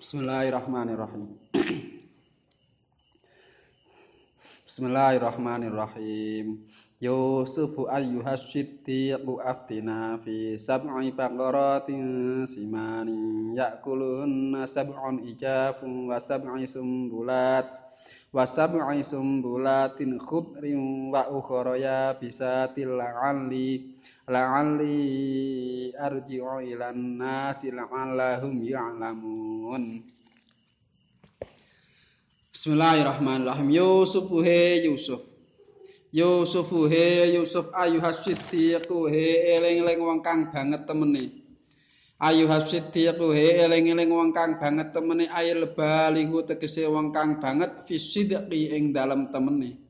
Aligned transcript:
Bismillahirrahmanirrahim. 0.00 1.28
Bismillahirrahmanirrahim. 4.64 6.64
Yusufu 6.96 7.84
ayyuhas 7.84 8.48
siddiqu 8.48 9.44
aftina 9.44 10.16
fi 10.24 10.56
sab'i 10.56 11.12
baqaratin 11.12 12.48
simani 12.48 13.52
ya'kulun 13.60 14.56
sab'un 14.64 15.20
ijafun 15.20 16.08
wa 16.08 16.16
sab'i 16.16 16.64
sumbulat 16.64 17.68
wa 18.32 18.48
sab'i 18.48 19.04
sumbulatin 19.04 20.16
khudrin 20.16 21.12
wa 21.12 21.28
ukhra 21.28 21.76
ya 21.76 22.16
bisatil 22.16 22.96
la'alli 22.96 23.99
la'alli 24.30 25.90
arji'u 25.90 26.62
ilan 26.62 27.18
nasi 27.18 27.74
la'allahum 27.74 28.62
ya'lamun. 28.62 30.06
Bismillahirrahmanirrahim. 32.54 33.68
Yusuf 33.74 34.30
he 34.46 34.86
Yusuf. 34.86 35.26
Yusuf 36.14 36.70
he 36.86 37.34
Yusuf. 37.34 37.74
Ayuhas 37.74 38.22
siddiqu 38.22 39.10
he 39.10 39.58
eling-eling 39.58 39.98
wong 39.98 40.22
kang 40.22 40.54
banget 40.54 40.86
temene. 40.86 41.34
Ayuhas 42.22 42.70
siddiqu 42.70 43.34
he 43.34 43.58
eling-eling 43.66 44.14
wong 44.14 44.30
kang 44.30 44.62
banget 44.62 44.94
temene. 44.94 45.26
Ayil 45.26 45.74
balihu 45.74 46.46
tegese 46.46 46.86
wong 46.86 47.10
kang 47.10 47.42
banget 47.42 47.82
fisidqi 47.82 48.78
ing 48.78 48.94
dalem 48.94 49.26
temene 49.34 49.89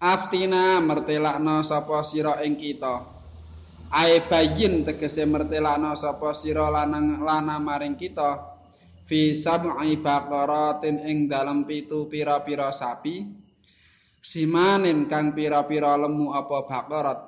Aftina 0.00 0.80
mertelakno 0.80 1.60
sapa 1.60 2.00
sira 2.00 2.40
ing 2.40 2.56
kita. 2.56 3.04
Ae 3.92 4.24
bayin 4.24 4.80
tegese 4.80 5.28
mertelakno 5.28 5.92
sapa 5.92 6.32
sira 6.32 6.72
lanang 6.72 7.20
lana 7.20 7.60
maring 7.60 8.00
kita. 8.00 8.48
Fi 9.04 9.36
sab'i 9.36 10.00
baqaratin 10.00 11.04
ing 11.04 11.28
dalem 11.28 11.68
pitu 11.68 12.08
pira-pira 12.08 12.72
sapi. 12.72 13.28
Simanin 14.24 15.04
kang 15.04 15.36
pira-pira 15.36 16.00
lemu 16.00 16.32
apa 16.32 16.64
baqarat. 16.64 17.20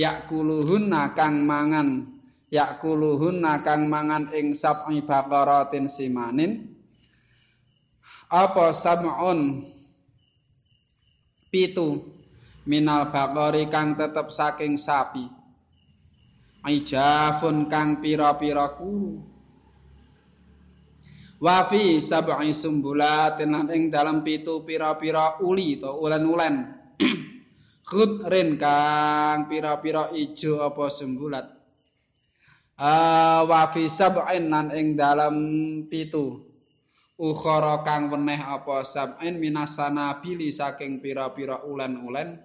Yakuluhunna 0.00 1.12
kang 1.12 1.44
mangan 1.44 2.08
yakuluhunna 2.48 3.60
kang 3.60 3.92
mangan 3.92 4.32
ing 4.32 4.56
sab'i 4.56 5.04
baqaratin 5.04 5.92
simanin. 5.92 6.72
Apa 8.32 8.72
sab'un 8.72 9.73
pitu 11.54 12.02
minal 12.66 13.14
bakori 13.14 13.70
kang 13.70 13.94
tetep 13.94 14.26
saking 14.26 14.74
sapi. 14.74 15.30
Ijafun 16.66 17.70
kang 17.70 18.02
pira-pira 18.02 18.74
kuru. 18.74 19.22
Wafi 21.38 22.00
sab'i 22.00 22.50
sumbulatin 22.56 23.68
ing 23.70 23.92
dalam 23.92 24.26
pitu 24.26 24.66
pira-pira 24.66 25.38
uli 25.44 25.78
to 25.78 25.92
ulen-ulen. 25.94 26.72
Khudrin 27.88 28.56
kang 28.58 29.46
pira-pira 29.46 30.10
ijo 30.10 30.58
apa 30.64 30.90
sumbulat. 30.90 31.46
Uh, 32.74 33.46
wafi 33.46 33.86
sab'in 33.86 34.50
nan 34.50 34.72
ing 34.74 34.98
dalam 34.98 35.36
pitu 35.86 36.53
ukhara 37.18 37.86
kang 37.86 38.10
weneh 38.10 38.38
apa 38.38 38.82
sab'in 38.82 39.38
minasana 39.38 40.18
bili 40.18 40.50
saking 40.50 40.98
pira-pira 40.98 41.62
ulen-ulen? 41.62 42.38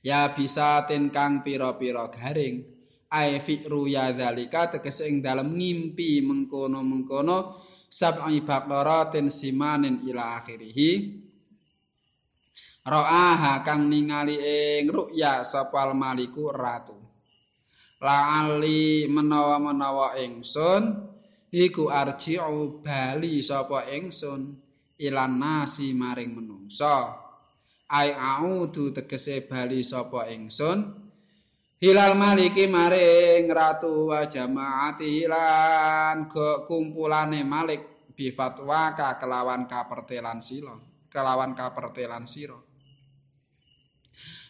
Ya 0.00 0.32
bisa 0.32 0.86
ten 0.88 1.12
kang 1.12 1.42
pira-pira 1.44 2.08
garing. 2.08 2.64
Ai 3.10 3.42
fikru 3.42 3.90
ya 3.90 4.14
zalika 4.14 4.70
tegese 4.70 5.10
ing 5.10 5.18
dalem 5.18 5.58
ngimpi 5.58 6.22
mengkono-mengkono 6.22 7.58
sab'i 7.90 8.38
baqaratin 8.46 9.34
simanin 9.34 10.06
ila 10.06 10.38
akhirih 10.38 11.18
Ra'aha 12.80 13.60
kang 13.60 13.92
ningali 13.92 14.40
ing 14.40 14.88
ru'ya 14.88 15.44
sapal 15.44 15.92
maliku 15.92 16.48
ratu. 16.48 16.96
La'ali 18.00 19.04
menawa-menawa 19.04 20.16
ingsun 20.16 21.09
iku 21.50 21.90
arji'u 21.90 22.82
bali 22.82 23.42
sapa 23.42 23.90
ingsun 23.90 24.54
ilan 25.02 25.32
nasi 25.38 25.90
maring 25.90 26.38
menungsa. 26.38 27.18
Ai 27.90 28.14
audu 28.14 28.94
tegese 28.94 29.50
bali 29.50 29.82
sapa 29.82 30.30
ingsun? 30.30 30.78
Hilal 31.80 32.12
maliki 32.14 32.68
maring 32.68 33.50
ratu 33.50 34.12
wa 34.12 34.28
jamaati 34.28 35.24
lan 35.24 36.28
kumpulane 36.68 37.40
malik 37.40 38.12
bi 38.12 38.28
fatwa 38.36 38.92
ka 38.92 39.16
kelawan 39.16 39.64
kapertelan 39.64 40.44
sila 40.44 40.76
kelawan 41.08 41.56
kapertelan 41.56 42.28
sira. 42.28 42.60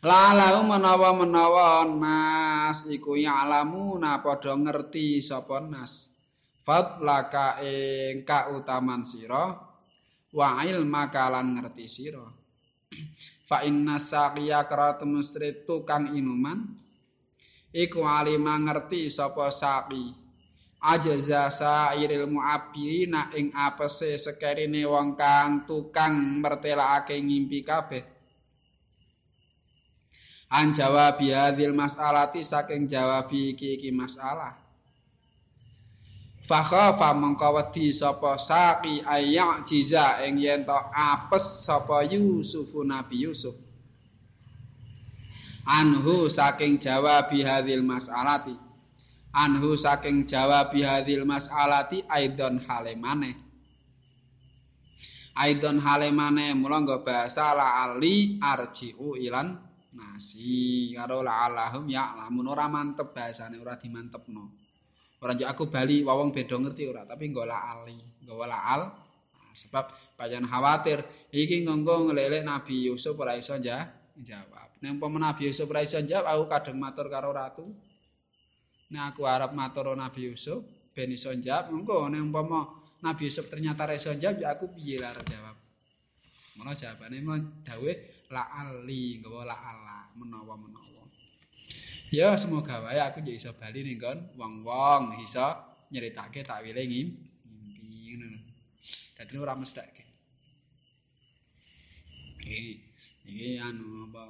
Lalau 0.00 0.64
menawa-menawa 0.64 1.84
nas 1.86 2.88
iku 2.88 3.14
ya'lamuna 3.14 4.24
padha 4.24 4.56
ngerti 4.56 5.22
sapa 5.22 5.60
nas 5.62 6.09
fadlaka 6.64 7.60
ing 7.64 8.22
kautaman 8.22 9.02
sira 9.02 9.56
wa 10.30 10.48
ilmaka 10.62 11.26
lan 11.32 11.58
ngerti 11.58 11.86
sira. 11.90 12.26
Fa 13.48 13.66
inna 13.66 13.98
saqiya 13.98 14.62
karatu 14.70 15.02
mustri 15.02 15.66
tukang 15.66 16.14
inuman 16.14 16.70
iku 17.74 18.06
alima 18.06 18.54
ngerti 18.54 19.10
sapa 19.10 19.50
saqi. 19.50 20.14
Ajaza 20.80 21.52
sairil 21.52 22.24
mu'abbina 22.24 23.28
ing 23.36 23.52
apese 23.52 24.16
sekerine 24.16 24.80
wong 24.88 25.12
kang 25.12 25.68
tukang 25.68 26.40
mertelakake 26.40 27.20
ngimpi 27.20 27.60
kabeh. 27.60 28.00
An 30.48 30.72
jawab 30.72 31.20
hadhil 31.20 31.76
mas'alati 31.76 32.40
saking 32.40 32.88
jawab 32.88 33.28
iki 33.28 33.76
iki 33.76 33.92
masalah 33.92 34.59
Fakhafa 36.50 37.14
mengko 37.14 37.46
wedi 37.54 37.94
sapa 37.94 38.34
saqi 38.34 39.06
ayak 39.06 39.62
jiza 39.62 40.18
ing 40.26 40.42
yen 40.42 40.66
to 40.66 40.74
apes 40.90 41.62
sapa 41.62 42.02
Yusuf 42.02 42.74
Nabi 42.82 43.22
Yusuf. 43.22 43.54
Anhu 45.62 46.26
saking 46.26 46.82
jawab 46.82 47.30
hadhil 47.30 47.86
mas'alati. 47.86 48.58
Anhu 49.30 49.78
saking 49.78 50.26
jawab 50.26 50.74
hadhil 50.74 51.22
mas'alati 51.22 52.02
aidon 52.10 52.58
halemane. 52.66 53.38
Aidon 55.38 55.78
halemane 55.78 56.50
mula 56.58 56.82
nggo 56.82 57.06
bahasa 57.06 57.54
la 57.54 57.86
ali 57.86 58.42
arji'u 58.42 59.14
ilan 59.22 59.54
nasi 59.94 60.90
karo 60.98 61.22
la 61.22 61.46
alahum 61.46 61.86
ya 61.86 62.10
lamun 62.18 62.50
ora 62.50 62.66
mantep 62.66 63.14
bahasane 63.14 63.54
ora 63.62 63.78
dimantepno. 63.78 64.69
Ora 65.20 65.36
njak 65.36 65.52
aku 65.52 65.68
bali 65.68 66.00
wong 66.00 66.32
beda 66.32 66.56
ngerti 66.56 66.88
ora, 66.88 67.04
tapi 67.04 67.28
nggola 67.28 67.52
ali, 67.52 68.00
nggola 68.24 68.56
al. 68.56 68.82
Nah, 69.36 69.52
sebab 69.52 70.16
pajan 70.16 70.48
khawatir 70.48 71.04
iki 71.28 71.60
ngongko 71.68 72.08
ngelelek 72.08 72.40
Nabi 72.40 72.88
Yusuf 72.88 73.20
ora 73.20 73.36
iso 73.36 73.52
jawab. 73.60 74.68
Nek 74.80 74.96
umpama 74.96 75.20
Nabi 75.20 75.52
Yusuf 75.52 75.68
ora 75.68 75.84
iso 75.84 76.00
jawab, 76.00 76.24
aku 76.24 76.44
kadung 76.48 76.80
matur 76.80 77.12
karo 77.12 77.36
ratu. 77.36 77.68
Nek 78.88 79.12
aku 79.12 79.28
arep 79.28 79.52
matur 79.52 79.92
Nabi 79.92 80.32
Yusuf 80.32 80.64
ben 80.96 81.12
iso 81.12 81.28
jawab, 81.36 81.68
nek 81.68 82.20
umpama 82.24 82.80
Nabi 83.04 83.28
Yusuf 83.28 83.44
ternyata 83.52 83.84
iso 83.92 84.16
jawab, 84.16 84.40
ya 84.40 84.56
aku 84.56 84.72
lah 84.96 85.20
jawab. 85.20 85.56
Mula 86.56 86.72
jawabane 86.72 87.20
mon 87.20 87.40
dawuh 87.60 87.96
la 88.32 88.48
ali, 88.56 89.20
nggawa 89.20 89.44
la 89.44 89.56
ala, 89.56 89.98
menawa-menawa. 90.16 91.04
Ya 92.10 92.34
semoga 92.34 92.82
wae 92.82 92.98
aku 92.98 93.22
jadi 93.22 93.38
iso 93.38 93.54
bali 93.54 93.86
ning 93.86 94.02
kon 94.02 94.18
wong-wong 94.34 95.22
iso 95.22 95.46
nyeritake 95.94 96.42
tak 96.42 96.66
wile 96.66 96.82
ngimpi 96.82 98.18
ngono. 98.18 98.38
Dadi 99.14 99.34
ora 99.38 99.54
mestake. 99.54 100.02
Iki 102.42 102.62
iki 103.30 103.62
anu 103.62 104.10
apa 104.10 104.26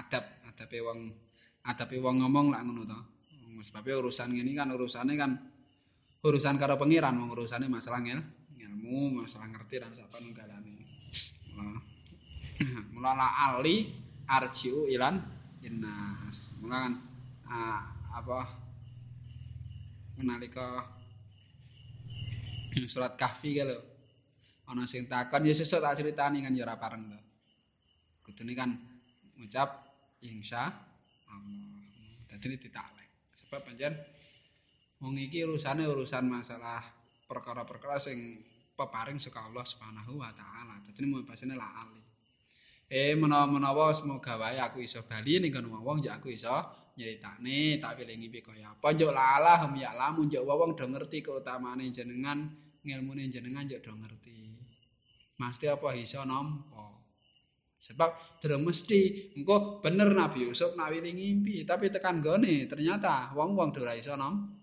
adab 0.00 0.24
adabe 0.48 0.78
wong 0.80 0.98
adabe 1.68 1.96
wong 2.00 2.16
ngomong 2.24 2.46
lak 2.48 2.64
ngono 2.64 2.82
to. 2.88 3.00
Sebab 3.68 3.84
urusan 3.84 4.32
ngene 4.32 4.56
kan 4.56 4.72
urusane 4.72 5.20
kan 5.20 5.36
urusan 6.24 6.56
karo 6.56 6.80
pangeran 6.80 7.20
wong 7.20 7.28
urusane 7.28 7.68
masalah 7.68 8.00
ngel 8.00 8.24
ilmu 8.56 9.20
masalah 9.20 9.52
ngerti 9.52 9.84
dan 9.84 9.92
sapa 9.92 10.16
nunggalane. 10.16 10.80
Mula 12.96 13.12
ali 13.52 13.92
arjiu 14.24 14.88
ilan 14.88 15.37
Inas. 15.64 16.54
Mula 16.62 16.76
kan 16.86 16.92
ah, 17.48 17.82
apa 18.14 18.38
menalika 20.18 20.86
surat 22.92 23.14
kahfi 23.18 23.58
gitu 23.58 23.78
ana 24.68 24.84
sing 24.84 25.08
takon 25.08 25.48
ya 25.48 25.56
sesuk 25.56 25.80
tak 25.80 25.96
critani 25.96 26.44
kan 26.44 26.52
ya 26.52 26.68
ora 26.68 26.76
pareng 26.76 27.08
to. 27.08 27.18
Kudune 28.28 28.52
kan 28.52 28.76
ngucap 29.40 29.88
insya 30.20 30.68
Allah. 31.32 31.82
Dadi 32.28 32.60
ditaklek. 32.60 33.08
Sebab 33.32 33.64
pancen 33.64 33.96
Wong 34.98 35.14
iki 35.14 35.46
urusane 35.46 35.86
urusan 35.86 36.26
masalah 36.26 36.82
perkara-perkara 37.30 38.02
sing 38.02 38.42
peparing 38.74 39.22
saka 39.22 39.46
Allah 39.46 39.62
Subhanahu 39.62 40.18
wa 40.18 40.30
taala. 40.34 40.82
Dadi 40.82 41.06
mau 41.06 41.22
basene 41.22 41.54
la 41.54 41.70
ali. 41.86 42.02
Eh 42.88 43.12
menawa-menawa 43.20 43.92
semoga 43.92 44.40
wae 44.40 44.56
aku 44.56 44.80
iso 44.80 45.04
bali 45.04 45.36
ning 45.36 45.52
kono 45.52 45.76
wong 45.84 46.00
ya 46.00 46.16
aku 46.16 46.32
iso 46.32 46.48
nyeritakne 46.96 47.76
tak 47.84 48.00
pilih 48.00 48.16
ngimpi 48.16 48.40
kaya 48.40 48.72
apa 48.72 48.96
njuk 48.96 49.12
lalah 49.12 49.68
hum 49.68 49.76
ya 49.76 49.92
lamun 49.92 50.32
njuk 50.32 50.40
wong 50.48 50.72
do 50.72 50.88
ngerti 50.88 51.20
keutamane 51.20 51.92
jenengan 51.92 52.48
ngilmune 52.80 53.28
jenengan 53.28 53.68
njuk 53.68 53.84
do 53.84 53.92
ngerti. 53.92 54.56
Mesti 55.36 55.68
apa 55.68 55.94
iso 56.00 56.24
nampa. 56.24 56.98
Sebab 57.78 58.42
durung 58.42 58.66
mesti 58.66 59.30
engko 59.38 59.78
bener 59.78 60.10
Nabi 60.10 60.50
Yusuf 60.50 60.74
nak 60.74 60.90
wili 60.90 61.14
ngimpi, 61.14 61.62
tapi 61.62 61.94
tekan 61.94 62.18
gone 62.18 62.66
ternyata 62.66 63.30
wong-wong 63.36 63.70
do 63.70 63.84
ora 63.84 63.94
iso 63.94 64.16
nampa. 64.18 64.57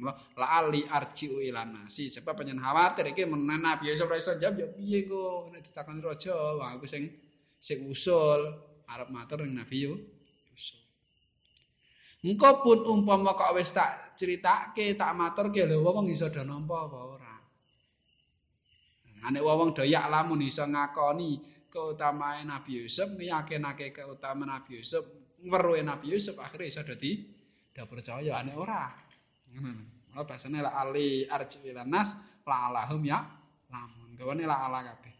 Mula 0.00 0.16
la 0.40 0.46
ali 0.64 0.80
arjiu 0.88 1.44
ilan 1.44 1.84
nasi 1.84 2.08
sebab 2.08 2.40
penyen 2.40 2.56
khawatir 2.56 3.12
iki 3.12 3.28
menen 3.28 3.60
Nabi 3.60 3.92
Yusuf 3.92 4.08
ora 4.08 4.16
iso 4.16 4.32
jawab 4.40 4.56
ya 4.56 4.68
piye 4.72 5.04
kok 5.04 5.52
nek 5.52 5.60
ditakoni 5.60 6.00
raja 6.00 6.32
wah 6.56 6.72
aku 6.72 6.88
sing 6.88 7.12
sing 7.60 7.84
usul 7.84 8.40
arep 8.88 9.12
matur 9.12 9.44
ning 9.44 9.60
Nabi 9.60 9.76
Yusuf. 9.84 10.80
Engko 12.24 12.64
pun 12.64 12.80
umpama 12.84 13.36
kok 13.36 13.52
wis 13.56 13.72
tak 13.76 14.16
critake 14.16 14.96
tak 14.96 15.12
maturke 15.12 15.68
lho 15.68 15.84
wong 15.84 16.08
iso 16.08 16.32
do 16.32 16.40
nampa 16.44 16.88
apa 16.88 16.98
ora. 17.00 17.34
Nek 19.28 19.44
wong 19.44 19.76
do 19.76 19.84
yak 19.84 20.08
lamun 20.08 20.40
iso 20.40 20.64
ngakoni 20.64 21.40
keutamaan 21.68 22.48
Nabi 22.48 22.84
Yusuf 22.84 23.12
nyakinake 23.20 23.92
keutamaan 23.92 24.48
Nabi 24.48 24.80
Yusuf 24.80 25.04
weruhe 25.44 25.84
Nabi 25.84 26.16
Yusuf 26.16 26.40
akhirnya 26.40 26.72
iso 26.72 26.80
dadi 26.88 27.20
do 27.72 27.84
percaya 27.84 28.40
ane 28.40 28.56
ora. 28.56 29.09
Oh 30.18 30.24
bahasane 30.26 30.58
la 30.62 30.74
ali 30.74 31.26
arji 31.26 31.58
nas 31.86 32.14
la 32.46 32.56
alahum 32.70 33.02
ya 33.06 33.18
lamun. 33.70 34.14
Gawane 34.18 34.44
la 34.46 34.66
ala 34.66 34.82
kabeh. 34.82 35.14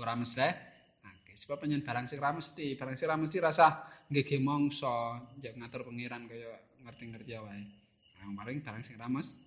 Ora 0.00 0.16
mesti 0.16 0.42
akeh. 1.04 1.34
Sebab 1.36 1.62
penyen 1.62 1.84
barang 1.86 2.08
sing 2.10 2.18
ra 2.18 2.34
mesti, 2.34 2.74
barang 2.74 2.96
sing 2.98 3.06
ra 3.06 3.16
mesti 3.20 3.36
rasa 3.38 3.66
nggih 4.10 4.42
mongso 4.42 4.90
njak 5.38 5.54
ngatur 5.54 5.86
pengiran 5.86 6.26
kaya 6.26 6.50
ngerti-ngerti 6.82 7.32
wae. 7.38 7.62
Yang 8.18 8.32
paling 8.34 8.58
barang 8.64 8.82
sing 8.82 8.96
ra 8.98 9.06
mesti. 9.06 9.44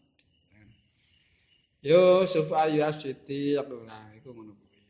Yo 1.85 2.25
suf 2.25 2.49
ayu 2.57 2.81
asiti 2.81 3.53
lah 3.53 4.11
iku 4.17 4.33
ngono 4.33 4.53
kuwi. 4.57 4.81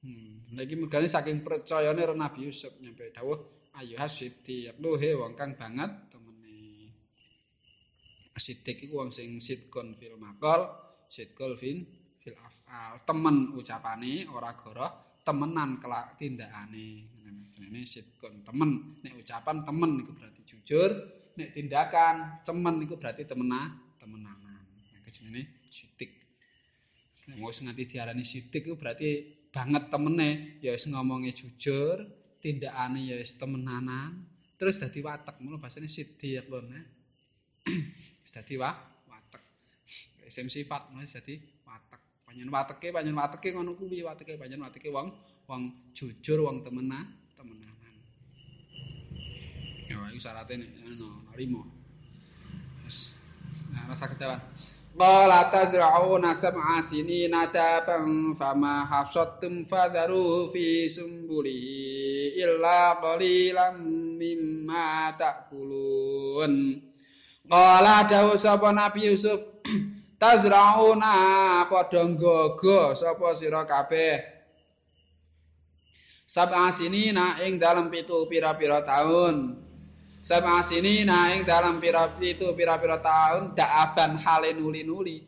Hmm, 0.00 0.56
lagi 0.56 0.74
megane 0.74 1.04
saking 1.04 1.44
percayane 1.44 2.00
Nabi 2.16 2.48
Yusuf 2.48 2.72
nyampe 2.80 3.12
dawuh 3.12 3.36
ayu 3.76 3.94
lho 4.80 4.90
he 4.96 5.10
wong 5.14 5.36
kang 5.36 5.54
banget 5.54 6.09
sidik 8.40 8.88
iku 8.88 9.04
wong 9.04 9.10
sing 9.12 9.28
sidkon 9.46 9.94
fil 10.00 10.16
maqal 10.16 10.60
sidkol 11.12 11.52
fin 11.60 11.84
fil 12.22 12.36
afal 12.40 12.92
temen 13.08 13.36
ucapane 13.58 14.24
ora 14.32 14.50
goro 14.56 14.88
temenan 15.26 15.78
kelak 15.78 16.16
tindakane. 16.18 17.06
Jenenge 17.50 17.82
sidkon 17.82 18.46
temen. 18.46 19.02
Nek 19.02 19.12
ucapan 19.20 19.66
temen 19.66 19.90
iku 20.06 20.14
berarti 20.14 20.40
jujur 20.46 20.90
nek 21.34 21.50
tindakan 21.54 22.42
cemen 22.46 22.74
iku 22.86 22.94
berarti 22.94 23.26
temena 23.26 23.74
temenanan. 23.98 24.64
Nek 24.94 25.10
jenenge 25.10 25.42
sidik. 25.70 26.10
Sing 27.20 27.36
nganti 27.38 27.84
diarani 27.90 28.24
sidik 28.26 28.62
iku 28.66 28.78
berarti 28.78 29.38
banget 29.50 29.90
temene 29.90 30.58
ya 30.62 30.70
wis 30.74 30.86
ngomongnya 30.86 31.34
jujur 31.34 32.06
tindakane 32.38 33.02
ya 33.02 33.18
wis 33.18 33.34
temenanan 33.34 34.24
terus 34.54 34.78
dadi 34.78 35.02
watek. 35.02 35.42
Mulo 35.42 35.58
basane 35.58 35.90
sidik 35.90 36.46
wis 36.46 36.64
dadi 38.28 38.60
wa 38.60 38.76
watek. 39.08 39.42
Isim 40.28 40.52
sifat 40.52 40.92
wis 41.00 41.16
dadi 41.16 41.40
watek. 41.64 42.00
Panjen 42.28 42.52
wateke 42.52 42.92
panjen 42.92 43.16
wateke 43.16 43.56
ngono 43.56 43.72
kuwi 43.74 44.04
wateke 44.04 44.36
panjen 44.36 44.60
wateke 44.60 44.92
wong 44.92 45.08
wong 45.48 45.62
jujur 45.96 46.44
wong 46.44 46.60
temena 46.60 47.00
temenanan. 47.34 47.94
Ya 49.88 49.96
iku 50.12 50.20
syaratte 50.20 50.54
ngono 50.60 51.24
limo 51.40 51.64
wis 52.84 53.16
nah 53.72 53.88
rasa 53.88 54.06
ketewan 54.10 54.40
Qala 54.90 55.54
tazra'una 55.54 56.34
sab'a 56.34 56.82
sinina 56.82 57.46
taban 57.46 58.34
fama 58.34 58.82
hafsattum 58.82 59.62
fadharu 59.70 60.50
fi 60.50 60.90
sumbulihi 60.90 62.34
illa 62.34 62.98
qalilan 62.98 63.78
mimma 64.18 65.14
ta'kulun 65.14 66.82
Kala 67.50 68.06
dawuh 68.06 68.38
sapa 68.38 68.70
Nabi 68.70 69.10
Yusuf 69.10 69.42
tazrauna 70.22 71.66
padha 71.66 72.06
nggaga 72.06 72.94
sapa 72.94 73.34
sira 73.34 73.66
kabeh. 73.66 74.22
Sab'a 76.30 76.70
sinina 76.70 77.42
ing 77.42 77.58
dalam 77.58 77.90
pitu 77.90 78.30
pira-pira 78.30 78.86
taun. 78.86 79.58
Sab'a 80.22 80.62
sinina 80.62 81.34
ing 81.34 81.42
dalam 81.42 81.82
pira 81.82 82.06
pitu 82.14 82.54
pira-pira 82.54 83.02
taun 83.02 83.50
da'aban 83.50 84.14
hale 84.14 84.54
nuli-nuli. 84.54 85.18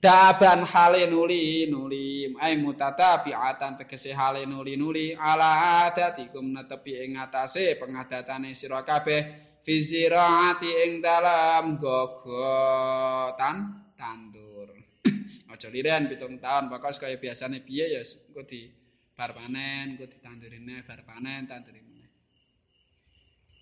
Da'aban 0.00 0.64
hale 0.64 1.12
nuli-nuli 1.12 2.40
ai 2.40 2.56
mutatabi'atan 2.56 3.76
tegese 3.84 4.16
hale 4.16 4.48
nuli-nuli. 4.48 5.12
Ala 5.12 5.92
adatikum 5.92 6.56
netepi 6.56 7.04
ing 7.04 7.20
atase 7.20 7.76
pengadatane 7.76 8.56
sira 8.56 8.80
kabeh 8.80 9.47
fisiraati 9.62 10.70
ing 10.86 10.92
dalam 11.02 11.78
gogotan 11.80 13.56
tandur. 13.98 14.70
Aja 15.52 15.68
liren 15.72 16.06
pitung 16.06 16.38
tahun, 16.38 16.70
pokoknya 16.70 16.98
kaya 17.00 17.16
biasanya 17.18 17.58
piye 17.64 17.98
ya 17.98 18.02
engko 18.04 18.42
di 18.46 18.70
bar 19.16 19.34
panen, 19.34 19.96
engko 19.96 20.06
ditandurine 20.06 20.86
bar 20.86 21.00
panen, 21.02 21.48
tandurine. 21.50 22.06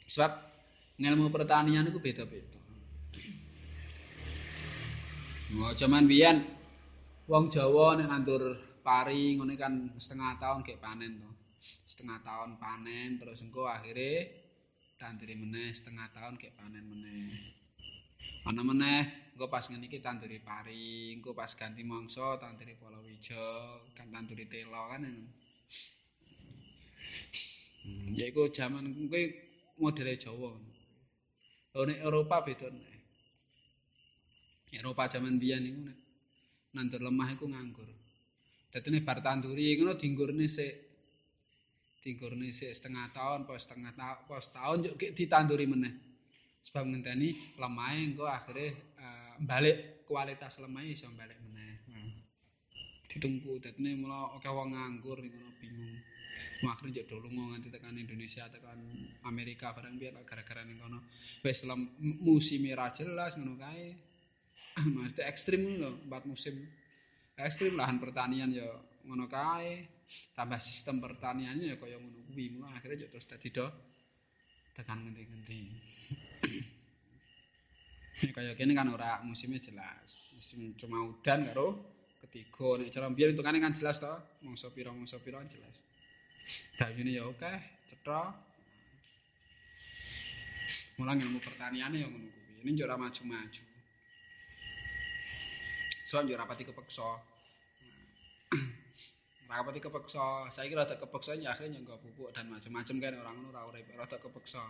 Sebab 0.06 0.32
ngilmu 1.00 1.28
pertanian 1.34 1.88
itu 1.88 1.98
beda-beda. 1.98 2.60
Oh, 5.56 5.70
zaman 5.78 6.10
biyen 6.10 6.42
wong 7.30 7.48
Jawa 7.54 7.94
nek 7.94 8.10
nandur 8.10 8.58
pari 8.82 9.38
ngene 9.38 9.54
kan 9.54 9.94
setengah 9.94 10.42
tahun 10.42 10.66
kayak 10.66 10.82
panen 10.82 11.22
to. 11.22 11.30
Setengah 11.86 12.18
tahun 12.22 12.58
panen 12.58 13.18
terus 13.18 13.42
engko 13.46 13.66
akhirnya 13.66 14.26
tanduri 14.96 15.36
meneh 15.36 15.76
setengah 15.76 16.08
tahun 16.16 16.40
kayak 16.40 16.56
panen 16.56 16.84
meneh. 16.88 17.52
Ana 18.48 18.62
meneh 18.64 19.32
engko 19.36 19.52
pas 19.52 19.68
ngene 19.68 19.84
iki 19.92 20.00
tanduri 20.00 20.40
pari 20.40 21.12
engko 21.12 21.36
pas 21.36 21.52
ganti 21.52 21.84
mangsa 21.84 22.40
tanduri 22.40 22.72
palawija 22.80 23.44
kan 23.92 24.08
tanduri 24.08 24.48
telo 24.48 24.82
kan 24.88 25.04
hmm, 27.84 28.16
ya 28.16 28.24
iku 28.32 28.48
jaman 28.48 28.96
kuwi 29.12 29.36
modele 29.76 30.16
Jawa. 30.16 30.56
Nek 31.76 32.00
Eropa 32.00 32.40
beda 32.40 32.72
Eropa 34.72 35.04
jaman 35.12 35.36
biyen 35.36 35.60
niku 35.60 35.80
nek 35.92 35.98
nandur 36.72 37.04
lemah 37.04 37.28
iku 37.36 37.44
nganggur. 37.52 37.88
Dadi 38.72 38.88
nek 38.88 39.04
bar 39.04 39.20
tanduri 39.20 39.76
ngono 39.76 39.92
dinggurne 40.00 40.48
sik 40.48 40.85
digurne 42.06 42.54
sik 42.54 42.70
setengah 42.70 43.10
tahun 43.10 43.50
pas 43.50 43.58
setengah 43.58 43.90
tahun 43.98 44.18
pas 44.30 44.46
tahun 44.54 44.78
yo 44.86 44.92
ditanduri 44.94 45.66
meneh. 45.66 45.90
Sebab 46.62 46.86
ngenteni 46.86 47.58
lemahe 47.58 48.14
engko 48.14 48.30
akhire 48.30 48.94
uh, 48.94 49.34
balik 49.42 50.06
kualitas 50.06 50.62
lemahe 50.62 50.94
iso 50.94 51.10
balik 51.18 51.34
meneh. 51.42 51.82
Hmm. 51.90 52.10
ditunggu 53.10 53.58
dadine 53.58 53.98
mula 53.98 54.38
akeh 54.38 54.52
wong 54.54 54.70
nganggur 54.70 55.18
ngono 55.18 55.50
bingung. 55.58 55.98
Makhri 56.62 56.94
jek 56.94 57.10
dulu 57.10 57.28
mau 57.28 57.50
nganti 57.52 57.68
tekan 57.74 57.98
Indonesia 57.98 58.46
tekan 58.48 58.78
Amerika 59.26 59.74
barang 59.74 59.98
biar 59.98 60.14
gara-gara 60.22 60.62
ning 60.62 60.78
kono. 60.78 61.02
Wis 61.42 61.66
musim 62.22 62.62
merah 62.62 62.94
jelas 62.94 63.34
ngono 63.34 63.58
kae. 63.58 63.98
Mesti 64.94 65.22
ekstrim 65.26 65.82
lho 65.82 66.06
empat 66.06 66.22
musim. 66.28 66.54
Ekstrim 67.36 67.74
lahan 67.74 67.98
pertanian 67.98 68.52
ya 68.54 68.68
ngono 69.06 69.26
kae 69.26 69.95
tambah 70.34 70.60
sistem 70.62 71.02
pertaniannya 71.02 71.74
ya 71.74 71.76
kaya 71.76 71.98
ngono 71.98 72.20
kuwi. 72.30 72.54
Mulai 72.56 72.78
akhirnya 72.78 73.06
terus 73.10 73.26
dadi 73.26 73.48
do 73.50 73.66
tekan 74.76 75.02
ngendi-ngendi. 75.06 75.62
Ini 78.24 78.32
kaya 78.32 78.56
gini 78.56 78.72
kan 78.72 78.88
ora 78.88 79.20
musimnya 79.24 79.60
jelas. 79.60 80.32
Musim 80.32 80.72
cuma 80.80 81.04
udan 81.04 81.44
karo 81.52 81.76
ketiga. 82.24 82.80
Nek 82.80 82.88
cara 82.92 83.06
biar 83.12 83.32
hitungane 83.34 83.58
kan 83.60 83.76
jelas 83.76 84.00
to. 84.00 84.12
Mangsa 84.44 84.72
pira 84.72 84.92
mangsa 84.94 85.20
pira 85.20 85.42
kan 85.42 85.48
jelas. 85.48 85.76
Ini 87.00 87.20
ya 87.20 87.28
oke 87.28 87.52
cetha. 87.88 88.32
Mulang 90.96 91.20
ilmu 91.20 91.38
pertaniannya 91.44 91.98
yang 92.00 92.12
kuwi. 92.12 92.30
Ini 92.66 92.82
ora 92.82 92.96
maju-maju. 92.96 93.62
Soal 96.06 96.30
so, 96.30 96.38
rapati 96.38 96.62
kepeksa 96.62 97.18
rapati 99.46 99.78
kepeksa 99.78 100.50
saya 100.50 100.66
kira 100.66 100.82
rada 100.82 100.98
kepeksa 100.98 101.38
ya 101.38 101.54
akhirnya 101.54 101.78
nggak 101.78 102.02
pupuk 102.02 102.34
dan 102.34 102.50
macam-macam 102.50 102.94
kan 102.98 103.12
orang 103.14 103.34
ngono 103.38 103.48
ora 103.54 103.62
urip 103.70 103.86
rada 103.94 104.18
kepeksa 104.18 104.62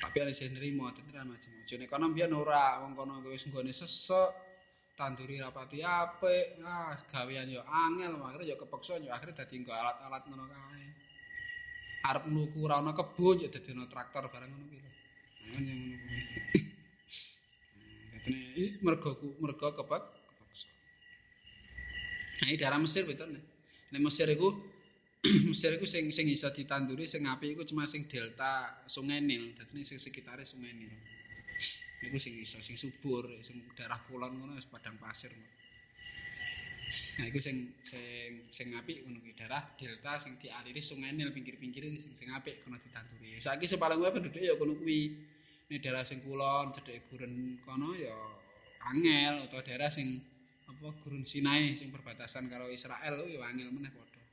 Tapi 0.00 0.16
ana 0.16 0.32
sing 0.32 0.56
nrimo 0.56 0.88
tenan 0.96 1.28
macam-macam. 1.28 1.76
Nek 1.76 1.88
kono 1.92 2.04
mbiyen 2.08 2.32
ora 2.32 2.80
wong 2.80 2.96
kono 2.96 3.20
wis 3.28 3.44
nggone 3.44 3.68
sesuk 3.68 4.32
tanduri 4.96 5.36
rapati 5.36 5.84
apik. 5.84 6.56
Ah, 6.64 6.96
gawean 7.04 7.52
yo 7.52 7.60
angel, 7.68 8.16
akhire 8.16 8.48
yo 8.48 8.56
kepeksa 8.56 8.96
yo 8.96 9.12
akhire 9.12 9.36
dadi 9.36 9.60
nggo 9.60 9.76
alat-alat 9.76 10.24
ngono. 10.24 10.48
Arep 12.00 12.24
mluku 12.32 12.64
ora 12.64 12.80
ana 12.80 12.96
kebun 12.96 13.44
yo 13.44 13.48
dadi 13.52 13.76
ana 13.76 13.84
traktor 13.92 14.24
ngono 14.24 14.64
ki 14.72 14.78
lho. 14.80 14.90
Nah, 15.52 15.60
ngono 15.60 15.96
kuwi. 16.00 16.20
Dadi 18.16 18.36
mergo 18.80 19.10
mergo 19.36 19.68
kepek 19.76 20.19
Nah, 22.40 22.46
daerah 22.56 22.80
Mesir 22.80 23.04
betul 23.04 23.34
nih. 23.34 23.44
Nek 23.90 24.00
Mesir 24.06 24.30
iku 24.30 24.48
Mesir 25.50 25.76
iku 25.76 25.84
sing 25.84 26.08
sing 26.14 26.30
iso 26.30 26.48
ditanduri 26.48 27.04
sing 27.04 27.26
apik 27.28 27.58
iku 27.58 27.62
cuma 27.68 27.84
sing 27.84 28.06
delta 28.08 28.80
Sungai 28.88 29.20
Nil, 29.20 29.52
dadi 29.52 29.82
sing 29.84 29.98
sekitare 30.00 30.46
Sungai 30.46 30.72
Nil. 30.72 30.92
Iku 32.00 32.16
sing 32.16 32.38
iso 32.40 32.56
sing 32.64 32.80
subur, 32.80 33.28
sing 33.44 33.60
daerah 33.76 34.00
kulon 34.08 34.40
ngono 34.40 34.56
wis 34.56 34.64
padang 34.64 34.96
pasir. 34.96 35.28
Nah, 37.20 37.26
iku 37.28 37.38
sing 37.38 37.76
sing 37.84 38.48
sing 38.48 38.72
apik 38.72 39.04
ngono 39.04 39.20
kuwi 39.20 39.36
daerah 39.36 39.60
delta 39.76 40.16
sing 40.16 40.40
dialiri 40.40 40.80
Sungai 40.80 41.12
Nil 41.12 41.34
pinggir-pinggir 41.36 41.84
sing 42.00 42.16
sing 42.16 42.32
apik 42.32 42.64
kono 42.64 42.80
ditanduri. 42.80 43.36
Saiki 43.44 43.68
sepaling 43.68 44.00
wae 44.00 44.14
penduduk 44.16 44.40
ya 44.40 44.56
kono 44.56 44.78
kuwi. 44.80 45.12
Nek 45.68 45.78
daerah 45.84 46.02
sing 46.08 46.24
kulon 46.24 46.72
cedhek 46.72 47.12
guren 47.12 47.60
kono 47.68 47.92
ya 47.92 48.16
angel 48.88 49.44
utawa 49.44 49.62
daerah 49.62 49.92
sing 49.92 50.24
apa 50.80 50.96
gurun 51.04 51.28
Sinai 51.28 51.76
sing 51.76 51.92
perbatasan 51.92 52.48
karo 52.48 52.72
Israel 52.72 53.20
kuwi 53.20 53.36
angel 53.36 53.68
meneh 53.68 53.92
padha. 53.92 54.24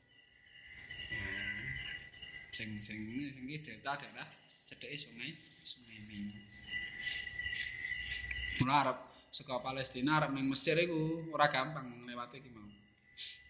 sing 2.55 2.79
sing 2.79 3.03
sing 3.35 3.43
delta 3.67 3.99
daerah 3.99 4.23
cedheke 4.63 4.95
sungai 4.95 5.35
sungai 5.67 5.99
Nil. 6.07 6.31
Mula 8.63 8.73
arep 8.79 8.95
saka 9.27 9.59
Palestina 9.59 10.23
arep 10.23 10.31
ning 10.31 10.47
Mesir 10.47 10.79
iku 10.79 11.27
ora 11.35 11.51
gampang 11.51 12.07
ngliwati 12.07 12.39
iki 12.39 12.47
mau 12.55 12.63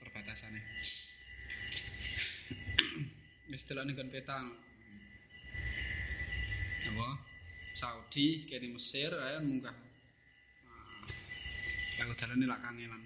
perbatasane. 0.02 0.58
Wis 3.54 3.62
delok 3.62 3.86
ning 3.86 3.94
peta. 4.10 4.42
Apa? 6.90 7.10
Saudi 7.78 8.50
kene 8.50 8.74
Mesir 8.74 9.14
ayo 9.14 9.38
munggah. 9.46 9.87
Kalau 11.98 12.14
dalane 12.14 12.46
lak 12.46 12.62
kangelan. 12.62 13.02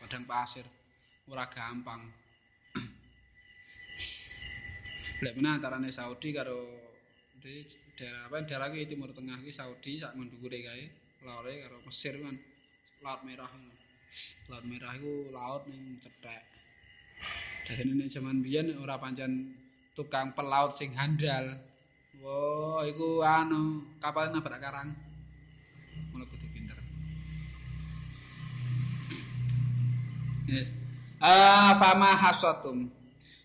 Padang 0.00 0.24
pasir 0.24 0.64
ora 1.28 1.44
gampang. 1.52 2.08
Lek 5.22 5.36
mana 5.36 5.60
antarane 5.60 5.92
Saudi 5.92 6.32
karo 6.32 6.64
di 7.36 7.60
daerah 7.92 8.32
apa 8.32 8.40
daerah 8.48 8.72
iki 8.72 8.96
Timur 8.96 9.12
Tengah 9.12 9.44
iki 9.44 9.52
Saudi 9.52 10.00
sak 10.00 10.16
mendhuwure 10.16 10.64
kae 10.64 10.88
laure 11.28 11.52
karo 11.60 11.84
Mesir 11.84 12.16
kan 12.16 12.40
Laut 13.04 13.20
Merah. 13.28 13.52
Laut 14.48 14.64
Merah 14.64 14.96
iku 14.96 15.28
laut 15.28 15.68
ning 15.68 16.00
cethek. 16.00 16.40
Dadi 17.68 17.84
nek 17.84 18.08
jaman 18.08 18.40
biyen 18.40 18.80
ora 18.80 18.96
pancen 18.96 19.52
tukang 19.92 20.32
pelaut 20.32 20.72
sing 20.72 20.96
handal. 20.96 21.52
Wah, 22.20 22.84
iku 22.88 23.20
anu 23.20 23.84
kapal 24.00 24.32
nabrak 24.32 24.60
karang. 24.60 25.09
Yes. 30.50 30.74
Ah, 31.22 31.78
fama 31.78 32.10
hasatum. 32.18 32.90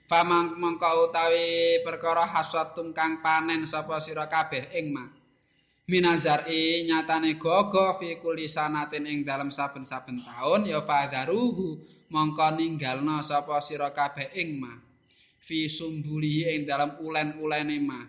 Famang 0.10 0.58
mongko 0.58 1.06
utawi 1.06 1.82
perkara 1.86 2.26
haswatum 2.26 2.98
kang 2.98 3.22
panen 3.22 3.70
sapa 3.70 4.02
sira 4.02 4.26
kabeh 4.26 4.74
ing 4.74 4.90
ma. 4.90 5.06
Minazari 5.86 6.82
nyatane 6.90 7.38
gogo 7.38 7.94
fi 8.02 8.18
kulisanatin 8.18 9.06
ing 9.06 9.22
dalam 9.22 9.54
saben-saben 9.54 10.26
taun 10.26 10.66
ya 10.66 10.82
fadharuhu 10.82 11.78
mongko 12.10 12.58
ninggalna 12.58 13.22
sapa 13.22 13.62
sira 13.62 13.94
kabeh 13.94 14.34
ing 14.34 14.58
ma. 14.58 14.74
Fi 15.46 15.70
sumbulihi 15.70 16.58
ing 16.58 16.62
dalam 16.66 16.98
ulen-ulene 17.06 17.78
ma. 17.86 18.02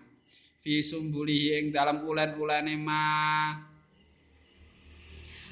Fi 0.64 0.80
sumbulihi 0.80 1.60
ing 1.60 1.66
dalam 1.68 2.00
ulen-ulene 2.00 2.80
ma. 2.80 3.02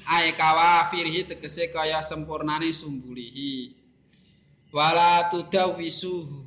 Ai 0.05 0.37
kawafirhi 0.37 1.25
tegese 1.25 1.73
kaya 1.73 1.97
sempurnane 1.97 2.69
sumbulihi. 2.69 3.85
wala 4.75 5.31
tudawisuhu 5.31 6.43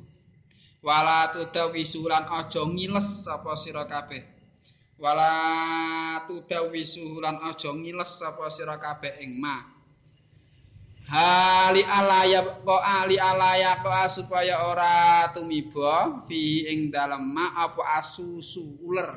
wala 0.85 1.33
tudawisu 1.33 2.05
lan 2.05 2.29
aja 2.29 2.61
ngiles 2.61 3.25
sapa 3.25 3.57
sira 3.57 3.89
kabeh. 3.89 4.21
Wala 5.01 5.33
tudawisuhu 6.29 7.19
lan 7.19 7.41
aja 7.41 7.73
ngiles 7.73 8.21
sapa 8.21 8.47
sira 8.53 8.77
kabeh 8.77 9.17
ing 9.25 9.41
ma. 9.41 9.65
Hali 11.09 11.81
alaya 11.81 12.45
kok 12.61 12.83
ali 12.85 13.17
alaya 13.17 13.81
kok 13.81 14.13
supaya 14.13 14.61
ora 14.69 15.25
tumiba 15.33 16.21
fi 16.29 16.69
ing 16.69 16.93
dalem 16.93 17.33
ma 17.33 17.49
apa 17.57 17.97
asusu 17.97 18.77
uler? 18.85 19.09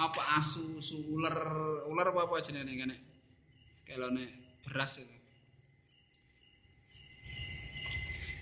Apa 0.00 0.40
asusu 0.40 0.96
uler? 1.12 1.36
Uler 1.92 2.08
apa 2.08 2.24
apa 2.24 2.40
jenenge 2.40 2.72
kene 2.72 3.09
kelone 3.90 4.24
beras 4.62 5.02
itu 5.02 5.20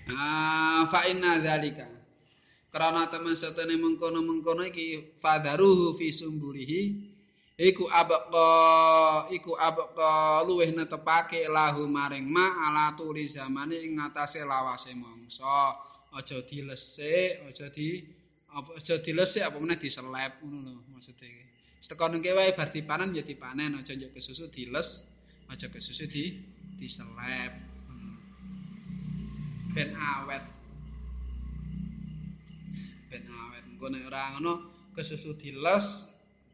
Ah, 0.09 0.89
fa 0.89 1.05
inna 1.05 1.37
dzalika. 1.37 1.85
Karena 2.73 3.09
temen 3.09 3.37
setene 3.37 3.77
mengkono-mengkono 3.77 4.65
iki 4.65 5.17
fadaruhu 5.21 5.97
fi 5.97 6.09
sumburihi 6.09 6.81
iku 7.57 7.85
abqa 7.89 8.49
iku 9.33 9.57
abqa 9.57 10.45
luweh 10.45 10.69
netepake 10.73 11.45
lahu 11.49 11.85
maring 11.89 12.29
ma 12.29 12.57
ala 12.69 12.93
turi 12.97 13.25
zamane 13.25 13.77
ing 13.85 14.01
ngatasé 14.01 14.45
lawase 14.45 14.93
mangsa. 14.97 15.77
Aja 16.09 16.41
dilesik, 16.41 17.45
aja 17.45 17.69
di 17.69 18.01
apa 18.49 18.81
aja 18.81 18.97
dilesik 18.97 19.45
apa 19.45 19.61
meneh 19.61 19.77
diselep 19.77 20.41
ngono 20.41 20.57
lho 20.65 20.81
maksude 20.89 21.21
iki. 21.21 21.45
Seteko 21.85 22.09
nengke 22.09 22.33
wae 22.33 22.57
bar 22.57 22.73
dipanen 22.73 23.13
ya 23.13 23.21
dipanen, 23.21 23.77
aja 23.77 23.93
njok 23.93 24.17
kesusu 24.17 24.49
diles, 24.49 25.05
aja 25.49 25.67
kesusu 25.73 26.05
di 26.05 26.45
diselep. 26.77 27.69
ben 29.73 29.93
awet. 29.95 30.45
Ben 33.09 33.25
awet. 33.29 33.63
Engko 33.69 33.85
nek 33.89 34.05
ora 34.09 34.33
ngono 34.37 34.53
kesusu 34.97 35.37
diles 35.37 36.09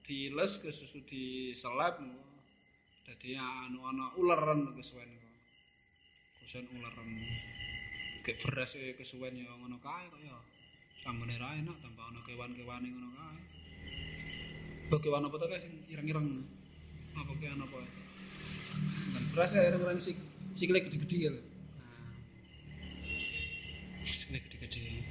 diles 0.06 0.60
kesusu 0.60 1.02
diselep 1.08 1.96
dadi 3.06 3.38
anu 3.40 3.82
ana 3.88 4.12
uleren 4.20 4.76
kesuwen 4.76 5.12
kesuwen 6.44 6.68
uleren. 6.76 7.10
Ke 8.26 8.36
beras 8.42 8.76
e 8.76 8.94
kesuwen 9.00 9.36
ya 9.38 9.52
ngono 9.58 9.80
kae 9.80 10.06
kok 10.12 10.22
ya. 10.24 10.36
Sambene 11.04 11.38
ra 11.38 11.54
enak 11.56 11.78
tanpa 11.84 12.10
ana 12.10 12.20
kewan-kewane 12.26 12.88
ngono 12.90 13.10
kae. 13.16 13.42
Kewan 14.96 15.28
apa 15.28 15.36
to 15.36 15.46
kae 15.50 15.60
ireng-ireng? 15.92 16.30
Apa 17.16 17.32
kewan 17.42 17.64
apa 17.64 18.05
dan 19.16 19.24
beras 19.32 19.56
ya 19.56 19.64
ireng-ireng 19.72 20.04
sik 20.04 20.20
sikile 20.52 20.84
gede-gede 20.84 21.18
ya 21.32 21.32
sing 24.04 24.36
gede-gede. 24.36 25.08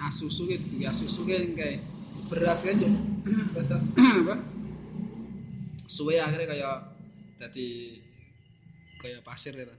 asusu 0.00 0.48
gitu, 0.50 0.80
asusu 0.90 1.22
kan 1.28 1.54
kayak 1.54 1.80
beras 2.26 2.66
kan 2.66 2.76
apa? 4.26 4.36
Suwe 5.86 6.18
akhirnya 6.18 6.50
kayak 6.50 6.76
tadi 7.38 8.00
kayak 8.98 9.22
pasir 9.22 9.54
gitu. 9.54 9.76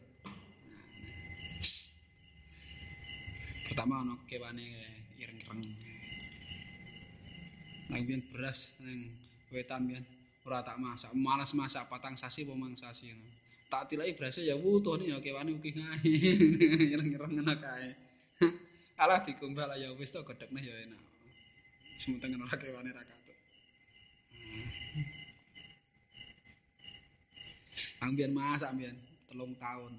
Pertama 3.68 4.06
ono 4.06 4.24
kewane 4.30 4.66
ireng-ireng. 5.20 5.91
Nang 7.92 8.24
beras 8.32 8.72
nang 8.80 9.12
wetan 9.52 9.92
biyen. 9.92 10.06
ora 10.42 10.66
tak 10.66 10.82
masak 10.82 11.14
malas 11.14 11.54
masak 11.54 11.86
patang 11.86 12.18
sasi 12.18 12.42
pomang 12.42 12.74
sasi 12.74 13.14
tak 13.70 13.86
tilai 13.94 14.18
berasa 14.18 14.42
ya 14.42 14.58
wutuh 14.58 14.98
nih 14.98 15.14
ya 15.14 15.18
kewane 15.22 15.54
uki 15.54 15.78
ngae 15.78 16.02
ireng-ireng 16.98 17.32
ngono 17.38 17.54
kae. 17.62 17.94
Alah 19.02 19.22
dikumbal 19.22 19.70
ya 19.78 19.94
wis 19.94 20.10
to 20.10 20.26
gedekne 20.26 20.66
ya 20.66 20.74
enak. 20.82 20.98
Sementing 22.02 22.42
ora 22.42 22.58
kewane 22.58 22.90
ra 22.90 23.06
katut 23.06 23.22
ambian 28.02 28.34
masak 28.34 28.74
ambian 28.74 28.98
telung 29.30 29.54
tahun 29.58 29.94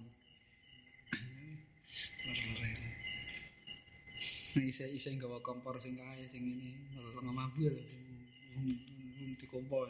Nah, 2.22 2.71
isa 4.60 4.84
isa 4.84 5.08
nggawa 5.08 5.40
kompor 5.40 5.80
sing 5.80 5.96
kae 5.96 6.28
sing 6.28 6.44
ini 6.44 6.76
ngomabul 7.24 7.72
sing 7.72 9.32
dikompor. 9.40 9.88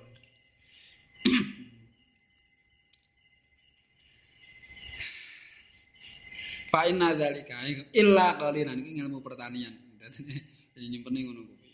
Fa 6.71 6.89
inna 6.89 7.13
dzalika 7.19 7.67
illa 7.93 8.39
qalilan 8.39 8.79
iki 8.79 9.03
ilmu 9.03 9.19
pertanian. 9.19 9.75
Dadi 10.73 10.87
nyimpen 10.89 11.17
ngono 11.21 11.43
kuwi. 11.45 11.69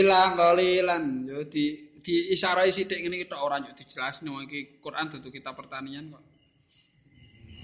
Illa 0.00 0.32
qalilan 0.32 1.28
yo 1.28 1.44
di 1.44 1.92
di 2.00 2.34
sithik 2.34 2.98
ngene 2.98 3.20
iki 3.20 3.28
tok 3.28 3.42
ora 3.44 3.60
yo 3.60 3.76
dijelasno 3.76 4.42
iki 4.48 4.80
Quran 4.80 5.12
dudu 5.12 5.28
kita 5.28 5.52
pertanian 5.52 6.10
kok. 6.10 6.24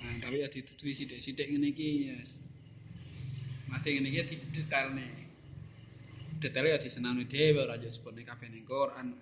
Nah, 0.03 0.19
tapi 0.19 0.43
ya 0.43 0.51
ditutui 0.51 0.95
sithik-sithik 0.95 1.47
ngene 1.49 1.75
iki 1.75 1.89
yes. 2.11 2.52
Mati 3.73 3.89
ngene 3.97 4.13
iki 4.13 4.37
didetailne. 4.37 5.07
Detail 6.37 6.67
ya 6.69 6.77
disenani 6.77 7.25
dhewe 7.25 7.65
ora 7.65 7.81
yo 7.81 7.89
sebutne 7.89 8.21
kabeh 8.21 8.53
ning 8.53 8.69
Quran. 8.69 9.17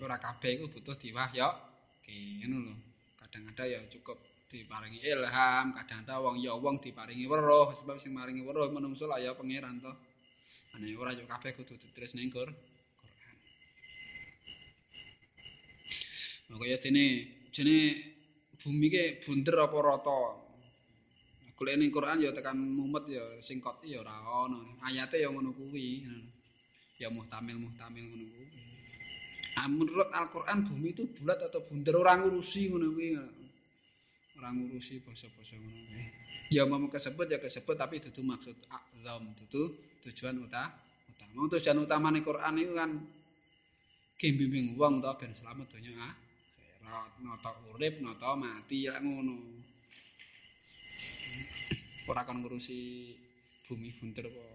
Ora 0.00 0.16
kabeh 0.16 0.56
iku 0.56 0.72
butuh 0.72 0.96
diwahyo. 0.96 1.52
Oke, 2.00 2.16
ngono 2.40 2.56
lho. 2.64 2.74
Kadang-kadang 3.20 3.68
ya 3.68 3.78
cukup 3.92 4.16
diparingi 4.48 5.04
ilham, 5.04 5.76
kadang-kadang 5.76 6.24
wong 6.24 6.36
ya 6.40 6.56
wong 6.56 6.80
diparingi 6.80 7.28
weruh, 7.28 7.76
sebab 7.76 8.00
sing 8.00 8.16
maringi 8.16 8.40
weruh 8.40 8.72
menungso 8.72 9.04
lah 9.04 9.20
ya 9.20 9.36
pangeran 9.36 9.84
to. 9.84 9.92
Ane 10.72 10.96
ora 10.96 11.12
yo 11.12 11.28
kabeh 11.28 11.52
kudu 11.52 11.76
ditulis 11.76 12.16
ning 12.16 12.32
Quran. 12.32 12.56
Kaya 16.52 16.76
dene 16.80 17.04
jene 17.52 17.76
bumi 18.56 18.88
ke 18.88 19.20
bunder 19.20 19.56
apa 19.60 19.76
rata. 19.82 20.51
Golek 21.56 21.76
ning 21.78 21.90
Quran 21.94 22.18
ya 22.24 22.30
tekan 22.34 22.58
mumet 22.58 23.04
ya 23.06 23.22
singkot 23.38 23.84
ya 23.86 24.02
ora 24.02 24.16
ono. 24.48 24.78
Ayate 24.82 25.20
ya 25.22 25.28
ngono 25.30 25.54
kuwi. 25.54 26.02
Ya 26.98 27.08
muhtamil 27.12 27.58
muhtamil 27.60 28.04
ngono 28.08 28.24
kuwi. 28.28 28.46
Ah 29.52 29.68
menurut 29.68 30.08
Al-Qur'an 30.10 30.64
bumi 30.64 30.96
itu 30.96 31.04
bulat 31.12 31.38
atau 31.44 31.60
bunder 31.68 31.94
ora 31.94 32.18
ngurusi 32.18 32.72
ngono 32.72 32.88
kuwi. 32.92 33.08
ora 34.40 34.48
ngurusi 34.50 35.04
basa-basa 35.04 35.54
ngono 35.60 35.80
kuwi. 35.86 36.04
Ya 36.52 36.68
mau 36.68 36.84
kesebut 36.90 37.32
ya 37.32 37.40
kesebut 37.40 37.80
tapi 37.80 37.96
dudu 38.04 38.20
maksud 38.20 38.56
azam, 38.68 39.32
dudu 39.40 39.72
tujuan 40.04 40.36
utama. 40.44 40.76
Utama 41.08 41.48
tujuan 41.48 41.78
utamane 41.80 42.20
Quran 42.20 42.60
itu 42.60 42.74
kan 42.76 42.90
bimbing 44.20 44.78
wong 44.78 45.02
to 45.02 45.10
ben 45.18 45.34
selamat 45.34 45.66
donya 45.72 45.98
akhirat, 45.98 47.24
nata 47.24 47.50
urip, 47.72 48.04
nata 48.04 48.36
mati 48.36 48.84
ya 48.86 49.00
ngono. 49.00 49.61
Ora 52.10 52.26
kan 52.26 52.42
ngurusi 52.42 53.14
bumi 53.62 53.94
bunder 53.94 54.26
apa 54.26 54.46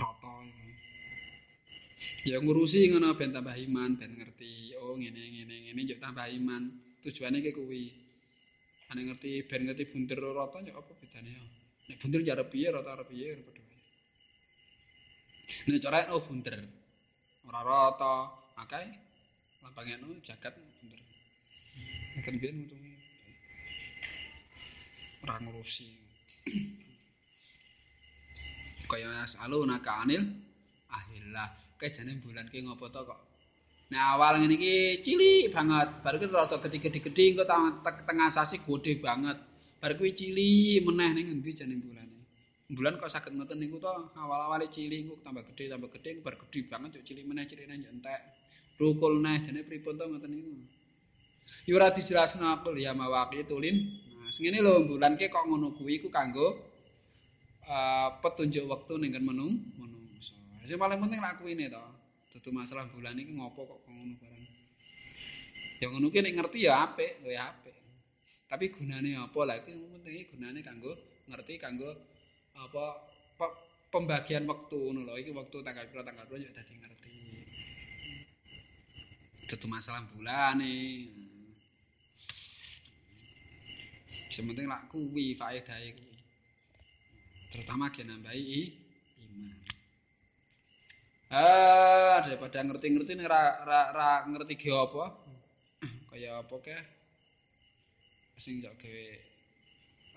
rata 0.00 0.32
Ya 2.26 2.40
ngurusi 2.42 2.90
ngono 2.90 3.14
ben 3.14 3.30
tambah 3.30 3.54
iman, 3.54 3.94
ben 3.94 4.16
ngerti 4.18 4.74
oh 4.80 4.96
ngene 4.98 5.22
ngene 5.22 5.54
ngene 5.68 5.80
yo 5.86 5.96
tambah 6.02 6.26
iman. 6.32 6.62
Tujuane 7.04 7.38
ki 7.44 7.52
kuwi. 7.54 7.84
Ane 8.90 9.00
ngerti 9.06 9.46
ben 9.46 9.68
ngerti 9.68 9.84
bunder 9.92 10.18
rata 10.18 10.58
ya 10.64 10.74
apa 10.74 10.92
bedane 10.98 11.30
ya. 11.30 11.44
Nek 11.92 11.96
bunder 12.00 12.20
ya 12.24 12.34
piye 12.42 12.68
rata 12.74 12.90
arep 12.96 13.06
piye 13.12 13.38
padha. 13.38 13.62
Nek 15.68 15.78
cara 15.78 15.98
oh 16.16 16.22
bunder. 16.24 16.56
Ora 17.46 17.60
rata, 17.62 18.14
akeh 18.58 18.86
lampange 19.62 19.94
no 20.02 20.08
jagat 20.26 20.54
bunder. 20.56 21.00
Nek 22.16 22.26
ben 22.40 22.66
untung 22.66 22.81
ora 25.22 25.38
ngurusi. 25.38 25.88
Kaya 28.90 29.24
asalu 29.24 29.64
naka 29.64 30.02
anil 30.02 30.22
ahillah. 30.90 31.48
Kejane 31.80 32.20
bulan 32.22 32.46
ki 32.52 32.62
ngopo 32.62 32.86
to 32.94 33.02
kok 33.02 33.32
Nah 33.92 34.16
awal 34.16 34.40
ngene 34.40 34.56
iki 34.56 35.04
cilik 35.04 35.52
banget, 35.52 36.00
baru 36.00 36.16
ki 36.16 36.26
rada 36.32 36.56
gede-gede 36.56 37.24
engko 37.28 37.44
tengah 38.08 38.32
sasi 38.32 38.56
gede 38.64 38.96
banget. 39.04 39.36
Bar 39.76 39.92
kuwi 40.00 40.16
cilik 40.16 40.80
meneh 40.80 41.12
ning 41.12 41.28
endi 41.28 41.52
jane 41.52 41.76
bulane. 41.76 42.24
Bulan 42.72 42.96
kok 42.96 43.12
saged 43.12 43.36
ngoten 43.36 43.60
niku 43.60 43.76
to, 43.76 43.92
awal-awale 44.16 44.72
cilik 44.72 45.04
engko 45.04 45.20
tambah 45.20 45.44
gede 45.52 45.76
tambah 45.76 45.92
gede 45.92 46.24
bar 46.24 46.40
gede 46.40 46.60
banget 46.72 46.88
cuk 46.96 47.04
cilik 47.04 47.24
meneh 47.28 47.44
cilik 47.44 47.68
nang 47.68 47.84
entek. 47.84 48.20
Rukul 48.80 49.20
neh 49.20 49.36
jane 49.44 49.60
pripun 49.60 50.00
to 50.00 50.04
ngoten 50.08 50.30
niku. 50.40 50.52
Ya 51.68 51.72
ora 51.76 51.92
dijelasno 51.92 52.48
aku 52.48 52.72
ya 52.80 52.96
mawaki 52.96 53.44
tulin. 53.44 53.76
Sing 54.32 54.48
ngene 54.48 54.64
lho 54.64 54.88
bulan 54.88 55.20
ki 55.20 55.28
kok 55.28 55.44
ngono 55.44 55.76
kuwi 55.76 56.00
iku 56.00 56.08
kanggo 56.08 56.56
uh, 57.68 58.08
petunjuk 58.24 58.64
wektu 58.64 58.96
ning 58.96 59.12
menung 59.20 59.60
menungso. 59.76 60.32
Sing 60.64 60.80
paling 60.80 60.96
penting 61.04 61.20
lak 61.20 61.36
kuwi 61.36 61.52
to. 61.68 61.84
Dudu 62.32 62.48
masalah 62.56 62.88
bulan 62.88 63.20
iki 63.20 63.36
ngopo 63.36 63.68
kok 63.68 63.84
ngono 63.84 64.16
barang. 64.16 64.44
Ya 65.84 65.86
ngono 65.92 66.08
ki 66.08 66.24
nek 66.24 66.32
ngerti 66.32 66.64
ya 66.64 66.80
apik, 66.80 67.20
ya 67.28 67.52
apik. 67.52 67.76
Tapi 68.48 68.72
gunane 68.72 69.20
apa 69.20 69.40
lah 69.44 69.60
iki 69.60 69.76
penting 69.76 70.24
gunane 70.32 70.60
kanggo 70.64 70.96
ngerti 71.28 71.60
kanggo 71.60 71.92
apa 72.56 72.84
pembagian 73.92 74.48
waktu 74.48 74.80
ngono 74.80 75.12
lho. 75.12 75.20
Iki 75.20 75.36
waktu 75.36 75.60
tanggal 75.60 75.92
pira 75.92 76.08
tanggal 76.08 76.24
pira 76.24 76.40
ya 76.40 76.48
dadi 76.56 76.72
ngerti. 76.80 77.12
Dudu 79.44 79.66
masalah 79.68 80.08
bulan 80.08 80.56
iki. 80.64 81.21
Sementing 84.32 84.66
lak 84.68 84.88
kuwi 84.88 85.36
faedahe 85.36 85.92
kuwi. 85.96 86.16
Terutama 87.52 87.92
gen 87.92 88.08
nambahi 88.08 88.64
iman. 89.28 89.56
Ah, 91.32 92.20
daripada 92.24 92.60
ngerti-ngerti 92.60 93.16
ra, 93.24 93.64
ra, 93.64 93.80
ra 93.92 94.10
ngerti 94.28 94.56
ge 94.56 94.72
apa. 94.72 95.04
Kaya 96.12 96.44
apa 96.44 96.56
ke? 96.60 96.76
Sing 98.36 98.60
jak 98.60 98.76
gawe 98.80 99.06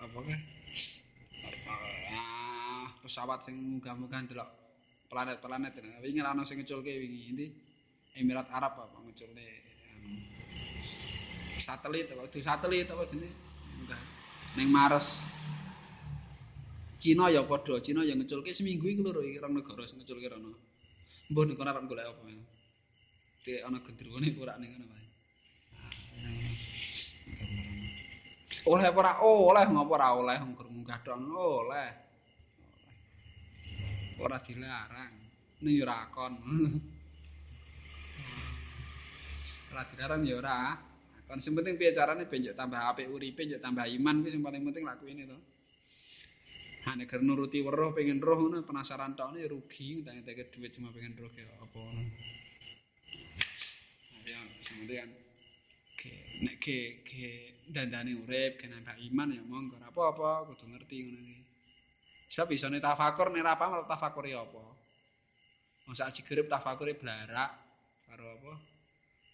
apa 0.04 0.18
ke? 0.24 0.36
Ah, 2.12 2.88
pesawat 3.00 3.44
sing 3.44 3.56
munggah-munggah 3.56 4.28
ndelok 4.28 4.50
planet-planet. 5.08 5.80
Wingi 6.04 6.20
ana 6.20 6.44
sing 6.44 6.60
ngeculke 6.60 6.90
wingi 6.90 7.20
endi? 7.32 7.46
Emirat 8.16 8.48
Arab 8.48 8.80
apa 8.80 8.96
ngeculne 9.04 9.44
satelit 11.60 12.08
apa 12.12 12.28
satelit 12.32 12.88
apa 12.88 13.04
jenenge? 13.08 13.45
Ning 14.56 14.72
Mars. 14.72 15.20
Cina 16.96 17.28
ya 17.28 17.44
padha, 17.44 17.76
Cina 17.84 18.00
yang 18.02 18.24
ngeculke 18.24 18.56
seminggu 18.56 18.88
iki 18.88 19.04
lho 19.04 19.20
iki 19.20 19.36
rong 19.36 19.52
negara 19.52 19.84
sing 19.84 20.00
ngeculke 20.00 20.32
rono. 20.32 20.56
Mbah 21.28 21.44
nek 21.44 21.60
ora 21.60 21.76
golek 21.84 22.08
apa. 22.08 22.22
Dek 23.44 23.60
ana 23.68 23.78
gendruwone 23.84 24.32
ora 24.40 24.56
ning 24.56 24.70
ngono 24.72 24.86
wae. 24.90 25.06
Oleh 28.66 28.88
ora 28.90 29.12
oleh 29.22 29.64
ngopo 29.70 29.92
ora 29.94 30.08
oleh 30.16 30.36
wong 30.40 30.52
gur 30.56 30.68
munggah 30.72 30.98
tok 31.04 31.20
oleh. 31.20 31.90
Ora 34.16 34.40
dilarang. 34.40 35.14
Ning 35.60 35.76
ora 35.84 36.08
kon. 36.08 36.34
Ora 39.76 39.82
dilarang 39.92 40.24
yo 40.24 40.40
ora. 40.40 40.72
Kon 41.26 41.42
sing 41.42 41.58
penting 41.58 41.74
piye 41.74 41.90
carane 41.90 42.22
ben 42.30 42.46
tambah 42.54 42.78
apik 42.94 43.10
uripe, 43.10 43.42
njuk 43.42 43.58
tambah 43.58 43.82
iman 43.82 44.22
kuwi 44.22 44.30
sing 44.30 44.42
paling 44.46 44.62
penting 44.62 44.86
lakuine 44.86 45.26
to. 45.26 45.38
Hane 46.86 47.02
ger 47.10 47.18
nuruti 47.18 47.58
weruh 47.66 47.90
pengen 47.90 48.22
roh 48.22 48.38
ngono 48.38 48.62
penasaran 48.62 49.18
tok 49.18 49.34
ne 49.34 49.42
rugi 49.42 50.06
entek 50.06 50.54
duit 50.54 50.70
cuma 50.70 50.94
pengen 50.94 51.18
roh 51.18 51.34
ya 51.34 51.50
apa 51.58 51.78
ngono. 51.82 52.02
Ya 54.26 54.38
semoga 54.62 55.02
ke 55.98 56.14
nek 56.46 56.62
ke 56.62 57.02
ke 57.02 57.58
dandane 57.66 58.14
urip 58.14 58.62
ke 58.62 58.70
nambah 58.70 58.94
iman 59.10 59.34
ya 59.34 59.42
monggo 59.42 59.82
ora 59.82 59.90
apa-apa 59.90 60.46
kudu 60.54 60.70
ngerti 60.70 60.96
ngono 61.10 61.20
iki. 61.26 61.42
Sebab 62.30 62.54
iso 62.54 62.70
ne 62.70 62.78
tafakur 62.78 63.34
nek 63.34 63.50
apa 63.50 63.82
tafakur 63.82 64.30
ya 64.30 64.46
apa. 64.46 64.62
Masa 65.90 66.06
aji 66.06 66.22
grip 66.22 66.46
tafakure 66.46 66.94
blarak 66.94 67.50
karo 68.06 68.30
apa? 68.30 68.75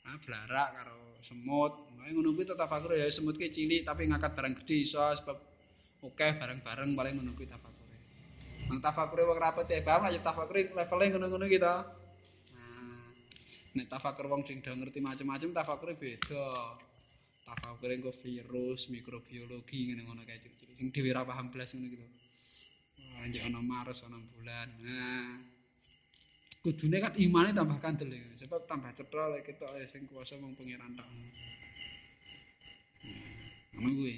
Ah 0.03 0.19
blarak 0.19 0.69
karo 0.75 1.19
semut. 1.23 1.73
Ngono 2.03 2.35
kuwi 2.35 2.45
tafakur 2.45 2.99
ya 2.99 3.07
semut 3.09 3.39
ki 3.39 3.49
cilik 3.49 3.87
tapi 3.87 4.11
ngangkat 4.11 4.35
barang 4.35 4.55
gede 4.59 4.77
iso 4.83 4.99
sebab 4.99 5.39
oke 6.03 6.27
bareng-bareng 6.39 6.99
paling 6.99 7.15
ngono 7.23 7.33
kuwi 7.39 7.47
tafakure. 7.47 7.97
Nang 8.67 8.83
tafakure 8.83 9.23
wong 9.23 9.39
rapet 9.39 9.71
ya 9.71 9.81
paham 9.87 10.11
ya 10.11 10.19
tafakure 10.19 10.75
levele 10.75 11.05
ngono-ngono 11.15 11.47
gitu. 11.47 11.75
Nah, 13.73 13.87
tafakur 13.89 14.29
wong 14.29 14.45
sing 14.45 14.61
do 14.61 14.69
ngerti 14.69 15.01
macam-macam 15.01 15.49
tafakure 15.57 15.95
beda. 15.97 16.77
Tafakure 17.43 17.97
engko 17.97 18.13
virus, 18.21 18.91
mikrobiologi 18.93 19.89
ngono-ngono 19.89 20.27
kae 20.27 20.43
cilik 20.43 20.75
sing 20.77 20.91
dhewe 20.91 21.15
ora 21.15 21.23
paham 21.25 21.49
blas 21.55 21.73
ngono 21.73 21.89
gitu. 21.89 22.07
Njek 23.23 23.47
ana 23.47 23.63
Mars 23.63 24.03
ana 24.03 24.19
bulan. 24.19 24.69
Nah, 24.83 25.39
kudune 26.63 27.03
kan 27.03 27.13
imane 27.19 27.51
tambah 27.51 27.79
kandel 27.83 28.15
ya. 28.15 28.23
Sebab 28.39 28.71
tambah 28.71 28.95
cetha 28.95 29.35
lek 29.35 29.43
ketok 29.51 29.75
sing 29.91 30.07
kuwasa 30.07 30.39
wong 30.39 30.55
pangeran 30.55 30.95
tok. 30.95 31.07
Ngono 33.75 33.91
kuwi. 33.99 34.17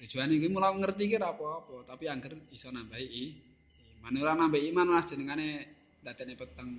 Tujuan 0.00 0.32
iki 0.32 0.48
mulang 0.48 0.80
ngerti 0.80 1.12
ki 1.12 1.20
apa-apa, 1.20 1.86
tapi 1.86 2.08
angger 2.08 2.34
iso 2.50 2.72
nambahi 2.72 3.06
iman. 4.00 4.12
Ora 4.18 4.32
nambah 4.34 4.58
iman 4.72 4.86
malah 4.88 5.04
jenengane 5.04 5.48
dadene 6.00 6.34
peteng. 6.34 6.70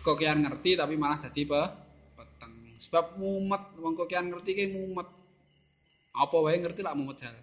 Kok 0.00 0.16
kian 0.18 0.42
ngerti 0.42 0.80
tapi 0.80 0.96
malah 0.96 1.20
dadi 1.20 1.44
pe 1.44 1.62
peteng. 2.16 2.52
Sebab 2.80 3.20
mumet 3.20 3.76
wong 3.78 3.92
kok 3.94 4.08
kian 4.08 4.32
ngerti 4.32 4.50
ki 4.56 4.64
mumet. 4.72 5.06
Apa 6.16 6.36
wae 6.40 6.56
ngerti 6.58 6.80
lak 6.80 6.96
mumet 6.96 7.20
hal. 7.22 7.36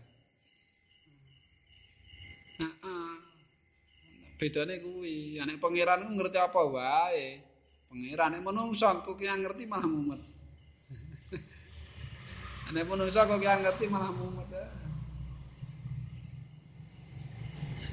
Bedane 4.41 4.81
kuwi, 4.81 5.37
nek 5.37 5.61
pangeran 5.61 6.01
ngerti 6.17 6.41
apa 6.41 6.61
wae. 6.65 7.37
Pangeran 7.85 8.33
nek 8.33 8.41
menungso 8.41 8.89
kok 9.05 9.13
ki 9.13 9.29
ngerti 9.29 9.69
malah 9.69 9.85
mumet. 9.85 10.17
nek 12.73 12.85
menungso 12.89 13.21
kok 13.21 13.37
ki 13.37 13.45
ngerti 13.45 13.85
malah 13.85 14.09
mumet. 14.09 14.49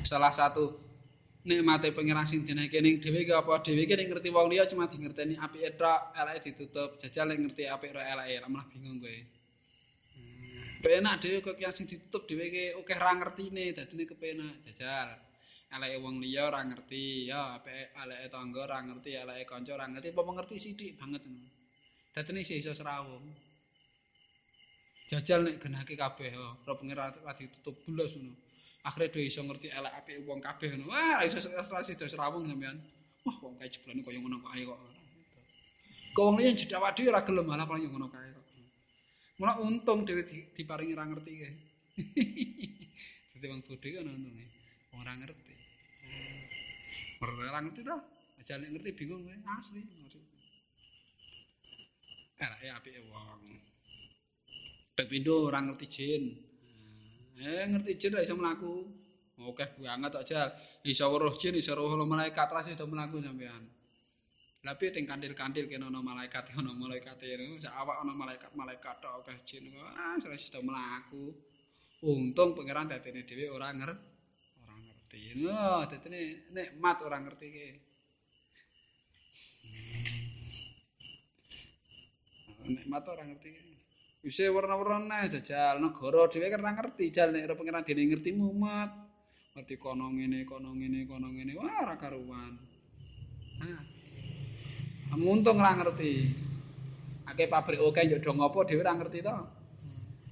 Salah 0.09 0.33
satu 0.33 0.73
nikmate 1.45 1.93
pangeran 1.93 2.25
sing 2.25 2.49
dineke 2.49 2.81
ning 2.81 2.97
dhewe 2.97 3.29
ki 3.29 3.33
apa 3.37 3.61
dhewe 3.61 3.85
ki 3.85 4.09
ngerti 4.09 4.33
wong 4.33 4.49
liya 4.49 4.65
cuma 4.65 4.89
di 4.89 5.05
ngerteni 5.05 5.37
apike 5.37 5.77
tok, 5.77 6.17
eleke 6.17 6.49
ditutup. 6.49 6.97
Jajal 6.97 7.29
ngerti 7.37 7.69
apik 7.69 7.93
ro 7.93 8.01
eleke, 8.01 8.41
malah 8.49 8.65
bingung 8.73 9.05
kowe. 9.05 9.17
Penak 10.81 11.21
dhewe 11.21 11.45
kok 11.45 11.61
sing 11.77 11.85
ditutup 11.85 12.25
dhewe 12.25 12.49
ki 12.49 12.73
akeh 12.73 12.97
ra 12.97 13.13
ngertine, 13.21 13.77
dadine 13.77 14.09
kepenak 14.09 14.65
jajal. 14.65 15.28
Eleke 15.69 16.01
wong 16.01 16.17
liya 16.25 16.49
ora 16.49 16.65
ngerti, 16.65 17.29
ya 17.29 17.61
eleke 18.01 18.27
tangga 18.33 18.65
ora 18.65 18.81
ngerti, 18.81 19.11
eleke 19.13 19.45
kanca 19.45 19.77
ora 19.77 19.85
ngerti, 19.85 20.09
apa 20.17 20.33
ngerti 20.33 20.57
sithik 20.57 20.97
banget 20.97 21.23
ngono. 21.29 21.49
Dadine 22.15 22.41
iso 22.41 22.73
serawung. 22.73 23.37
Jajal 25.09 25.41
nek 25.45 25.61
genake 25.61 25.93
kabeh, 25.93 26.33
ora 26.41 26.73
pengira 26.73 27.13
ora 27.13 27.33
ditutup 27.37 27.77
belas 27.85 28.17
ngono. 28.17 28.33
Akhire 28.89 29.13
dhewe 29.13 29.29
iso 29.29 29.45
ngerti 29.45 29.69
elek 29.69 29.93
apike 29.93 30.25
wong 30.25 30.41
kabeh 30.41 30.73
ngono. 30.73 30.89
Wah, 30.89 31.21
iso 31.29 31.37
iso 31.37 32.07
serawung 32.09 32.49
sampean. 32.49 32.81
Wah, 33.29 33.37
wong 33.45 33.61
kae 33.61 33.69
jeblane 33.69 34.01
kaya 34.01 34.19
ngono 34.25 34.41
kae 34.41 34.65
kok. 34.65 34.81
Kok 36.17 36.25
wong 36.25 36.37
liya 36.41 36.57
jedhak 36.57 36.81
wadhi 36.81 37.13
ora 37.13 37.21
gelem 37.21 37.45
malah 37.45 37.69
kaya 37.69 37.85
ngono 37.93 38.09
kae 38.09 38.33
kok. 38.33 38.47
Mula 39.39 39.61
untung 39.61 40.03
dhewe 40.09 40.25
diparingi 40.57 40.97
ra 40.97 41.05
ngerti 41.05 41.33
kae. 41.45 41.53
Dadi 43.37 43.47
wong 43.53 43.61
bodho 43.69 43.89
kan 43.93 44.09
untunge. 44.09 44.47
Wong 44.93 45.01
ora 45.05 45.13
ngerti. 45.21 45.58
Ora 47.19 47.59
ngerti 47.59 47.83
ta? 47.83 47.97
Aja 48.39 48.55
ngerti 48.63 48.95
bingung 48.95 49.27
kowe 49.27 49.35
asli. 49.59 49.83
Era 52.39 52.55
ya 52.63 52.79
apike 52.79 53.03
wong. 53.11 53.43
Pepindo 54.95 55.51
ora 55.51 55.59
ngerti 55.59 55.87
jin. 55.91 56.25
Eh 57.43 57.67
ngerti 57.67 57.99
jin 57.99 58.15
ra 58.15 58.23
iso 58.23 58.39
mlaku. 58.39 58.87
Oke 59.39 59.75
banget 59.79 60.15
aja 60.23 60.41
iso 60.87 61.05
weruh 61.11 61.35
jin 61.35 61.59
iso 61.59 61.75
weruh 61.75 62.07
malaikat 62.07 62.49
ra 62.55 62.63
iso 62.63 62.87
mlaku 62.87 63.19
sampean. 63.19 63.67
Tapi 64.59 64.91
ting 64.95 65.07
kandil-kandil 65.09 65.65
kene 65.71 65.87
ana 65.91 65.99
malaikat 66.03 66.51
ana 66.59 66.71
malaikat 66.75 67.19
ngono 67.19 67.63
sak 67.63 67.73
awak 67.73 67.97
ana 68.03 68.13
malaikat-malaikat 68.15 68.95
tok 69.03 69.13
akeh 69.23 69.39
jin 69.49 69.65
ah 69.75 70.15
ora 70.15 70.35
iso 70.39 70.61
mlaku. 70.63 71.35
Untung 71.99 72.55
pangeran 72.55 72.87
dadene 72.87 73.27
dhewe 73.27 73.51
ora 73.51 73.75
nger 73.75 73.91
ora 73.91 74.18
ngerti. 75.09 75.41
No, 75.41 75.87
dadene 75.89 76.21
nikmat 76.53 77.01
ora 77.03 77.19
ngerti 77.21 77.47
ki. 77.49 77.69
Nikmat 82.69 83.09
ora 83.09 83.25
ngerti. 83.25 83.49
Wise 84.25 84.51
warna-warna 84.51 85.29
jajal 85.31 85.81
negara 85.81 86.29
dhewe 86.29 86.51
kan 86.51 86.61
ora 86.61 86.73
ngerti 86.77 87.13
jal 87.13 87.33
nek 87.33 87.49
pangeran 87.57 87.85
dene 87.85 88.03
ngerti 88.05 88.33
mumet. 88.37 88.91
Ngerti 89.57 89.75
kono 89.79 90.13
ngene, 90.13 90.45
kono 90.45 90.71
ngene, 90.75 91.07
kono 91.09 91.29
ngene. 91.33 91.53
Wah, 91.57 91.83
ora 91.83 91.97
karuan. 91.97 92.53
Hah. 93.61 93.83
Muntung 95.17 95.59
ora 95.59 95.73
ngerti. 95.75 96.13
Ake 97.29 97.49
pabrik 97.49 97.81
oke 97.81 98.05
yo 98.09 98.21
do 98.21 98.33
ngopo 98.33 98.65
dhewe 98.65 98.85
ora 98.85 98.93
ngerti 98.95 99.25
to. 99.25 99.37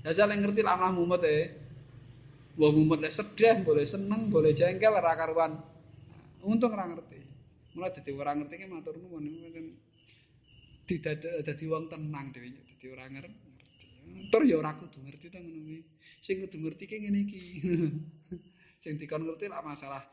Ya 0.04 0.12
saling 0.12 0.44
ngerti 0.44 0.62
lah 0.62 0.92
mumet 0.92 1.24
e. 1.24 1.65
Wah 2.56 2.72
mumet 2.72 3.04
le 3.04 3.10
sedih, 3.12 3.60
boleh 3.60 3.84
seneng, 3.84 4.32
boleh 4.32 4.56
jengkel 4.56 4.92
ora 4.96 5.12
karuan. 5.12 5.52
Untung 6.40 6.72
ora 6.72 6.88
ngerti. 6.88 7.20
Mulai 7.76 7.92
dadi 7.92 8.10
ora 8.16 8.32
ngerti 8.32 8.54
ki 8.56 8.66
matur 8.72 8.96
nuwun 8.96 9.28
dadi 10.88 10.96
dadi 11.44 11.64
wong 11.68 11.84
tenang 11.92 12.32
dhewe 12.32 12.48
dadi 12.64 12.86
ora 12.88 13.04
ngerti. 13.12 13.48
Tur 14.32 14.42
ya 14.48 14.56
ora 14.56 14.72
kudu 14.72 15.04
ngerti 15.04 15.26
to 15.28 15.36
ngono 15.36 15.60
kuwi. 15.68 15.78
Sing 16.24 16.40
kudu 16.40 16.56
ngerti 16.64 16.84
ki 16.88 16.96
ngene 17.04 17.18
iki. 17.28 17.40
Sing 18.82 18.96
dikon 18.96 19.28
ngerti 19.28 19.52
lah 19.52 19.60
masalah 19.60 20.08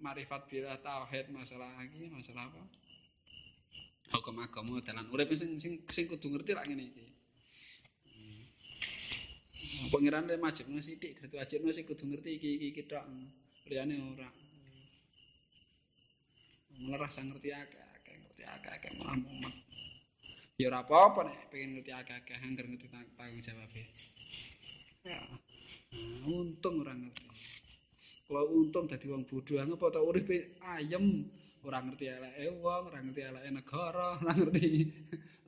marifat 0.00 0.48
bila 0.48 0.80
tauhid 0.80 1.28
masalah 1.28 1.76
iki 1.84 2.08
masalah 2.08 2.48
apa? 2.48 2.64
hukum 4.10 4.42
agama 4.42 4.82
dalan 4.82 5.06
urip 5.14 5.30
sing 5.38 5.62
sing 5.86 6.04
kudu 6.10 6.34
ngerti 6.34 6.50
lak 6.56 6.66
ngene 6.66 6.82
iki. 6.88 7.09
Pangeran 9.88 10.28
le 10.28 10.36
majibno 10.36 10.76
sithik, 10.84 11.16
dadi 11.16 11.40
wajibno 11.40 11.72
sing 11.72 11.88
kudu 11.88 12.04
ngerti 12.04 12.36
iki 12.36 12.48
iki 12.60 12.66
iki 12.68 12.82
tok. 12.84 13.08
Liyane 13.64 13.96
ora. 14.12 14.28
Mulai 16.84 17.00
rasa 17.00 17.24
ngerti 17.24 17.48
akeh, 17.48 17.80
ngerti 18.04 18.44
akeh, 18.44 18.92
malah 19.00 19.16
mumet. 19.16 19.54
Ya 20.60 20.68
ora 20.68 20.84
apa-apa 20.84 21.48
pengen 21.48 21.80
ngerti 21.80 21.92
akeh-akeh, 21.96 22.36
angger 22.44 22.68
ngerti 22.68 22.92
tanggung 22.92 23.40
jawab 23.40 23.72
Ya. 25.00 25.20
Untung 26.28 26.84
ora 26.84 26.92
ngerti. 26.92 27.24
Kalau 28.28 28.44
untung 28.52 28.84
dadi 28.84 29.08
wong 29.08 29.24
bodho, 29.24 29.56
ngapa 29.56 29.88
ta 29.88 30.04
uripe 30.04 30.60
ayem, 30.60 31.24
ora 31.64 31.80
ngerti 31.80 32.04
eleke 32.04 32.52
wong, 32.60 32.82
ora 32.92 33.00
ngerti 33.00 33.20
eleke 33.24 33.48
negara, 33.48 34.08
ora 34.20 34.32
ngerti 34.36 34.68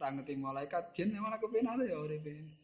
ora 0.01 0.09
ngerti 0.17 0.33
malaikat 0.41 0.85
jin 0.97 1.13
malah 1.21 1.37
kepenak 1.37 1.85
ya 1.85 2.01
uripe. 2.01 2.62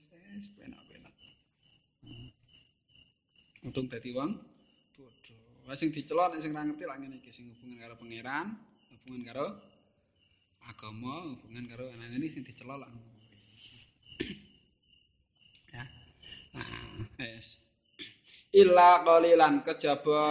Untung 3.79 3.95
dadi 3.95 4.11
wong 4.11 4.35
bodho. 4.99 5.39
Wah 5.71 5.79
sing 5.79 5.95
dicelok 5.95 6.35
nek 6.35 6.43
sing 6.43 6.51
ora 6.51 6.67
ngerti 6.67 6.83
lak 6.83 6.99
ngene 6.99 7.23
iki 7.23 7.31
sing 7.31 7.47
hubungan 7.47 7.79
karo 7.79 7.95
pangeran, 7.95 8.59
hubungan 8.91 9.23
karo 9.23 9.47
agama, 10.67 11.31
hubungan 11.31 11.63
karo 11.71 11.87
anak 11.87 12.19
ini 12.19 12.27
sing 12.27 12.43
dicelok 12.43 12.83
lak. 12.83 12.91
ya. 15.79 15.87
Nah, 16.59 17.07
wis. 17.23 17.63
illa 18.51 19.07
qalilan 19.07 19.63
kejaba 19.63 20.27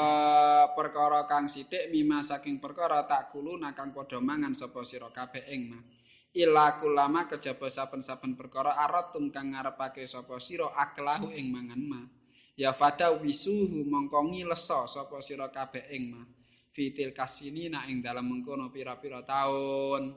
perkara 0.75 1.23
kang 1.23 1.47
sithik 1.47 1.87
mima 1.87 2.19
saking 2.19 2.59
perkara 2.59 3.07
tak 3.07 3.31
kuluna 3.31 3.71
kang 3.71 3.95
padha 3.95 4.19
mangan 4.19 4.59
sapa 4.59 4.83
sira 4.83 5.07
kabeh 5.07 5.47
ing 5.47 5.71
mah 5.71 5.83
illa 6.35 6.83
kulama 6.83 7.31
kejaba 7.31 7.71
saben-saben 7.71 8.35
perkara 8.35 8.75
aratum 8.75 9.31
kang 9.31 9.55
ngarepake 9.55 10.03
sapa 10.03 10.35
sira 10.43 10.67
aklahu 10.75 11.31
ing 11.31 11.47
mangan 11.47 11.79
mah 11.87 12.16
ya 12.57 12.73
fada 12.73 13.13
wisuhu 13.13 13.85
mongko 13.85 14.33
ngilesa 14.33 14.89
sapa 14.89 15.21
sira 15.21 15.53
kabeh 15.53 15.85
ing 15.93 16.17
mah 16.17 16.25
fitil 16.73 17.13
kasini 17.13 17.69
nak 17.69 17.85
ing 17.89 18.01
dalam 18.01 18.25
mengkono 18.25 18.69
pira-pira 18.73 19.21
taun. 19.25 20.13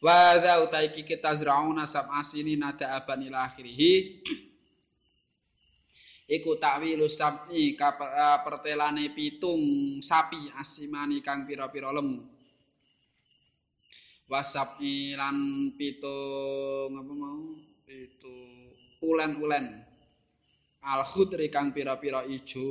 Wa 0.00 0.36
dza 0.36 0.60
utaiki 0.64 1.08
kita 1.08 1.32
zrauna 1.36 1.88
sab 1.88 2.12
asini 2.12 2.56
nada 2.56 2.96
aban 2.96 3.24
ila 3.24 3.48
akhirih 3.48 4.20
iku 6.28 6.60
takwilu 6.60 7.08
sabi 7.08 7.76
eh, 7.76 8.38
pertelane 8.44 9.12
pitung 9.16 9.60
sapi 10.04 10.52
asimani 10.56 11.24
kang 11.24 11.48
pira-pira 11.48 11.92
lemu. 11.92 12.36
Wasabi 14.26 15.14
lan 15.14 15.70
pitung 15.78 16.92
apa 16.98 17.12
mau? 17.14 17.54
Itu 17.86 18.36
ulen-ulen 19.06 19.85
al 20.86 21.02
khudri 21.02 21.50
kang 21.50 21.74
pira-pira 21.74 22.22
ijo 22.22 22.62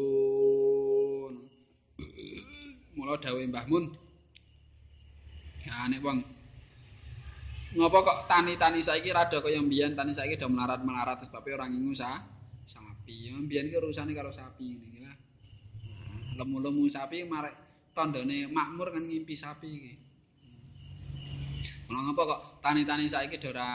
mula 2.95 3.19
dawuh 3.19 3.43
Mbah 3.43 3.65
Mun 3.67 3.85
ya 5.67 5.91
nek 5.91 5.99
wong 5.99 6.19
ngopo 7.75 7.97
kok 8.07 8.19
tani-tani 8.31 8.79
saiki 8.79 9.11
rada 9.11 9.43
kaya 9.43 9.59
mbiyen 9.59 9.99
tani 9.99 10.15
saiki 10.15 10.39
do 10.39 10.47
melarat-melarat 10.47 11.27
sebab 11.27 11.43
ora 11.43 11.67
ngingu 11.67 11.91
sa 11.91 12.23
sapi. 12.63 13.35
Mbiyen 13.35 13.67
ki 13.67 13.75
urusane 13.75 14.15
karo 14.15 14.31
sapi 14.31 14.79
ngene 14.79 14.99
lah. 15.03 15.15
Lemu-lemu 16.39 16.87
sapi 16.87 17.27
marek 17.27 17.55
tandane 17.91 18.47
makmur 18.47 18.95
kan 18.95 19.03
ngimpi 19.03 19.35
sapi 19.35 19.67
iki. 19.67 19.93
Ngapa 21.91 22.21
kok 22.23 22.41
tani-tani 22.63 23.11
saiki 23.11 23.37
ora 23.43 23.67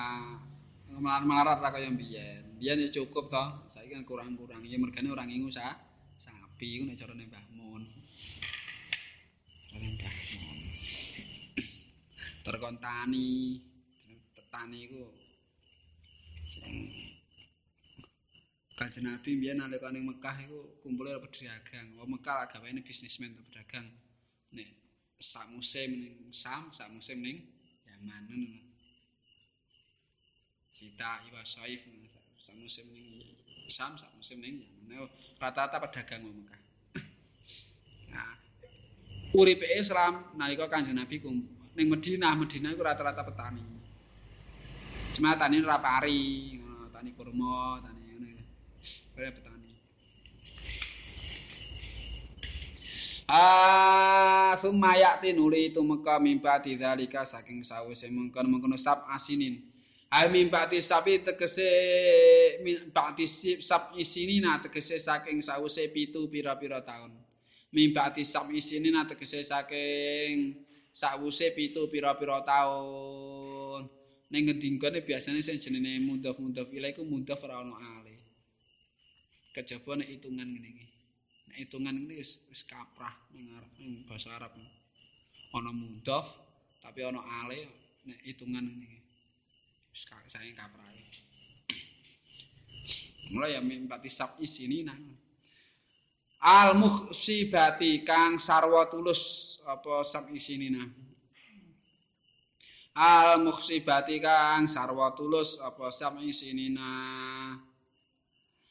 melarat 1.29 1.61
ra 1.61 1.68
kaya 1.68 1.92
mbiyen. 1.92 2.49
Mbiyen 2.61 2.77
ya 2.77 2.92
cukup 2.92 3.33
to, 3.33 3.44
saiki 3.73 3.96
kan 3.96 4.05
kurang-kurang. 4.05 4.61
Ya 4.68 4.77
mergane 4.77 5.09
ora 5.09 5.25
ngingu 5.25 5.49
sa 5.49 5.81
sapi 6.20 6.77
ku 6.77 6.85
nek 6.85 7.01
carane 7.01 7.25
Mbah 7.25 7.46
Mun. 7.57 7.88
Carane 9.73 9.96
Mbah 9.96 10.16
Mun. 10.37 10.59
Terkon 12.44 12.77
tani, 12.77 13.57
tani 14.53 14.79
iku 14.85 15.09
sing 16.44 16.85
Kanjeng 18.77 19.09
Nabi 19.09 19.40
mbiyen 19.40 19.57
nalika 19.57 19.88
ning 19.88 20.05
Mekah 20.05 20.44
iku 20.44 20.85
kumpule 20.85 21.16
pedagang. 21.16 21.96
Wong 21.96 22.20
Mekah 22.20 22.44
gawene 22.44 22.85
bisnismen 22.85 23.33
to 23.33 23.40
pedagang. 23.40 23.88
Nek 24.53 24.68
sak 25.16 25.49
musim 25.49 25.96
ning 25.96 26.29
Sam, 26.29 26.68
sak 26.77 26.92
musim 26.92 27.25
ning 27.25 27.40
Yaman 27.88 28.29
ngono. 28.29 28.61
Sita 30.68 31.25
iwa 31.25 31.40
saif 31.40 31.88
sak 32.40 32.57
musim 32.57 32.88
ning 32.96 33.20
Sam 33.68 34.00
sak 34.00 34.09
musim 34.16 34.40
ning 34.40 34.64
rata-rata 35.37 35.76
pedagang 35.76 36.24
wong 36.24 36.40
Mekah. 36.40 36.61
Nah 38.09 38.33
uripe 39.37 39.68
Islam 39.76 40.33
nalika 40.40 40.64
Kanjeng 40.72 40.96
Nabi 40.96 41.20
ning 41.76 41.87
Madinah 41.92 42.33
Madinah 42.35 42.72
iku 42.72 42.83
rata-rata 42.83 43.22
petani. 43.29 43.61
Cuma 45.12 45.37
tani 45.37 45.61
ora 45.61 45.76
pari 45.76 46.57
tani 46.88 47.12
kurma 47.12 47.85
tani 47.85 48.00
ngene 48.09 48.31
kaya 49.12 49.31
petani. 49.37 49.70
Ah, 53.31 54.59
summa 54.59 54.98
ya'ti 54.98 55.31
nuli 55.31 55.70
tumeka 55.70 56.18
mimpa 56.18 56.59
didzalika 56.59 57.22
saking 57.22 57.62
sawise 57.62 58.11
mengkon-mengkon 58.11 58.74
sab 58.74 59.07
asinin. 59.07 59.69
Al 60.11 60.27
mimpa 60.27 60.66
sapi 60.66 61.23
tegese 61.23 61.70
mimpa 62.66 63.14
sab 63.62 63.94
isinina 63.94 64.59
tegese 64.59 64.99
saking 64.99 65.38
sawise 65.38 65.87
pitu 65.94 66.27
pira-pira 66.27 66.83
taun. 66.83 67.14
Mimpa 67.70 68.11
sab 68.27 68.51
isinina 68.51 69.07
tegese 69.07 69.46
saking 69.46 70.66
sawise 70.90 71.55
pitu 71.55 71.87
pira-pira 71.87 72.42
taun. 72.42 73.87
Ning 74.35 74.51
ngendingkone 74.51 75.03
biasane 75.07 75.42
sing 75.42 75.62
jenenge 75.62 76.03
mudhaf-mudhaf 76.03 76.70
ila 76.75 76.87
iku 76.90 77.03
mudhaf 77.07 77.42
ora 77.46 77.62
ono 77.62 77.75
ale. 77.79 78.14
Kejaba 79.55 79.99
nek 79.99 80.11
hitungan 80.11 80.46
ngene 80.46 80.68
iki. 80.70 80.87
hitungan 81.51 82.07
ini 82.07 82.23
wis 82.23 82.62
kaprah 82.66 83.14
ning 83.35 84.07
basa 84.07 84.31
Arab. 84.35 84.55
Ana 85.55 85.70
mudhaf 85.70 86.27
tapi 86.83 87.03
ana 87.03 87.23
ale 87.42 87.59
nek 88.07 88.18
hitungan 88.23 88.66
ini 88.66 88.87
wis 88.90 88.99
saking 89.94 90.57
kaprah. 90.57 90.87
Mulai 93.35 93.59
ya 93.59 93.62
mimpati 93.62 94.11
sab 94.11 94.38
isini 94.42 94.83
nang 94.87 95.03
Al 96.40 96.72
muhsibati 96.72 98.00
kang 98.00 98.40
sarwa 98.40 98.88
tulus 98.88 99.57
apa 99.68 100.00
sab 100.03 100.33
isini 100.33 100.72
nang 100.72 100.90
Al 102.96 103.44
muhsibati 103.44 104.18
kang 104.18 104.66
sarwa 104.66 105.12
tulus 105.12 105.61
apa 105.61 105.92
sab 105.92 106.16
isini 106.18 106.72
nang 106.72 107.61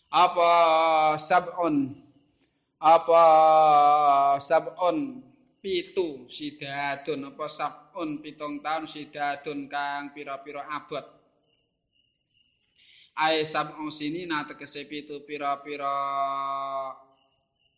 apa 0.10 0.52
sabun 1.22 1.94
apa 2.82 3.24
sabun 4.42 5.29
pitu 5.60 6.28
sidadun 6.32 7.36
apa 7.36 7.46
sabun 7.52 8.24
pitung 8.24 8.64
tahun 8.64 8.88
sidadun 8.88 9.68
kang 9.68 10.16
pira-pira 10.16 10.64
abad 10.64 11.04
ae 13.20 13.44
sabun 13.44 13.92
sini 13.92 14.24
na 14.24 14.48
tegese 14.48 14.88
pitu 14.88 15.24
pira-pira 15.28 15.96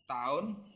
tahun 0.06 0.72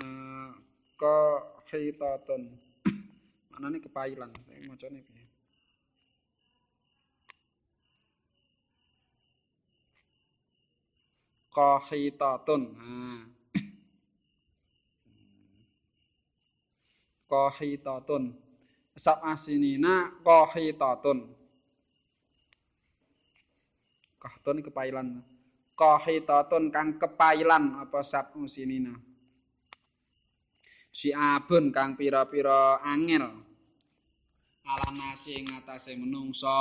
Uh, 0.00 0.56
ke 0.96 1.16
khitatun 1.68 2.48
mana 3.52 3.68
nih 3.68 3.84
kepailan 3.84 4.32
saya 4.40 4.64
qahitatun. 11.50 12.62
Nah 12.78 13.30
qahitatun. 17.30 18.34
Sab 18.98 19.22
asinina 19.22 20.10
qahitatun. 20.26 21.30
Qahtun 24.20 24.56
kepailan. 24.66 25.22
Qahitatun 25.78 26.68
kang 26.74 26.98
kepailan 27.00 27.80
apa 27.80 28.04
sab 28.04 28.34
asinina? 28.36 28.92
Si 30.90 31.14
abun 31.14 31.70
kang 31.70 31.94
pira-pira 31.94 32.82
angel. 32.82 33.46
Alanasi 34.66 35.40
ing 35.40 35.48
atase 35.56 35.96
menungsa 35.96 36.52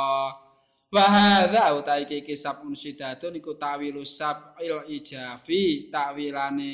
Wa 0.90 1.06
hadza 1.06 1.78
utawi 1.78 2.10
iki 2.10 2.34
kisab 2.34 2.66
unsidatun 2.66 3.38
iku 3.38 3.54
tawilu 3.62 4.02
sab'il 4.02 4.90
ijafi 4.90 5.94
takwilane 5.94 6.72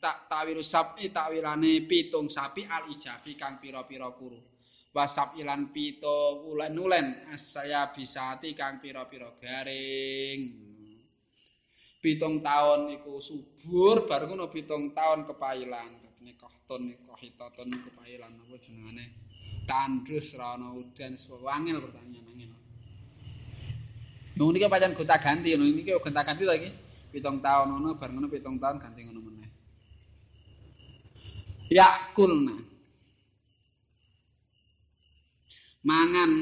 tak 0.00 0.24
tawilu 0.24 0.64
sab'i 0.64 1.12
takwilane 1.12 1.84
pitung 1.84 2.32
sapi 2.32 2.64
al 2.64 2.88
ijafi 2.88 3.36
kang 3.36 3.60
pira-pira 3.60 4.08
kuru. 4.16 4.40
Wa 4.96 5.04
sab'ilan 5.04 5.68
pito 5.68 6.48
ulen 6.48 6.80
ulen 6.80 7.06
saya 7.36 7.92
bisati 7.92 8.56
kang 8.56 8.80
pira-pira 8.80 9.36
garing. 9.36 10.64
Pitung 12.00 12.40
taun 12.40 12.88
iku 12.88 13.20
subur 13.20 14.08
baru 14.08 14.32
ngono 14.32 14.48
pitung 14.48 14.96
taun 14.96 15.28
kepailan. 15.28 16.08
Dene 16.16 16.40
kohton 16.40 17.04
kohitatun 17.04 17.68
kepailan 17.84 18.32
apa 18.32 18.56
jenengane? 18.56 19.04
Tandus 19.68 20.32
ra 20.40 20.56
ana 20.56 20.72
udan 20.72 21.12
wangil 21.44 21.84
pertanyaan 21.84 22.32
angel. 22.32 22.67
Nung 24.38 24.54
niki 24.54 24.70
pancen 24.70 24.94
gonta 24.94 25.18
ganti 25.18 25.50
ngono 25.50 25.66
niki 25.74 25.90
gonta 25.98 26.22
ganti 26.22 26.46
iki. 26.46 26.70
Pitung 27.10 27.42
taun 27.42 27.74
ngono 27.74 27.98
bar 27.98 28.14
ngono 28.14 28.30
pitung 28.30 28.62
taun 28.62 28.78
ganti 28.78 29.02
ngono 29.02 29.20
meneh. 29.26 29.50
Yakulna. 31.74 32.54
Mangan 35.82 36.32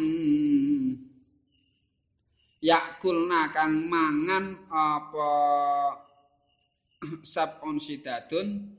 Yakulna 2.60 3.52
kang 3.54 3.88
mangan 3.88 4.44
apa 4.68 5.30
sabon 7.32 7.76
sidadun 7.80 8.76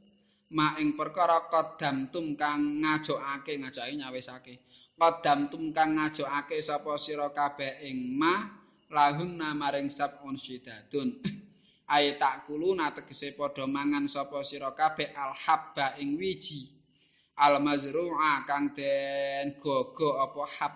ma 0.54 0.76
ing 0.82 0.94
perkara 0.98 1.48
kodam 1.48 2.10
tum 2.14 2.36
kang 2.36 2.82
ngajokake 2.84 3.54
ngajake 3.62 3.94
nyawesake 3.96 4.54
kodam 4.98 5.48
tum 5.48 5.72
kang 5.72 5.96
ngajokake 5.96 6.58
sapa 6.60 6.98
sira 7.00 7.30
kabeh 7.32 7.86
ing 7.86 8.18
ma 8.18 8.34
lahum 8.88 9.36
namaring 9.36 9.92
sab'un 9.92 10.40
syidadun 10.40 11.20
ay 11.88 12.16
takulu 12.22 12.76
tegese 12.96 13.36
padha 13.36 13.68
mangan 13.68 14.08
sapa 14.08 14.44
sira 14.44 14.72
kabeh 14.76 15.16
al 15.16 15.36
habba 15.36 15.96
ing 16.00 16.20
wiji. 16.20 16.76
Al 17.38 17.62
mazru'a 17.62 18.50
kang 18.50 18.74
den 18.74 19.62
gogo 19.62 20.18
apa 20.18 20.44
hab. 20.58 20.74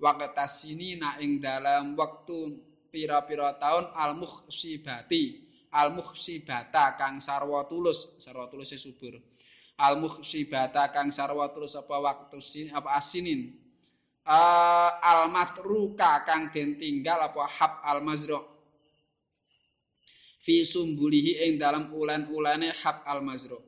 Waqta 0.00 0.46
sinina 0.48 1.18
ing 1.20 1.42
dalam 1.42 1.98
wektu 1.98 2.56
pira-pira 2.88 3.58
taun 3.60 3.90
al 3.92 4.16
muhsibati 4.16 5.44
al 5.76 5.92
muhsibata 5.92 6.96
kang 6.96 7.20
sarwa 7.20 7.68
tulus 7.68 8.16
sarwa 8.22 8.48
tulus 8.48 8.72
subur. 8.80 9.18
Al 9.76 10.00
muhsibata 10.00 10.88
kang 10.94 11.12
sarwa 11.12 11.52
tulus 11.52 11.76
apa 11.76 11.96
waktu 12.00 12.38
sin 12.40 12.72
apa 12.72 12.96
asinin 12.96 13.59
uh, 14.30 14.90
al 15.02 15.26
matruka 15.26 16.22
kang 16.22 16.54
den 16.54 16.78
tinggal 16.78 17.18
apa? 17.18 17.42
Hab 17.50 17.72
al 17.82 17.98
mazru 18.06 18.38
fi 20.40 20.62
sumbulihi 20.62 21.50
ing 21.50 21.58
dalam 21.58 21.90
ulan-ulane 21.92 22.72
hab 22.80 23.02
al 23.04 23.20
mazru 23.20 23.58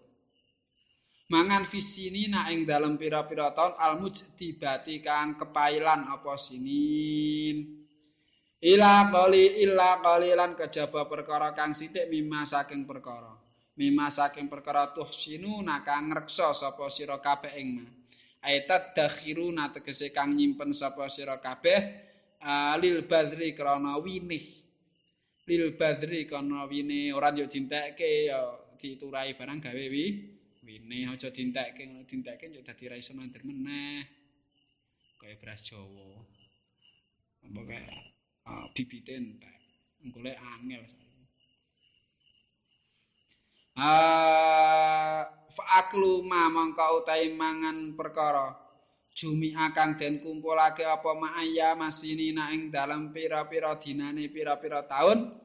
mangan 1.28 1.66
fi 1.66 1.82
sinina 1.82 2.48
ing 2.54 2.62
dalam 2.64 2.94
pira-pira 2.94 3.50
taun 3.52 3.74
al 3.76 3.98
mujdibati 3.98 5.00
kang 5.00 5.34
kepailan 5.40 6.04
apa 6.12 6.36
sinin. 6.36 7.80
Ila 8.62 9.10
qali 9.10 9.58
illa 9.66 9.98
qalilan 9.98 10.54
kejaba 10.54 11.10
perkara 11.10 11.50
kang 11.50 11.74
sithik 11.74 12.06
mimma 12.06 12.46
saking 12.46 12.86
perkara. 12.86 13.34
Mimma 13.74 14.06
saking 14.06 14.46
perkara 14.46 14.94
tuhsinu 14.94 15.58
nakang 15.66 16.12
ngreksa 16.12 16.54
sapa 16.54 16.86
sira 16.86 17.18
kabeh 17.18 17.58
ing 17.58 17.68
mah 17.80 17.90
aitat 18.42 18.94
dakhiruna 18.98 19.70
tegese 19.70 20.10
kang 20.10 20.34
nyimpen 20.34 20.74
sapa 20.74 21.06
sira 21.06 21.38
kabeh 21.38 21.80
lil 22.82 23.06
badri 23.06 23.54
krana 23.54 23.98
winih. 24.02 24.46
Lil 25.46 25.74
badri 25.78 26.26
krana 26.26 26.66
wine 26.66 27.14
ora 27.14 27.30
yo 27.34 27.46
dintekke 27.46 28.30
ya 28.30 28.40
diturai 28.78 29.38
barang 29.38 29.62
gawe 29.62 29.84
wi 29.90 30.06
wine 30.62 30.98
aja 31.10 31.30
dintekke 31.30 31.86
ngono 31.86 32.06
dintekke 32.06 32.50
yo 32.50 32.62
dadi 32.66 32.84
ra 32.90 32.98
iso 32.98 33.14
nandur 33.14 33.42
meneh. 33.46 34.02
Kaya 35.18 35.38
beras 35.38 35.62
Jawa. 35.62 36.18
Apa 37.46 37.60
kaya 37.62 37.94
uh, 38.50 38.66
bibite 38.74 39.14
entek. 39.14 39.54
Golek 40.10 40.34
angel 40.34 40.82
Ah 43.76 45.24
fa'aklu 45.52 46.24
ma 46.28 46.52
mangka 46.52 46.92
utahe 46.92 47.32
mangan 47.32 47.96
perkara. 47.96 48.52
Jumi 49.12 49.52
akan 49.52 50.00
den 50.00 50.24
kumpulake 50.24 50.88
apa 50.88 51.12
ma'aya 51.12 51.76
masini 51.76 52.32
ing 52.32 52.72
dalam 52.72 53.12
pira-pira 53.12 53.76
dinane 53.76 54.28
pira-pira 54.32 54.84
taun. 54.88 55.40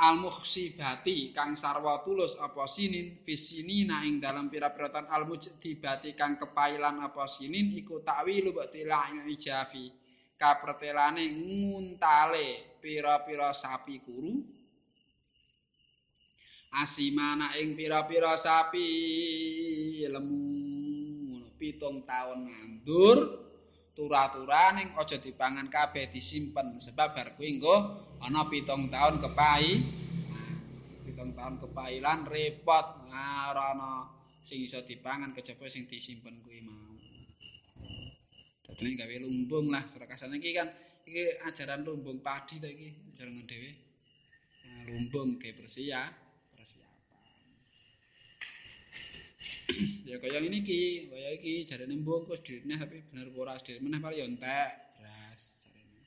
Al 0.00 0.16
muhsibati 0.16 1.36
kang 1.36 1.52
sarwa 1.52 2.00
tulus 2.00 2.32
apa 2.40 2.64
sinin 2.64 3.20
fisinina 3.28 4.08
ing 4.08 4.24
dalam 4.24 4.48
pira-pira 4.48 4.88
tan 4.88 5.04
al 5.12 5.28
mujdibati 5.28 6.16
kang 6.16 6.40
kepailan 6.40 7.04
apa 7.04 7.28
sinin 7.28 7.76
iku 7.76 8.00
takwilu 8.00 8.56
batila 8.56 9.12
ing 9.12 9.28
ijafi. 9.28 9.92
Kapretelane 10.40 11.28
nguntale 11.28 12.80
pira-pira 12.80 13.52
sapi 13.52 14.00
kuru 14.00 14.61
asimana 16.72 17.52
ing 17.60 17.76
pira-pira 17.76 18.32
sapi. 18.34 18.88
Lemu 20.08 21.52
pitung 21.60 22.02
tahun 22.08 22.48
ngandur 22.48 23.18
turah-turaning 23.92 24.96
aja 24.96 25.20
dipangan 25.20 25.68
kabeh 25.68 26.08
disimpen. 26.08 26.80
Sebab 26.80 27.12
bar 27.12 27.36
kuwi 27.36 27.60
engko 27.60 27.76
ana 28.24 28.48
pitung 28.48 28.88
tahun 28.88 29.20
kepai 29.20 29.68
pitung 31.04 31.36
tahun 31.36 31.60
kepailan 31.60 32.24
repot. 32.26 32.86
Ora 33.12 33.76
ana 33.76 34.08
sing 34.42 34.64
iso 34.64 34.80
dipangan 34.82 35.36
kejaba 35.36 35.68
sing 35.68 35.84
disimpen 35.84 36.40
kuwi 36.42 36.64
mau. 36.64 36.96
Dadi 38.64 38.96
gawe 38.96 39.16
lumbung 39.20 39.68
lah 39.68 39.84
secara 39.84 40.08
kasane 40.08 40.40
iki 40.40 40.56
kan 40.56 40.72
iki 41.04 41.36
ajaran 41.44 41.84
lumbung 41.84 42.24
padi 42.24 42.56
ta 42.56 42.66
iki 42.66 43.12
ajaran 43.12 43.44
dhewe. 43.44 43.70
Lumbung 44.88 45.36
ke 45.36 45.52
persia 45.52 46.08
persiapan 46.08 46.31
ya 50.10 50.16
kaya 50.22 50.38
ngene 50.40 50.58
iki. 50.62 51.10
Kaya 51.10 51.28
iki 51.38 51.52
jarane 51.68 51.94
mbungkus 51.98 52.40
direne 52.46 52.74
tapi 52.78 53.02
bener 53.08 53.28
ora 53.34 53.58
sedher 53.58 53.82
meneh 53.82 54.00
paling 54.02 54.18
yo 54.20 54.26
entek. 54.26 54.72
Beras 54.98 55.42
jarane 55.62 56.00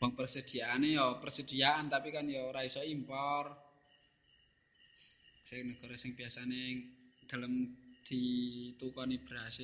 wong 0.00 0.12
persediaane 0.18 0.88
yo 0.98 1.06
persediaan 1.22 1.86
tapi 1.92 2.08
kan 2.14 2.26
yo 2.28 2.50
ora 2.50 2.60
iso 2.66 2.80
impor. 2.82 3.50
Sing 5.42 5.74
negara 5.74 5.94
sing 5.98 6.14
biasane 6.18 6.62
gelem 7.30 7.54
ditukoni 8.06 9.16
beras 9.26 9.58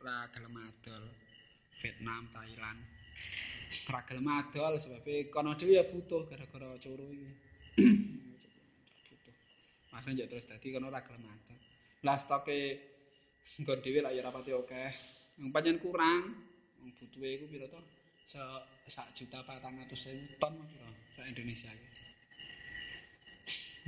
ora 0.00 0.28
gelem 0.34 0.54
adol. 0.66 1.04
Vietnam 1.78 2.26
Thailand. 2.34 2.80
Ora 3.88 4.00
gelem 4.08 4.26
adol 4.26 4.72
sebab 4.80 5.06
kono 5.30 5.54
dhewe 5.58 5.78
ya 5.78 5.84
butuh 5.86 6.26
gara-gara 6.26 6.74
curu 6.80 7.06
iki 7.12 7.47
Akhirnya 9.98 10.22
njok 10.22 10.28
terus 10.30 10.46
dadi 10.46 10.70
kono 10.70 10.86
ora 10.94 11.02
gelem 11.02 11.26
adol. 11.26 11.58
Lah 12.06 12.14
stoke 12.14 12.58
nggon 13.58 13.78
dhewe 13.82 13.98
lak 14.06 14.14
ya 14.14 14.22
rapati 14.22 14.54
akeh. 14.54 14.92
Wong 15.42 15.50
pancen 15.50 15.82
kurang. 15.82 16.22
Wong 16.78 16.90
butuhe 16.94 17.28
iku 17.34 17.50
pira 17.50 17.66
to? 17.66 17.82
Se 18.22 18.38
sak 18.86 19.10
juta 19.18 19.42
patang 19.42 19.74
atus 19.82 20.06
ewu 20.14 20.38
ton 20.38 20.54
pira 20.70 20.86
sak 21.18 21.26
Indonesia 21.26 21.70
iki. 21.74 22.06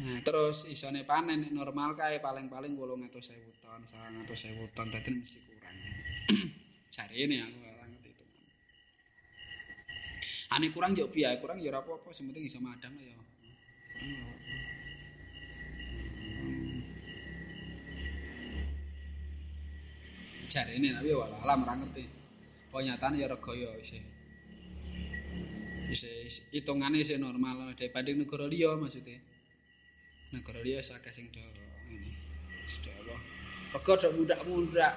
Nah, 0.01 0.18
terus 0.25 0.64
isone 0.64 1.05
panen 1.05 1.53
normal 1.53 1.92
kae 1.92 2.25
paling-paling 2.25 2.73
800.000 2.73 3.61
ton, 3.61 3.85
900.000 3.85 4.73
ton 4.73 4.88
dadi 4.88 5.11
mesti 5.12 5.38
kurang. 5.44 5.77
Jarene 6.94 7.37
aku 7.44 7.59
ora 7.68 7.85
ngerti 7.85 8.09
itu. 8.09 8.25
Ane 10.57 10.66
kurang 10.73 10.96
yo 10.96 11.12
piye? 11.12 11.37
Kurang 11.37 11.61
yo 11.61 11.68
ora 11.68 11.85
apa-apa, 11.85 12.16
sing 12.16 12.33
penting 12.33 12.49
iso 12.49 12.59
madang 12.64 12.96
ya. 12.96 13.12
Jarene 20.50 20.90
tapi 20.90 21.14
wala 21.14 21.38
alam 21.46 21.62
ora 21.62 21.78
ngerti. 21.78 22.04
Panyatane 22.74 23.22
ya 23.22 23.30
rega 23.30 23.52
ya 23.54 23.70
isih. 23.78 24.02
Isih 25.90 26.50
hitungane 26.50 27.02
isih 27.02 27.18
normal 27.22 27.74
daripada 27.78 28.10
negara 28.10 28.50
liya 28.50 28.74
maksudnya. 28.74 29.22
Negara 30.34 30.58
liya 30.62 30.82
sakeh 30.82 31.14
sing 31.14 31.30
do 31.30 31.38
ngene. 31.38 32.10
Sudah 32.66 32.94
apa? 33.06 33.16
Rega 33.78 33.92
do 34.02 34.08
mundak-mundak. 34.18 34.94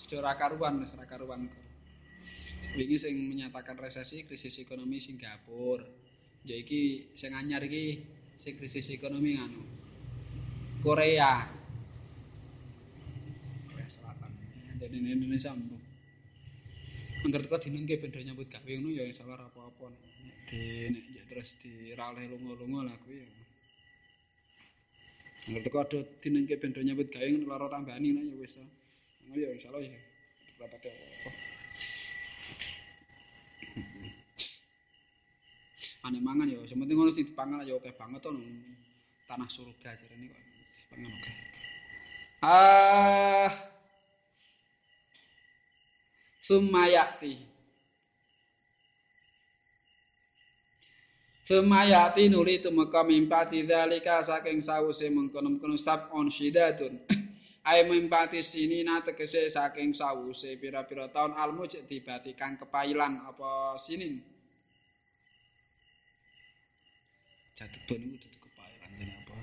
Sudah 0.00 0.24
ora 0.24 0.32
karuan, 0.40 0.80
ora 0.80 1.04
karuan. 1.04 1.48
Wingi 2.76 2.96
sing 3.00 3.16
menyatakan 3.16 3.76
resesi 3.80 4.24
krisis 4.24 4.60
ekonomi 4.60 5.00
Singapura. 5.00 5.84
Ya 6.44 6.56
iki 6.56 7.12
sing 7.12 7.36
anyar 7.36 7.64
iki 7.64 8.04
sing 8.36 8.56
krisis 8.56 8.88
ekonomi 8.92 9.36
nganu. 9.36 9.62
Korea. 10.84 11.57
Ini 14.92 15.12
Indonesia 15.12 15.52
mbok. 15.52 15.80
Angger 17.24 17.40
teko 17.44 17.58
dinengke 17.58 17.98
benda 17.98 18.20
nyambut 18.22 18.48
gawe 18.48 18.72
ngono 18.78 18.94
ya 18.94 19.04
ora 19.26 19.44
apa-apa. 19.50 19.86
Di 20.48 20.88
nek 20.88 21.24
terus 21.28 21.58
diraleh 21.60 22.24
lunga-lunga 22.30 22.88
lah 22.88 22.96
kuwi 23.02 23.20
ya. 23.20 23.28
Angger 25.50 25.62
teko 25.66 25.78
ada 25.82 25.98
dinengke 26.22 26.54
benda 26.56 26.80
nyambut 26.80 27.08
gawe 27.10 27.26
ngono 27.26 27.46
lara 27.50 27.66
tambani 27.68 28.08
nek 28.14 28.24
ya 28.30 28.34
wis 28.38 28.54
to. 28.56 28.64
Ngono 29.28 29.36
ya 29.36 29.48
insyaallah 29.52 29.82
ya 29.82 29.98
ora 30.62 30.66
apa-apa. 30.70 31.30
Ane 36.06 36.18
mangan 36.22 36.48
ya, 36.48 36.62
sementing 36.64 36.96
ngono 36.96 37.10
dipangan 37.10 37.66
ya 37.66 37.74
oke 37.74 37.90
banget 37.98 38.22
to 38.22 38.30
tanah 39.28 39.50
surga 39.50 39.92
jarene 39.92 40.30
kok. 40.30 40.40
Pangan 40.94 41.10
oke. 41.10 41.32
Ah, 42.38 43.50
sumayati 46.48 47.36
sumayati 51.44 52.32
nuli 52.32 52.56
tumeka 52.64 53.04
mimpati 53.04 53.68
dalika 53.68 54.24
saking 54.24 54.64
sawuse 54.64 55.12
mengkono-mengkono 55.12 55.76
sabon 55.76 56.32
syidatun 56.32 57.04
ay 57.68 57.84
mimpati 57.84 58.40
sini 58.40 58.80
tegese 59.04 59.44
saking 59.52 59.92
sawuse 59.92 60.56
pira-pira 60.56 61.12
tahun 61.12 61.36
almu 61.36 61.68
cek 61.68 61.84
dibati 61.84 62.32
kang 62.32 62.56
kepailan 62.56 63.20
apa 63.28 63.76
sinin 63.76 64.24
jatuh 67.60 67.82
bonu 67.84 68.16
itu 68.16 68.24
kepailan 68.40 68.90
jadi 68.96 69.12
apa? 69.20 69.36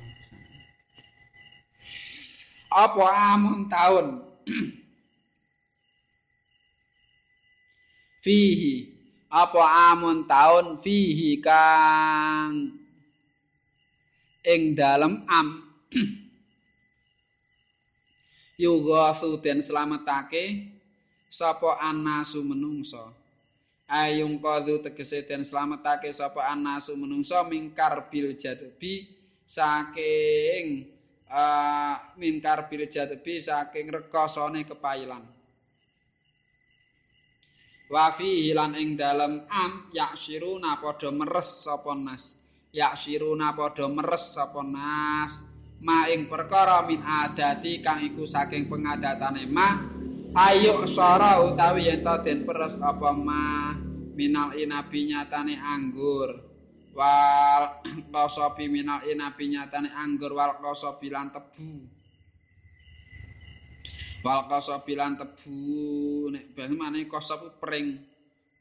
Apa 2.73 3.05
amun 3.37 3.69
tahun 3.69 4.07
fihi. 8.25 8.89
Apa 9.29 9.93
amun 9.93 10.25
taun 10.25 10.81
fihi 10.81 11.37
kang 11.37 12.73
ing 14.41 14.73
dalem 14.73 15.21
am? 15.29 15.61
Yuga 18.63 19.13
suden 19.13 19.61
slametake 19.61 20.73
sapa 21.29 21.77
anasu 21.85 22.41
menungso? 22.41 23.13
Ayung 23.85 24.41
kadu 24.41 24.81
tegese 24.81 25.29
den 25.29 25.45
slametake 25.45 26.09
sapa 26.09 26.49
anasu 26.49 26.97
menungso 26.97 27.37
mingkar 27.45 28.09
bil 28.09 28.33
jadbi 28.33 29.05
saking 29.45 30.89
uh, 31.29 31.93
mingkar 32.17 32.65
bil 32.65 32.89
jadbi 32.89 33.37
saking 33.37 33.93
rekasane 33.93 34.65
kepailan 34.65 35.34
wa 37.85 38.09
fihi 38.13 38.51
lan 38.57 38.73
ing 38.73 38.97
dalem 38.97 39.45
am 39.49 39.89
yaksiruna 39.93 40.81
padha 40.81 41.09
meres 41.13 41.65
sapa 41.65 41.93
nas. 41.93 42.33
Yaksiruna 42.73 43.53
padha 43.53 43.85
meres 43.87 44.33
sapa 44.33 44.61
nas. 44.65 45.41
Ma 45.85 46.09
ing 46.09 46.25
perkara 46.25 46.81
min 46.87 47.03
adati 47.03 47.83
kang 47.83 48.01
iku 48.01 48.25
saking 48.25 48.65
pengadatane 48.65 49.45
ma 49.45 49.77
ayo 50.49 50.87
sara 50.89 51.45
utawi 51.45 51.85
yen 51.87 52.01
den 52.25 52.47
peres 52.47 52.81
apa 52.81 53.13
ma 53.13 53.71
minal 54.17 54.57
inabi 54.57 55.13
nyatane 55.13 55.55
anggur. 55.59 56.29
Wal 56.95 57.63
qasabi 58.13 58.71
minal 58.71 59.03
inabi 59.05 59.51
nyatane 59.51 59.91
anggur 59.93 60.31
wal 60.33 60.57
qasabi 60.57 61.11
lan 61.13 61.29
tebu 61.29 61.94
wal 64.25 64.49
qasab 64.49 64.89
lan 64.89 65.13
tebu. 65.21 66.33
Nek 66.33 66.57
bali 66.57 66.73
maneh 66.73 67.05
qasab 67.05 67.61
pring. 67.61 67.93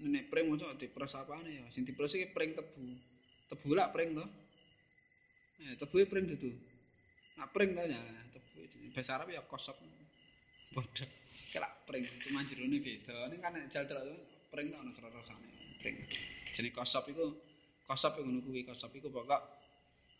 Nek 0.05 0.29
pring 0.29 0.45
mosok 0.53 0.77
diperes 0.77 1.17
apane 1.17 1.65
ya? 1.65 1.65
Sing 1.73 1.89
diperes 1.89 2.13
iki 2.13 2.29
pring 2.37 2.53
tebu. 2.53 2.85
Tebu 3.49 3.73
lak 3.73 3.89
pring 3.97 4.13
to? 4.13 4.25
Eh 5.65 5.75
tebu 5.81 6.05
pring 6.05 6.29
dudu. 6.29 6.53
Nak 7.41 7.49
pring 7.57 7.73
to 7.73 7.83
ya? 7.89 8.01
Tebu 8.37 8.93
bahasa 8.93 9.17
Arab 9.17 9.33
ya 9.33 9.41
qasab 9.49 9.81
padha 10.75 11.07
kelak 11.55 11.73
pring 11.89 12.05
cuma 12.21 12.45
jerone 12.45 12.77
beda. 12.85 13.33
Ning 13.33 13.41
kan 13.41 13.57
nek 13.57 13.73
jal 13.73 13.89
pring 14.53 14.69
to 14.69 14.77
ana 14.77 14.93
serosane 14.93 15.49
pring. 15.81 15.97
Jenenge 16.53 16.77
qasab 16.77 17.09
iku 17.09 17.33
qasab 17.89 18.21
ngono 18.21 18.45
kuwi. 18.45 18.69
Qasab 18.69 18.93
iku 18.93 19.09
pokok 19.09 19.41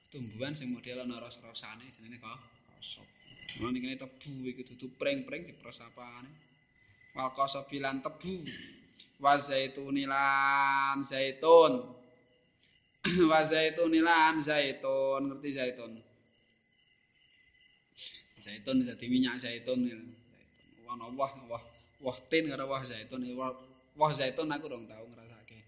tumbuhan 0.09 0.57
sing 0.57 0.73
model 0.73 1.05
ana 1.05 1.21
ros-rosane 1.21 1.85
jenenge 1.93 2.17
kok 2.17 2.41
qasab 2.81 3.05
Ini 3.55 3.79
kene 3.79 3.95
tebu 3.95 4.33
iki 4.51 4.63
dudu 4.67 4.91
pring-pring 4.99 5.47
dipersapane. 5.47 6.31
Wal 7.15 7.31
qasabilan 7.37 8.03
tebu. 8.03 8.43
Wa 9.23 9.39
zaitun 9.39 9.95
lan 10.11 10.99
zaitun. 11.07 11.73
wa 13.31 13.41
zaitun 13.47 13.95
lan 14.03 14.43
zaitun. 14.43 15.21
Ngerti 15.31 15.51
zaitun? 15.55 15.93
Zaitun 18.43 18.77
dadi 18.83 19.07
minyak 19.07 19.39
zaitun 19.39 19.87
ana 20.85 21.11
wah 21.17 21.33
wah 21.51 21.65
wah 22.05 22.19
tin 22.31 22.47
karo 22.47 22.71
wah 22.71 22.83
zaitun 22.87 23.25
wah 23.99 24.13
zaitun 24.13 24.51
aku 24.51 24.67
dong 24.67 24.85
tau 24.91 25.07
ngrasake. 25.07 25.59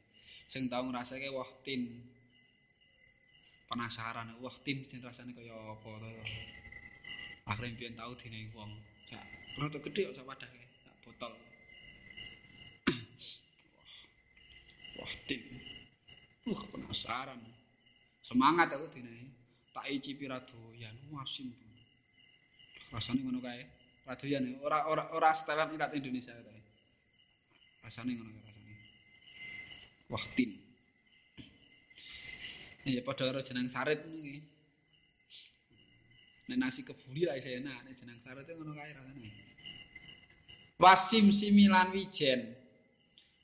Sing 0.51 0.67
tau 0.67 0.85
ngrasake 0.91 1.31
wah 1.31 1.49
tin. 1.63 1.83
Penasaran 3.71 4.35
wah 4.43 4.55
tin 4.63 4.83
rasane 5.03 5.35
kaya 5.35 5.55
apa 5.55 5.91
to 6.03 6.11
akhirnya 7.47 7.79
pian 7.79 7.95
tau 7.95 8.13
dine 8.19 8.51
wong. 8.53 8.71
Sak 9.07 9.23
rada 9.57 9.79
gedhe 9.79 10.11
sak 10.11 10.27
padake 10.27 10.63
sak 10.83 10.95
botol. 11.07 11.33
Wah 14.99 15.13
tin 15.31 15.43
uh 16.51 16.63
penasaran. 16.75 17.39
Semangat 18.23 18.75
aku 18.75 18.91
dine 18.91 19.31
tak 19.71 19.87
icipi 19.87 20.27
radoyan. 20.27 20.95
Wasin 21.15 21.55
rasane 22.91 23.23
ngono 23.23 23.39
kae. 23.39 23.63
Radoyan 24.07 24.59
ora 24.63 24.87
ora 24.91 25.11
ora 25.15 25.31
setelan 25.31 25.71
ilat 25.79 25.95
Indonesia 25.95 26.35
kae. 26.35 26.63
Rasane 27.87 28.11
ngono 28.19 28.35
rasane. 28.43 28.75
Wah 30.11 30.27
tin 30.35 30.51
ya 32.97 33.03
padha 33.07 33.31
karo 33.31 33.39
jeneng 33.47 33.71
sarit 33.71 34.03
ngono 34.03 34.56
nek 36.47 36.59
nasi 36.59 36.87
kebuli 36.87 37.27
ra 37.27 37.35
isih 37.35 37.59
enak 37.59 37.85
nek 37.85 37.95
jeneng 37.99 38.19
sarit 38.23 38.47
ngono 38.47 38.73
kae 38.79 38.95
rasane 38.95 39.47
wasim 40.77 41.33
similan 41.33 41.93
wijen. 41.93 42.53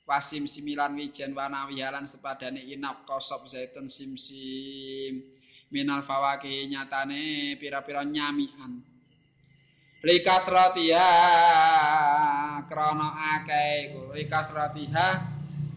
Wasim 0.03 0.51
similan 0.51 0.93
wijen 0.99 1.31
wana 1.31 1.65
wihalan 1.71 2.05
sepadane 2.05 2.59
inap 2.59 3.07
kosop 3.07 3.47
zaitun 3.47 3.87
simsim. 3.89 5.23
Minal 5.73 6.05
fawaki 6.05 6.69
nyatane 6.69 7.57
pira-pira 7.57 8.05
nyamian 8.05 8.77
likasratiha 10.05 11.09
krana 12.69 13.09
akeh 13.39 13.97
likasratiha 14.13 15.07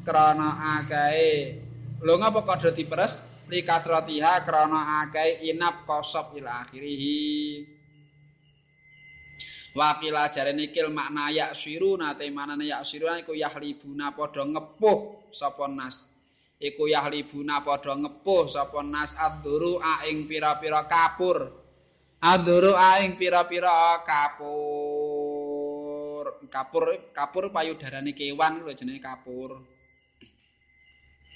krana 0.04 0.82
akeh. 0.82 1.64
Lho 2.04 2.14
ngapa 2.20 2.44
padha 2.44 2.76
diperes 2.76 3.24
likasratiha 3.46 4.42
krana 4.42 5.06
akeh 5.06 5.46
inap 5.50 5.86
kosop 5.86 6.34
ila 6.38 6.66
akhirih 6.66 7.76
Wakila 9.76 10.32
jarene 10.32 10.72
kil 10.72 10.88
makna 10.88 11.28
yak 11.28 11.52
siru 11.52 12.00
nate 12.00 12.24
manane 12.32 12.64
yak 12.64 12.80
siru 12.88 13.12
iku 13.12 13.36
yahlibuna 13.36 14.16
padha 14.16 14.40
ngepuh 14.48 15.28
sapa 15.36 15.68
nas. 15.68 16.08
Iku 16.56 16.88
yahlibuna 16.88 17.60
padha 17.60 17.92
ngepuh 17.92 18.48
sapa 18.48 18.80
nas 18.80 19.12
aduru 19.20 19.76
aing 19.76 20.24
pira-pira 20.24 20.88
kapur. 20.88 21.52
Aduru 22.24 22.72
aing 22.72 23.20
pira-pira 23.20 24.00
kapur. 24.08 25.44
Kapur 26.48 27.12
kapur 27.12 27.52
payudarane 27.52 28.16
kewan 28.16 28.64
lho 28.64 28.72
jenenge 28.72 29.04
kapur. 29.04 29.60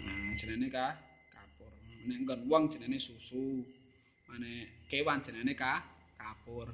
Nah 0.01 0.33
jenenge 0.33 0.73
ka 0.73 0.97
nek 2.07 2.19
nggon 2.25 2.41
wong 2.49 2.65
jenenge 2.73 2.99
susu 3.01 3.65
mane 4.29 4.53
kewan 4.89 5.21
jenenge 5.21 5.55
ka 5.59 5.85
kapur. 6.17 6.69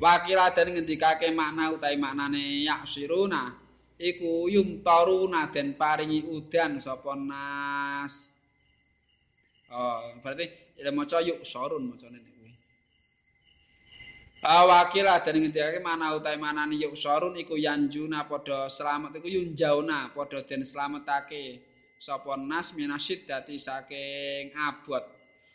Wakila 0.00 0.50
dan 0.50 0.74
ngendikake 0.74 1.30
makna 1.30 1.70
utai 1.70 1.94
maknane 1.94 2.66
yaksiruna 2.66 3.54
iku 3.98 4.50
yumtaruna 4.50 5.54
den 5.54 5.78
paringi 5.78 6.26
udan 6.26 6.82
sapa 6.82 7.14
nas. 7.14 8.34
Oh 9.70 10.02
berarti 10.18 10.50
ila 10.82 10.90
maca 10.90 11.22
yuk 11.22 11.46
sorun 11.46 11.94
macane 11.94 12.18
kuwi. 12.18 12.52
Wakila 14.42 15.22
dan 15.22 15.34
ngendikake 15.38 15.78
makna 15.78 16.10
utai 16.18 16.42
maknane 16.42 16.74
yuk 16.74 16.98
sorun 16.98 17.38
iku 17.38 17.54
yanjuna 17.54 18.26
padha 18.26 18.66
selamat 18.66 19.22
iku 19.22 19.28
yunjauna 19.30 20.10
padha 20.10 20.42
den 20.42 20.66
slametake 20.66 21.62
sapa 21.98 22.36
nas 22.36 22.72
minasid 22.74 23.26
dadi 23.26 23.58
saking 23.58 24.54
abot. 24.54 25.04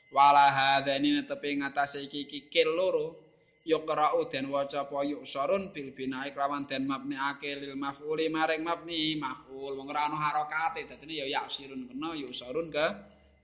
Wala 0.10 0.50
hadzani 0.50 1.22
tepi 1.30 1.62
ngatasé 1.62 2.10
iki 2.10 2.26
kikil 2.26 2.74
loro 2.74 3.30
yuqra'u 3.70 4.26
den 4.34 4.50
waca 4.50 4.90
apa 4.90 5.06
yuksarun 5.06 5.70
bil 5.70 5.94
bina'i 5.94 6.34
kelawan 6.34 6.66
den 6.66 6.90
mabniake 6.90 7.62
lil 7.62 7.78
maf'uli 7.78 8.26
maring 8.34 8.66
mabni 8.66 9.14
maf'ul. 9.22 9.78
Wong 9.78 9.88
ora 9.94 10.10
ana 10.10 10.18
harakate 10.18 10.90
dadi 10.90 11.22
ya 11.22 11.26
yaksirun 11.30 11.86
kena 11.86 12.18
yuksarun 12.18 12.74
ke 12.74 12.88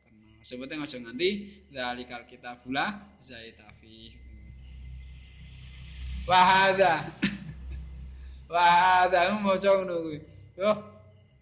kena. 0.01 0.41
Sebetulnya 0.41 0.89
aja 0.89 0.97
nganti 0.97 1.29
zalikal 1.69 2.25
kitabula 2.25 3.13
zaitafi 3.21 4.17
wa 6.25 6.41
hadza. 6.41 6.93
Wa 8.49 8.61
hadza 8.61 9.33
maca 9.41 9.69
ngono 9.73 9.95
kuwi. 10.05 10.17
Yo 10.57 10.69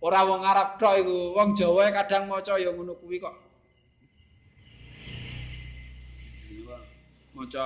ora 0.03 0.19
wong 0.27 0.43
Arab 0.43 0.75
tok 0.75 0.99
iku 0.99 1.17
wong 1.39 1.55
Jawa 1.55 1.87
kadang 1.95 2.27
maca 2.27 2.59
ya 2.59 2.69
ngono 2.75 2.93
kuwi 2.99 3.23
kok 3.23 3.35
maca 7.33 7.65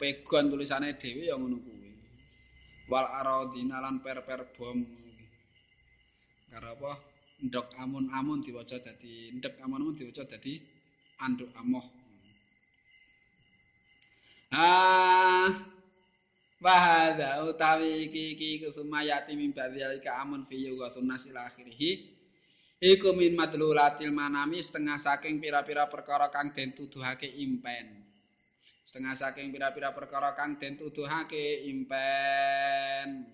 pegon 0.00 0.50
tulisane 0.50 0.96
dhewe 0.98 1.28
ya 1.30 1.36
ngono 1.36 1.56
kuwi. 1.62 1.90
Wal 2.90 3.06
aradina 3.06 3.78
lan 3.78 4.02
per-per 4.02 4.50
bom 4.56 4.78
karo 6.50 6.68
apa? 6.74 6.92
Ndok 7.42 7.74
amun-amun 7.80 8.42
diwaca 8.44 8.76
dadi 8.82 9.32
ndek 9.36 9.58
amun-amun 9.64 9.96
diwaca 9.96 10.24
dadi 10.26 10.60
anduk 11.22 11.50
amoh. 11.56 11.86
Ah 14.52 15.48
Wahada 16.62 17.42
utawi 17.42 18.06
iki 18.06 18.38
iki 18.38 18.50
kusumayati 18.62 19.34
min 19.34 19.50
badzalika 19.50 20.14
amun 20.22 20.46
fi 20.46 20.70
yuga 20.70 20.94
sunnas 20.94 21.26
akhirih 21.26 22.06
iku 22.78 23.10
min 23.10 23.34
madlulatil 23.34 24.14
manami 24.14 24.62
setengah 24.62 24.94
saking 24.94 25.42
pira-pira 25.42 25.90
perkara 25.90 26.30
kang 26.30 26.54
den 26.54 26.70
tuduhake 26.70 27.26
impen. 27.26 28.06
Setengah 28.86 29.14
saking 29.14 29.50
pira-pira 29.50 29.90
perkara 29.90 30.38
kang 30.38 30.54
den 30.54 30.78
tuduhake 30.78 31.66
impen. 31.66 33.26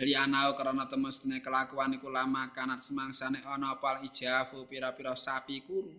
Li 0.00 0.12
anau 0.16 0.56
karena 0.56 0.88
temestene 0.88 1.44
kelakuan 1.44 1.92
iku 1.96 2.08
lama 2.08 2.52
kanat 2.56 2.84
semangsane 2.84 3.44
ana 3.44 3.76
apal 3.76 4.00
ijafu 4.00 4.64
pira-pira 4.64 5.12
sapi 5.12 5.60
kuru. 5.60 5.92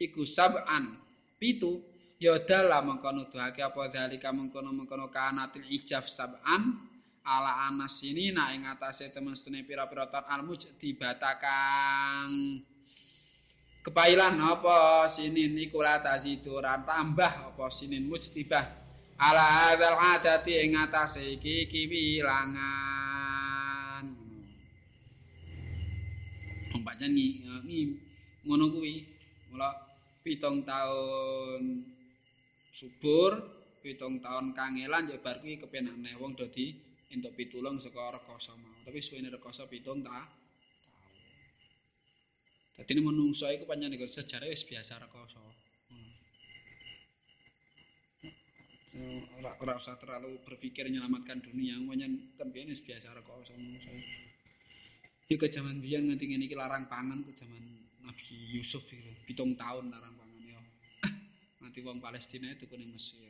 Iku 0.00 0.24
sab'an 0.24 0.96
pitu 1.36 1.87
ya 2.18 2.34
dalam 2.42 2.98
mengkono 2.98 3.30
nuduhake 3.30 3.62
apa 3.62 3.94
dalika 3.94 4.34
mengkono-mengkono 4.34 5.06
kanatil 5.06 5.62
ijaf 5.70 6.10
sab'an 6.10 6.74
ala 7.22 7.70
anas 7.70 8.02
ini 8.02 8.34
na 8.34 8.50
ing 8.50 8.66
atase 8.66 9.14
temestene 9.14 9.62
pira-pira 9.62 10.10
tan 10.10 10.26
almuj 10.26 10.66
dibatakang 10.82 12.58
kepailan 13.86 14.34
apa 14.42 15.06
sinin 15.06 15.54
iku 15.62 15.78
la 15.78 16.02
tazidu 16.02 16.58
tambah 16.60 17.54
apa 17.54 17.64
sinin 17.70 18.10
mujtibah. 18.10 18.66
Ala 19.18 19.42
hadzal 19.42 19.98
adati 19.98 20.62
ing 20.62 20.78
atase 20.78 21.38
iki 21.38 21.66
kiwilangan 21.66 22.54
umpamane 26.74 27.06
ngi 27.66 27.80
ngono 28.46 28.70
kuwi. 28.74 29.06
Mula 29.50 29.74
pitung 30.22 30.62
tahun 30.62 31.97
subur 32.78 33.32
pitung 33.82 34.22
tahun 34.22 34.54
kangelan 34.54 35.10
ya 35.10 35.18
bar 35.18 35.42
kuwi 35.42 35.58
kepenak 35.58 35.98
wong 36.22 36.38
dadi 36.38 36.78
entuk 37.10 37.34
pitulung 37.34 37.82
saka 37.82 38.22
rekoso 38.22 38.54
mau 38.54 38.78
tapi 38.86 39.02
suwene 39.02 39.34
rekoso 39.34 39.66
pitung 39.66 40.06
ta 40.06 40.38
ini 42.78 43.02
menungso 43.02 43.50
iku 43.50 43.66
pancen 43.66 43.90
iku 43.90 44.06
sejarah 44.06 44.46
wis 44.46 44.62
biasa 44.62 45.02
rekoso. 45.02 45.42
Ora 49.42 49.50
ora 49.58 49.74
usah 49.74 49.98
terlalu 49.98 50.38
berpikir 50.46 50.86
menyelamatkan 50.86 51.42
dunia, 51.42 51.74
pancen 51.82 52.38
kan 52.38 52.48
biasa 52.54 53.18
rekoso 53.18 53.50
menungso. 53.58 53.90
Iki 55.26 55.36
ke 55.36 55.50
zaman 55.50 55.82
nganti 55.82 56.24
ngene 56.30 56.46
iki 56.46 56.54
larang 56.54 56.86
pangan 56.86 57.26
ke 57.26 57.34
zaman 57.34 57.60
Nabi 58.06 58.56
Yusuf 58.56 58.86
iki, 58.94 59.26
pitung 59.26 59.58
tahun 59.58 59.90
larang. 59.90 60.17
Nanti 61.68 61.84
wong 61.84 62.00
Palestina 62.00 62.48
itu 62.48 62.64
kene 62.64 62.88
Mesir. 62.88 63.28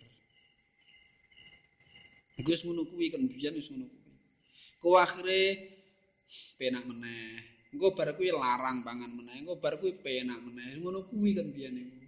Wis 2.38 2.62
ngono 2.62 2.86
kuwi 2.86 3.10
kan 3.10 3.26
biyen 3.26 3.58
wis 3.58 3.66
ngono 3.66 3.90
kuwi. 3.90 4.14
Ku 4.78 4.94
akhire 4.94 5.58
penak 6.54 6.86
meneh. 6.86 7.42
Engko 7.74 7.98
bar 7.98 8.14
kuwi 8.14 8.30
larang 8.30 8.86
pangan 8.86 9.10
meneh, 9.10 9.42
engko 9.42 9.58
bar 9.58 9.74
kuwi 9.74 9.90
penak 9.98 10.38
meneh. 10.38 10.78
Ngono 10.78 11.02
kuwi 11.10 11.34
kan 11.34 11.50
biyen 11.50 11.82
iku. 11.82 11.98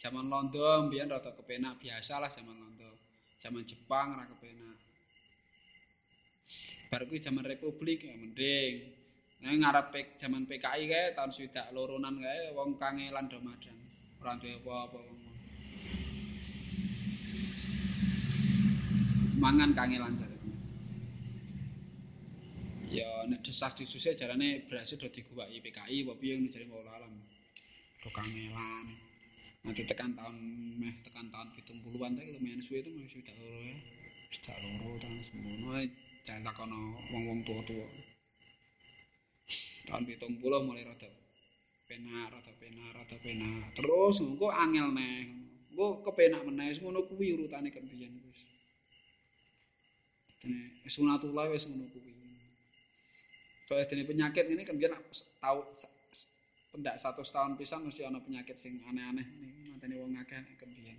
Zaman 0.00 0.24
Londo 0.24 0.88
biyen 0.88 1.12
rada 1.12 1.36
kepenak 1.36 1.76
biasalah 1.76 2.32
zaman 2.32 2.56
Londo. 2.56 2.88
Zaman 3.36 3.68
Jepang 3.68 4.16
ora 4.16 4.24
kepenak. 4.24 4.80
Bar 6.88 7.04
kuwi 7.04 7.20
zaman 7.20 7.44
Republik 7.44 8.08
ya 8.08 8.16
mending. 8.16 8.88
Nek 9.44 9.52
ngarep 9.52 10.16
jaman 10.16 10.48
PKI 10.48 10.84
kae 10.88 11.12
tahun 11.12 11.28
swidak 11.28 11.68
loronan 11.76 12.16
kae 12.16 12.56
wong 12.56 12.80
kangelan 12.80 13.28
do 13.28 13.36
madang. 13.44 13.89
Ora 14.20 14.36
duwe 14.36 14.52
apa-apa 14.60 15.00
wong. 15.00 15.20
Mangan 19.40 19.72
kangelan 19.72 20.20
jare. 20.20 20.36
Ya 22.92 23.08
nek 23.24 23.40
desas 23.40 23.72
disuse 23.72 24.12
jarane 24.12 24.68
beras 24.68 24.92
do 24.92 25.08
diguwaki 25.08 25.64
PKI 25.64 26.04
apa 26.04 26.12
piye 26.20 26.36
jare 26.52 26.68
wala 26.68 27.00
alam. 27.00 27.16
Do 28.04 28.12
kangelan. 28.12 28.92
Nanti 29.64 29.88
tekan 29.88 30.12
tahun 30.12 30.36
meh 30.76 31.00
tekan 31.00 31.32
tahun 31.32 31.56
70-an 31.56 32.16
ta 32.16 32.24
lumayan 32.24 32.60
suwe 32.60 32.84
itu 32.84 32.92
masih 32.92 33.24
sudah 33.24 33.34
loro 33.40 33.60
ya. 33.64 33.76
Sudah 34.36 34.56
loro 34.60 35.00
tahun 35.00 35.20
semono 35.24 35.80
jangan 36.24 36.44
takono 36.44 36.80
wong-wong 37.08 37.40
tua-tua. 37.48 37.88
Tahun 39.88 40.04
70 40.04 40.44
mulai 40.44 40.84
rada 40.84 41.19
penak, 41.90 42.30
rada 42.30 42.52
penak, 42.54 42.88
rada 42.94 43.16
penak. 43.18 43.74
Terus 43.74 44.22
engko 44.22 44.54
angel 44.54 44.94
neh. 44.94 45.26
Engko 45.74 46.06
kepenak 46.06 46.46
meneh 46.46 46.70
ngono 46.78 47.02
kuwi 47.10 47.34
urutane 47.34 47.74
kan 47.74 47.82
biyen 47.90 48.14
wis. 48.22 48.40
Wis 50.86 50.92
sunatullah 50.94 51.50
wis 51.50 51.66
ngono 51.66 51.90
kuwi. 51.90 52.14
Soale 53.66 53.86
dene 53.90 54.06
penyakit 54.06 54.46
ini 54.46 54.62
kan 54.62 54.78
biyen 54.78 54.94
tau 55.42 55.66
pendak 56.70 57.02
satu 57.02 57.26
tahun 57.26 57.58
pisan 57.58 57.82
mesti 57.82 58.06
ana 58.06 58.22
penyakit 58.22 58.54
sing 58.54 58.78
aneh-aneh 58.86 59.26
mateni 59.74 59.98
wong 59.98 60.14
akeh 60.22 60.38
kemudian 60.54 60.94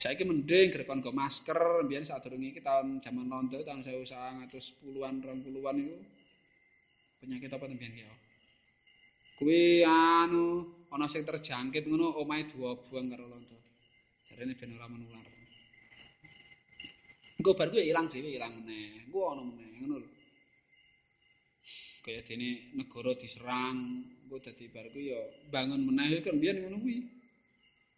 saiki 0.00 0.24
mending 0.24 0.72
grekon 0.72 1.04
go 1.04 1.12
masker 1.12 1.84
biyen 1.84 2.08
sadurunge 2.08 2.56
iki 2.56 2.64
tahun 2.64 3.04
zaman 3.04 3.28
londo 3.28 3.60
tahun 3.60 3.84
1910-an 3.84 5.14
20-an 5.20 5.76
iku 5.76 5.96
penyakit 7.20 7.50
apa 7.52 7.64
tembian 7.68 7.92
ki 7.92 8.04
kuwi 9.36 9.84
anu 9.84 10.64
ana 10.92 11.06
sing 11.12 11.22
terjangkit 11.28 11.84
ngono 11.86 12.16
omahe 12.20 12.48
dua 12.48 12.76
buang 12.80 13.06
karo 13.12 13.24
londo 13.28 13.56
jarene 14.26 14.52
ben 14.58 14.74
ora 14.76 14.86
menular 14.88 15.26
engko 17.36 17.50
bar 17.58 17.68
kuwi 17.72 17.86
ilang 17.90 18.06
dhewe 18.08 18.30
ilang 18.32 18.54
meneh 18.64 19.04
engko 19.04 19.20
ana 19.32 19.42
meneh 19.44 19.68
ngono 19.80 19.96
lho 20.02 20.10
kaya 22.04 22.22
dene 22.22 22.70
negara 22.78 23.12
diserang 23.18 23.76
engko 24.24 24.36
dadi 24.38 24.64
bar 24.70 24.86
ku 24.94 24.98
ya 25.02 25.18
bangun 25.52 25.82
meneh 25.84 26.22
kan 26.24 26.38
biyen 26.38 26.62
ngono 26.62 26.78
kuwi. 26.80 26.98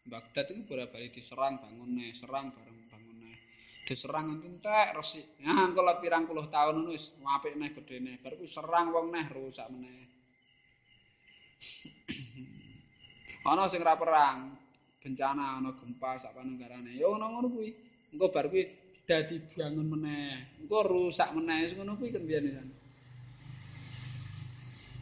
Baghdad 0.09 0.49
iku 0.49 0.73
bola-bali 0.73 1.13
diserang 1.13 1.61
bangun 1.61 2.01
neh, 2.01 2.17
serang 2.17 2.49
bareng 2.49 2.89
bangun 2.89 3.17
neh. 3.29 3.37
Diserang 3.85 4.41
entek 4.41 4.97
resik. 4.97 5.37
Nah, 5.45 5.69
engko 5.69 5.85
pirang 6.01 6.25
puluh 6.25 6.49
tahun 6.49 6.81
wis 6.89 7.13
apik 7.21 7.53
neh 7.61 7.69
gedene. 7.77 8.17
Bar 8.17 8.41
ku 8.41 8.49
serang 8.49 8.89
wong 8.89 9.13
neh 9.13 9.29
rusak 9.29 9.69
meneh. 9.69 10.08
ana 13.51 13.67
sing 13.67 13.83
ra 13.83 13.99
perang, 13.99 14.55
bencana 15.03 15.59
ana 15.59 15.75
gempa 15.75 16.19
sak 16.19 16.35
panegarane. 16.37 16.95
Ya 16.95 17.07
ngono-ngono 17.09 17.49
kuwi. 17.51 17.71
Engko 18.15 18.31
bar 18.31 18.47
kuwi 18.53 18.69
dadi 19.09 19.41
bangun 19.57 19.89
meneh. 19.89 20.61
Engko 20.63 20.79
rusak 20.87 21.33
meneh 21.35 21.75
ngono 21.75 21.99
kuwi 21.99 22.15
kan 22.15 22.23
biyen 22.23 22.71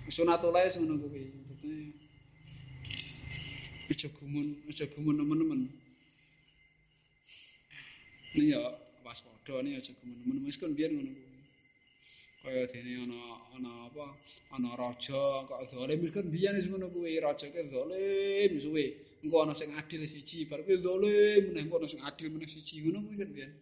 sunatullah 0.08 0.64
ngono 0.70 0.94
kuwi. 1.02 1.22
Dadi 1.26 1.72
aja 3.86 4.08
gumun, 4.10 4.46
aja 4.66 4.84
gumun 4.90 5.14
nemen-nemen. 5.14 5.60
Ini 8.36 8.52
ya 8.52 8.60
waspada 9.06 9.62
nih 9.62 9.78
aja 9.78 9.92
gumun 10.02 10.16
nemen-nemen 10.22 10.46
wis 10.50 10.58
kon 10.58 10.74
biyen 10.74 10.94
ngono 10.94 11.10
kuwi. 11.12 11.35
Kaya 12.46 12.62
dene 12.70 12.94
ana 13.02 13.20
ana 13.58 13.90
apa? 13.90 14.06
Ana 14.54 14.70
raja 14.78 15.42
kok 15.50 15.66
zalim 15.66 15.98
wis 15.98 16.14
kon 16.14 16.30
biyen 16.30 16.54
wis 16.54 16.70
ngono 16.70 16.86
kuwi, 16.94 17.18
raja 17.18 17.50
ki 17.50 17.60
zalim 17.74 18.52
suwe. 18.62 18.86
Engko 19.24 19.42
ana 19.42 19.54
sing 19.54 19.74
adil 19.74 20.06
siji, 20.06 20.46
bar 20.46 20.62
kuwi 20.62 20.78
zalim 20.78 21.42
meneh 21.50 21.66
engko 21.66 21.82
ana 21.82 21.88
sing 21.90 21.98
adil 22.06 22.30
meneh 22.30 22.46
siji 22.46 22.86
ngono 22.86 23.02
kuwi 23.02 23.18
kan 23.18 23.30
biyen. 23.34 23.52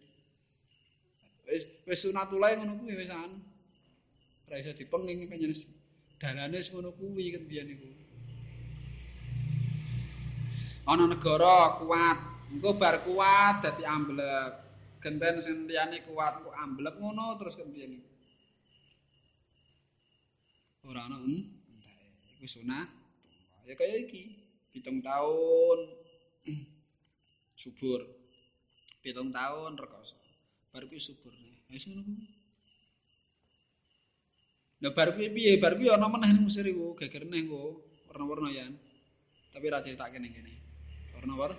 Wis 1.49 1.65
wis 1.89 1.99
sunatullah 2.05 2.53
ngono 2.61 2.77
kuwi 2.77 2.93
wisan. 3.01 3.31
Ora 4.45 4.55
iso 4.61 4.71
dipenging 4.77 5.19
panjenengan. 5.33 5.73
dalane 6.21 6.57
wis 6.61 6.69
ngono 6.69 6.89
kuwi 6.93 7.33
kan 7.33 7.43
biyen 7.49 7.67
iku. 7.73 7.89
Ana 10.85 11.09
negara 11.09 11.81
kuat, 11.81 12.19
engko 12.53 12.69
bar 12.77 13.01
kuat 13.01 13.65
dadi 13.65 13.81
amblek. 13.81 14.53
Genten 15.01 15.41
sing 15.41 15.65
liyane 15.65 16.05
kuat 16.05 16.45
kok 16.45 16.53
amblek 16.53 17.01
ngono 17.01 17.33
terus 17.41 17.57
kan 17.57 17.73
biyen 17.73 17.97
iku. 17.97 18.14
Ora 20.85 21.09
ana 21.09 21.17
hmm? 21.17 21.41
iku 22.37 22.45
sunah. 22.45 22.85
Ya 23.65 23.73
kaya 23.73 24.05
iki, 24.05 24.37
pitung 24.69 25.01
tahun 25.01 25.79
subur. 27.61 28.05
Pitung 29.01 29.33
tahun 29.33 29.81
rekoso. 29.81 30.13
Bar 30.69 30.85
kuwi 30.85 31.01
subur. 31.01 31.33
Wis 31.73 31.89
ngono 31.89 32.05
kuwi. 32.05 32.29
Lah 34.85 34.93
bar 34.93 35.17
kuwi 35.17 35.33
piye? 35.33 35.57
Bar 35.57 35.73
kuwi 35.73 35.89
ana 35.89 36.05
meneh 36.05 36.29
ning 36.29 36.45
Mesir 36.45 36.69
iku, 36.69 36.93
geger 36.93 37.25
neh 37.25 37.41
engko, 37.41 37.81
warna-warna 38.05 38.53
ya. 38.53 38.69
Tapi 39.49 39.65
ra 39.73 39.81
diritake 39.81 40.21
ning 40.21 40.37
kene. 40.37 40.53
Warna-warna. 41.17 41.57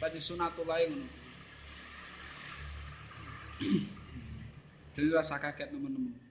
Pati 0.00 0.16
sunatullah 0.16 0.80
ngono. 0.88 1.08
Jadi 4.96 5.06
rasa 5.12 5.36
kaget 5.36 5.68
teman-teman. 5.76 6.29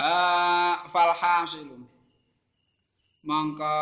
Ah, 0.00 0.88
falhasilu. 0.88 1.76
Mangka 3.20 3.76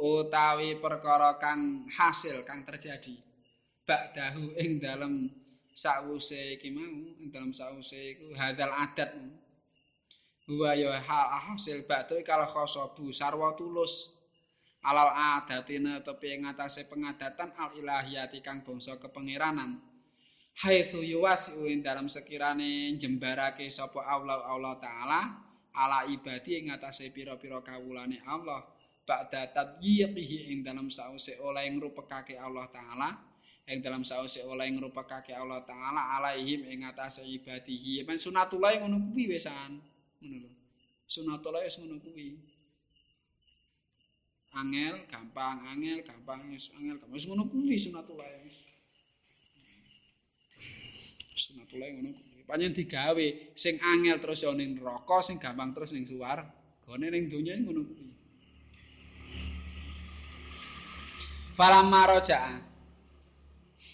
utawi 0.00 0.80
perkara 0.80 1.36
kang 1.36 1.84
hasil 1.92 2.48
kang 2.48 2.64
terjadi 2.64 3.12
ba'dahu 3.84 4.56
ing 4.56 4.80
dalam 4.80 5.28
sawuse 5.76 6.56
iki 6.56 6.72
mau 6.72 6.88
ing 7.20 7.28
dalem 7.28 7.52
sawuse 7.52 8.16
iku 8.16 8.32
hadal 8.40 8.72
adat 8.72 9.12
wa 10.48 10.72
ya 10.72 10.96
hasil 11.04 11.84
batu 11.84 12.16
kala 12.24 12.48
khosobu 12.48 13.12
sarwa 13.12 13.52
tulus. 13.52 14.16
Alal 14.80 15.12
adatina 15.12 16.00
tepi 16.00 16.40
ing 16.40 16.48
atase 16.48 16.88
pengadatan 16.88 17.52
al 17.52 17.76
ilahiyati 17.76 18.40
kang 18.40 18.64
bangsa 18.64 18.96
kepangeranan 18.96 19.76
haitsu 20.58 20.98
yuwasiu 21.06 21.70
ing 21.70 21.86
dalam 21.86 22.10
sekirane 22.10 22.98
jembarake 22.98 23.70
sapa 23.70 24.02
Allah 24.02 24.42
Allah 24.42 24.74
taala 24.82 25.20
ala 25.70 26.02
ibadi 26.10 26.58
ing 26.58 26.74
atase 26.74 27.14
pira-pira 27.14 27.62
kawulane 27.62 28.18
Allah 28.26 28.66
ba'da 29.06 29.54
tadyiqihi 29.54 30.50
ing 30.50 30.66
dalam 30.66 30.90
sause 30.90 31.38
oleh 31.38 31.62
ngrupekake 31.70 32.34
Allah 32.34 32.66
taala 32.74 33.08
ing 33.70 33.78
dalam 33.84 34.02
sause 34.02 34.42
oleh 34.42 34.66
ngrupakake 34.74 35.30
Allah 35.30 35.62
taala 35.62 36.18
alaihim 36.18 36.66
ing 36.66 36.88
atase 36.88 37.22
ibadihi. 37.22 38.02
Men 38.02 38.18
sunatullah 38.18 38.82
ngono 38.82 39.12
kuwi 39.12 39.30
wisan 39.30 39.78
ngono 40.18 40.36
lho. 40.42 40.50
Sunatullah 41.06 41.62
wis 41.62 41.76
ngono 41.78 42.02
kuwi. 42.02 42.34
Angel 44.56 45.06
gampang 45.06 45.62
angel 45.70 46.02
gampang 46.02 46.40
angel 46.48 46.96
gampang. 46.98 47.12
Wis 47.14 47.24
ngono 47.28 47.46
kuwi 47.46 47.76
sunatullah 47.78 48.26
wis 48.42 48.56
sunatullah 51.48 51.88
ngono 51.88 52.10
panjen 52.44 52.76
digawe 52.76 53.26
sing 53.56 53.80
angel 53.80 54.20
terus 54.20 54.44
yo 54.44 54.52
ning 54.52 54.76
neraka 54.76 55.24
sing 55.24 55.40
gampang 55.40 55.72
terus 55.72 55.96
ning 55.96 56.04
suwar 56.04 56.44
gone 56.84 57.06
ning 57.08 57.32
donya 57.32 57.56
ngono 57.56 57.82
kuwi 57.88 58.06
Falamma 61.58 62.06
roja'a 62.06 62.68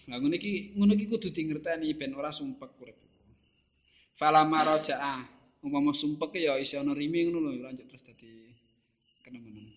Lah 0.08 0.20
ngono 0.20 0.36
iki 0.36 0.76
ngono 0.76 0.92
iki 0.92 1.06
kudu 1.08 1.28
dingerteni 1.32 1.96
ben 1.96 2.12
ora 2.12 2.28
sumpek 2.28 2.76
urip. 2.80 2.98
Fala 4.20 4.44
maraja'a 4.44 5.24
umpama 5.64 5.96
sumpek 5.96 6.36
ya 6.36 6.60
isi 6.60 6.76
ana 6.76 6.92
rime 6.92 7.24
ngono 7.24 7.48
lho 7.48 7.64
lanjut 7.64 7.88
terus 7.88 8.04
dadi 8.04 8.28
kenemen. 9.24 9.72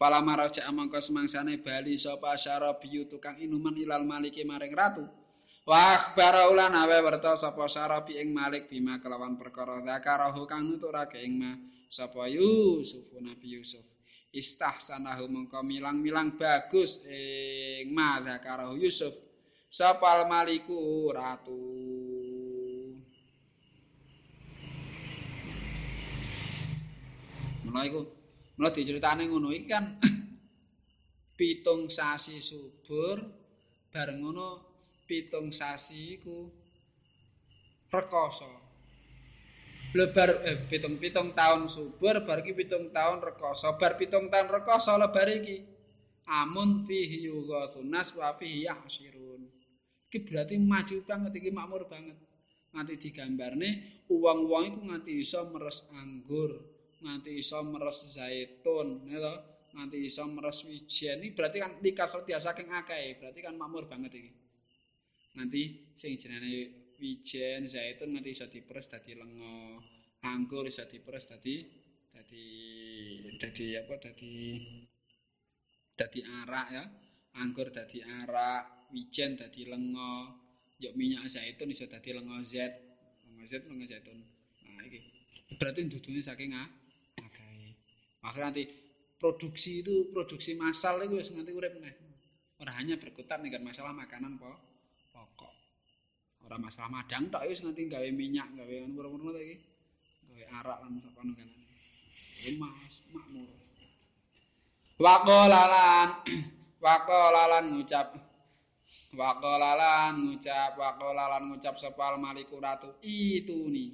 Fala 0.00 0.24
maraja'a 0.24 0.72
mangko 0.72 0.96
semangsane 0.96 1.60
bali 1.60 2.00
sapa 2.00 2.36
syarabi 2.40 3.04
tukang 3.04 3.36
inuman 3.36 3.76
ilal 3.76 4.04
maliki 4.08 4.44
maring 4.48 4.72
ratu. 4.72 5.04
Wa 5.66 5.98
akhbara 5.98 6.46
ulan 6.54 6.78
awe 6.78 6.98
werta 7.02 7.34
sapa 7.34 7.66
syarabi 7.66 8.22
ing 8.22 8.30
malik 8.30 8.70
bima 8.70 9.02
kelawan 9.02 9.34
perkara 9.34 9.82
zakarahu 9.82 10.46
kang 10.46 10.62
nuturake 10.62 11.18
ing 11.18 11.42
ma 11.42 11.58
sapa 11.90 12.30
Yusuf 12.30 13.10
Nabi 13.18 13.58
Yusuf. 13.58 13.82
Istahsanahu 14.30 15.26
mengko 15.26 15.66
milang-milang 15.66 16.38
bagus 16.38 17.02
ing 17.02 17.90
ma 17.90 18.22
zakarahu 18.22 18.78
Yusuf 18.78 19.26
Sapal 19.66 20.24
maliku 20.24 21.10
ratu. 21.12 21.58
Mula 27.66 27.82
iku, 27.84 28.00
mula 28.56 28.70
diceritane 28.72 29.28
ngono 29.28 29.52
iki 29.52 29.68
kan 29.68 30.00
pitung 31.36 31.92
sasi 31.92 32.40
subur 32.40 33.20
bareng 33.92 34.22
ngono 34.22 34.48
pitung 35.06 35.54
sasi 35.54 36.18
iku 36.18 36.50
rekoso. 37.88 38.50
Lebar 39.96 40.44
eh, 40.44 40.68
pitung-pitung 40.68 41.32
tahun 41.32 41.72
subur, 41.72 42.20
bar 42.26 42.44
iki 42.44 42.52
pitung 42.52 42.92
tahun 42.92 43.22
rekoso, 43.22 43.78
bar 43.80 43.96
pitung 43.96 44.28
tahun 44.28 44.52
rekoso 44.52 44.92
lebar 44.98 45.30
iki. 45.30 45.64
Amun 46.26 46.84
fihi 46.84 47.30
yughathunas 47.30 48.12
wa 48.18 48.34
fihi 48.34 48.66
yahsirun. 48.66 49.46
Iki 50.10 50.18
berarti 50.26 50.58
maju 50.58 50.96
banget 51.06 51.32
iki 51.38 51.50
makmur 51.54 51.86
banget. 51.86 52.18
Nganti 52.74 52.94
digambarne 53.08 53.70
uang-uang 54.12 54.64
iku 54.74 54.80
nganti 54.84 55.12
iso 55.16 55.48
meres 55.48 55.86
anggur, 55.96 56.50
nganti 57.00 57.30
iso 57.40 57.62
meres 57.64 58.04
zaitun, 58.12 59.06
ya 59.08 59.32
nganti 59.72 59.98
iso 60.02 60.28
meres 60.28 60.60
wijen. 60.66 61.24
Ini 61.24 61.32
berarti 61.32 61.56
kan 61.62 61.72
dikasih 61.80 62.26
dia 62.28 62.36
saking 62.36 62.68
akeh, 62.68 63.16
berarti 63.16 63.40
kan 63.40 63.54
makmur 63.56 63.88
banget 63.88 64.12
iki. 64.12 64.45
Nanti 65.36 65.92
sing 65.92 66.16
jenenge 66.16 66.96
wijen 66.96 67.68
zaitun 67.68 68.16
nganti 68.16 68.32
iso 68.32 68.48
diperes 68.48 68.88
dadi 68.88 69.12
lenga 69.12 69.76
anggur 70.24 70.64
iso 70.64 70.84
diperes 70.88 71.28
dadi 71.28 71.60
dadi 72.08 72.44
dadi 73.36 73.66
apa 73.76 73.94
dadi 74.00 74.36
dadi 75.92 76.20
arak 76.24 76.66
ya. 76.72 76.84
Anggur 77.36 77.68
dadi 77.68 78.00
arak 78.00 78.88
wijen 78.96 79.36
dadi 79.36 79.68
lenga 79.68 80.32
yo 80.80 80.90
minyak 80.96 81.28
zaitun 81.28 81.68
iso 81.68 81.84
dadi 81.84 82.16
lenga 82.16 82.40
zat 82.40 82.72
lenga 83.28 83.44
zat 83.44 83.62
lenga 83.68 83.84
zaitun. 83.92 84.18
Nah 84.64 84.80
iki. 84.88 85.00
Berarti 85.60 85.84
dudune 85.84 86.24
saking 86.24 86.56
akeh. 87.20 87.76
Maka 88.24 88.38
nanti 88.40 88.64
produksi 89.20 89.84
itu 89.84 90.08
produksi 90.12 90.56
massal 90.56 91.04
itu 91.04 91.20
wis 91.20 91.28
nganti 91.28 91.52
urip 91.52 91.76
meneh. 91.76 91.94
Ora 92.56 92.72
hanya 92.80 92.96
berkutat 92.96 93.44
dengan 93.44 93.68
masalah 93.68 93.92
makanan 93.92 94.40
po 94.40 94.75
ora 96.46 96.62
masalah 96.62 97.02
madang 97.02 97.26
tok 97.26 97.42
wis 97.50 97.58
nganti 97.58 97.90
gawe 97.90 98.08
minyak 98.14 98.54
gawe 98.54 98.74
ngono-ngono 98.86 99.34
ta 99.34 99.40
iki. 99.42 99.56
Gawe 100.30 100.44
arak 100.62 100.78
lan 100.86 100.92
sapa 101.02 101.20
kan. 101.26 101.48
Mas 102.62 102.94
makmur 103.10 103.50
waqalalan 105.02 106.08
waqalalan 106.84 107.64
ngucap 107.74 108.14
waqalalan 109.18 110.12
ngucap 110.22 110.72
waqalalan 110.78 111.42
ngucap 111.50 111.74
sepal 111.82 112.14
maliku 112.22 112.62
ratu 112.62 112.94
itu 113.02 113.66
ni. 113.66 113.90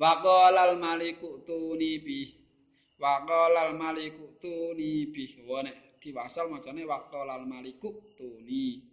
Waqalal 0.00 0.80
maliku 0.80 1.44
tuni 1.44 2.00
bi 2.00 2.32
waqalal 2.96 3.76
maliku 3.76 4.40
tuni 4.40 5.12
bi. 5.12 5.36
Wone 5.44 6.00
diwasal 6.00 6.48
macane 6.48 6.82
waqalal 6.88 7.44
maliku 7.44 8.16
tuni 8.16 8.91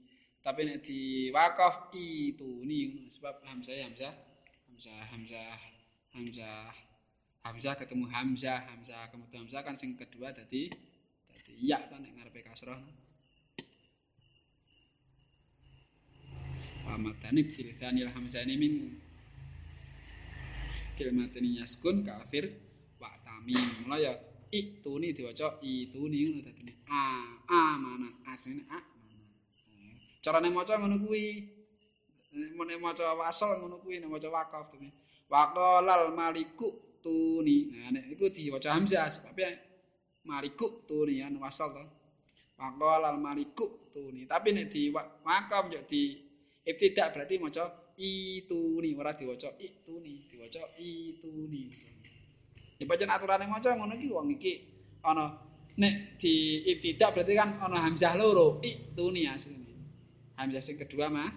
tapi 0.49 0.65
nek 0.65 0.81
di 0.81 1.29
wakaf 1.29 1.93
itu 1.93 2.65
nih 2.65 3.05
sebab 3.13 3.37
hamzah 3.45 3.85
hamzah 3.85 4.13
hamzah 4.65 5.05
hamzah 5.13 5.53
hamzah 6.09 6.73
hamzah 7.45 7.73
ketemu 7.77 8.09
hamzah 8.09 8.57
hamzah 8.65 9.13
kemudian 9.13 9.45
hamzah 9.45 9.61
kan 9.61 9.77
sing 9.77 9.93
kedua 9.93 10.33
tadi 10.33 10.73
tadi 11.29 11.53
ya 11.61 11.77
kan 11.85 12.01
nek 12.01 12.17
ngarepe 12.17 12.41
kasroh 12.41 12.81
Pamatani 16.81 17.45
bildanil 17.45 18.09
hamzah 18.09 18.41
ini 18.41 18.55
min 18.57 18.73
kilmatini 20.97 21.61
yaskun 21.61 22.01
kafir 22.01 22.49
wa 22.97 23.13
tamim. 23.21 23.85
Mulai 23.85 24.09
ya 24.09 24.17
itu 24.49 24.97
nih 24.97 25.13
diwaca 25.13 25.61
itu 25.61 26.01
nih 26.09 26.33
ngono 26.33 26.41
tadi 26.49 26.73
a 26.89 27.05
a 27.45 27.61
mana 27.77 28.09
asline 28.33 28.65
a 28.73 28.97
carane 30.23 30.49
maca 30.51 30.75
ngono 30.79 30.99
kuwi. 31.03 31.23
Nek 32.29 32.79
maca 32.81 33.17
wasal 33.17 33.57
ngono 33.57 33.81
kuwi 33.81 33.99
nek 33.99 34.09
maca 34.11 34.29
wakaf 34.29 34.69
tene 34.71 34.93
waqalal 35.31 36.13
maliku 36.13 36.99
tuni. 37.01 37.71
Nah 37.73 37.89
nek 37.95 38.05
iku 38.13 38.29
diwaca 38.29 38.75
hamzah 38.75 39.09
sebab 39.09 39.39
maliku 40.27 40.85
tuni 40.85 41.23
ya 41.23 41.27
wasal 41.39 41.73
to. 41.73 41.83
Waqalal 42.59 43.17
maliku 43.17 43.89
tuni. 43.93 44.29
Tapi 44.29 44.53
nek 44.53 44.65
di 44.69 44.93
wakaf 44.93 45.63
yo 45.73 45.81
di 45.87 46.17
ibtidak 46.65 47.15
berarti 47.15 47.35
maca 47.41 47.65
ituni 47.97 48.95
ora 48.95 49.11
diwaca 49.17 49.49
ituni 49.57 50.29
diwaca 50.29 50.61
ituni. 50.77 51.63
Ya 52.79 52.87
pancen 52.87 53.09
aturane 53.11 53.45
maca 53.49 53.75
ngono 53.75 53.93
iki 53.97 54.07
wong 54.07 54.27
iki 54.37 54.53
ana 55.03 55.33
nek 55.79 56.19
di 56.19 56.63
ibtidak 56.67 57.15
berarti 57.15 57.33
kan 57.35 57.59
ana 57.59 57.89
hamzah 57.89 58.13
loro 58.19 58.59
ituni 58.63 59.27
asline 59.27 59.68
hamzah 60.39 60.63
sing 60.63 60.79
kedua 60.79 61.11
mah 61.11 61.27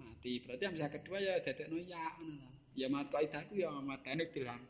mati. 0.00 0.40
Berarti 0.40 0.64
hamzah 0.64 0.88
kedua 0.88 1.20
ya 1.20 1.36
dadekno 1.44 1.76
ya 1.76 2.00
ngono 2.16 2.40
lho. 2.40 2.50
Ya 2.72 2.88
mat 2.88 3.12
kaidahku 3.12 3.60
ya 3.60 3.68
madani 3.84 4.24
bilang. 4.32 4.64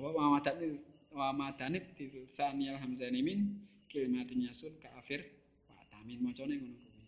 Apa 0.00 0.08
madani 0.16 0.80
wa 1.12 1.28
madani 1.36 1.78
di 1.92 2.08
saniyal 2.32 2.80
hamzah 2.80 3.12
min 3.12 3.60
kalimatin 3.92 4.48
yasul 4.48 4.72
kafir 4.80 5.20
wa 5.68 5.76
tamin 5.92 6.24
macane 6.24 6.56
ngono 6.56 6.76
kuwi. 6.80 7.04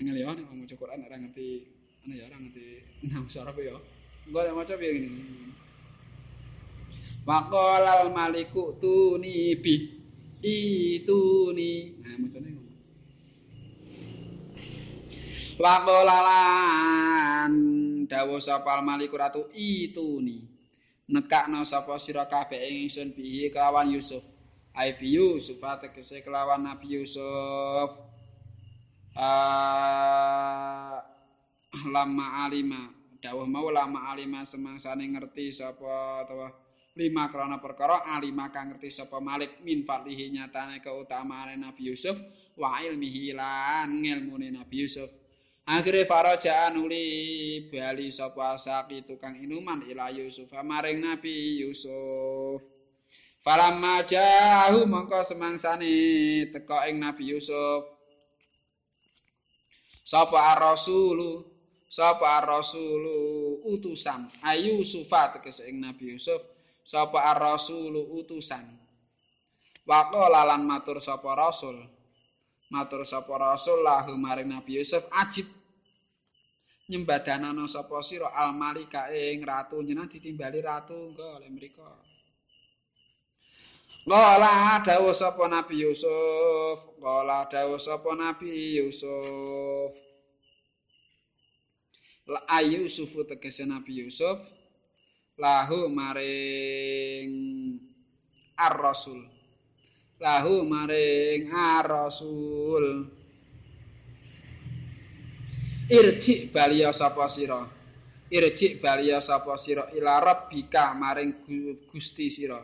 Angel 0.00 0.16
ya 0.16 0.32
nek 0.32 0.48
maca 0.48 0.74
Quran 0.80 1.04
ora 1.04 1.16
ngerti 1.20 1.46
ana 2.08 2.14
ya 2.16 2.24
ora 2.32 2.36
ngerti 2.40 2.64
nang 3.12 3.28
suara 3.28 3.52
apa 3.52 3.60
ya. 3.60 3.76
Engko 4.24 4.40
nek 4.40 4.56
maca 4.56 4.74
piye 4.80 4.90
ngene. 4.96 5.20
Waqalal 7.28 8.08
maliku 8.16 8.80
tuni 8.80 9.52
bi 9.60 9.74
ituni. 10.40 12.00
Nah 12.00 12.16
macane 12.16 12.67
Waqalalan 15.58 17.50
dawuh 18.06 18.38
sapa 18.38 18.78
maliku 18.78 19.18
ratu 19.18 19.50
ituni. 19.50 20.46
Nekakno 21.10 21.66
sapa 21.66 21.98
sira 21.98 22.30
kabeh 22.30 22.62
ingsun 22.62 23.10
bihi 23.10 23.50
kelawan 23.50 23.90
Yusuf. 23.90 24.22
Ai 24.78 24.94
bi 24.94 25.18
Yusuf 25.18 25.58
atekese 25.58 26.22
kelawan 26.22 26.62
Nabi 26.62 27.02
Yusuf. 27.02 27.90
Uh, 29.18 30.94
lama 31.90 32.46
alima 32.46 32.94
dawuh 33.18 33.50
mau 33.50 33.66
lama 33.66 34.14
alima 34.14 34.46
semangsane 34.46 35.10
ngerti 35.10 35.50
sapa 35.50 36.22
utawa 36.22 36.54
lima 36.94 37.26
krana 37.34 37.58
perkara 37.58 38.06
alima 38.14 38.54
kang 38.54 38.70
ngerti 38.70 38.94
sapa 38.94 39.18
Malik 39.18 39.58
min 39.66 39.82
fadlihi 39.82 40.38
nyatane 40.38 40.78
keutamaane 40.78 41.58
Nabi 41.58 41.90
Yusuf 41.90 42.14
wa 42.54 42.78
ilmihi 42.78 43.34
lan 43.34 43.90
ngilmune 44.06 44.54
Nabi 44.54 44.86
Yusuf 44.86 45.10
Akhire 45.68 46.08
faraja 46.08 46.72
nuli 46.72 47.68
bali 47.68 48.08
sapa 48.08 48.56
saki 48.56 49.04
tukang 49.04 49.36
inuman 49.36 49.84
ila 49.84 50.08
Yusuf 50.08 50.48
maring 50.64 51.04
Nabi 51.04 51.60
Yusuf. 51.60 52.64
Falamma 53.44 54.00
jahu 54.08 54.88
mongko 54.88 55.20
semangsane 55.20 55.92
teka 56.48 56.88
ing 56.88 57.04
Nabi 57.04 57.36
Yusuf. 57.36 57.84
Sapa 60.08 60.56
ar-rasulu? 60.56 61.44
Sapa 61.84 62.40
ar-rasulu 62.40 63.60
utusan? 63.68 64.24
Ayu 64.40 64.80
Yusufa 64.80 65.36
tegese 65.36 65.68
ing 65.68 65.84
Nabi 65.84 66.16
Yusuf. 66.16 66.40
Sapa 66.80 67.28
ar-rasulu 67.36 68.16
utusan? 68.16 68.64
Waqala 69.84 70.48
lan 70.48 70.64
matur 70.64 70.96
sapa 71.04 71.36
rasul? 71.36 71.76
Matur 72.72 73.04
sapa 73.04 73.36
rasul 73.36 73.84
lahu 73.84 74.16
maring 74.16 74.48
Nabi 74.48 74.80
Yusuf 74.80 75.04
ajib 75.12 75.57
nyembadanana 76.88 77.68
sapa 77.68 78.00
sira? 78.00 78.32
Al 78.32 78.56
malika 78.56 79.12
ing 79.12 79.44
ratu 79.44 79.84
jenengan 79.84 80.08
ditimbali 80.08 80.64
ratu 80.64 81.12
engko 81.12 81.36
oleh 81.36 81.52
mriku 81.52 81.84
Qala 84.08 84.80
dawuh 84.80 85.12
sapa 85.12 85.44
Nabi 85.52 85.84
Yusuf 85.84 86.96
Qala 86.96 87.44
dawuh 87.44 87.76
sapa 87.76 88.16
Nabi 88.16 88.80
Yusuf. 88.80 89.92
La 92.28 92.40
ayu 92.48 92.88
sufu 92.88 93.24
tegese 93.28 93.68
Nabi 93.68 94.04
Yusuf 94.04 94.40
lahu 95.36 95.92
maring 95.92 97.32
ar-rasul. 98.56 99.28
Lahu 100.24 100.64
maring 100.64 101.52
ar-rasul 101.52 103.17
irji 105.88 106.52
baliya 106.52 106.92
sapa 106.92 107.28
sira? 107.28 107.64
Irji 108.30 108.76
baliya 108.80 109.20
sapa 109.20 109.56
sira? 109.56 109.88
Ila 109.96 110.20
rabbika 110.20 110.92
maring 110.94 111.32
Gusti 111.88 112.30
sira. 112.30 112.60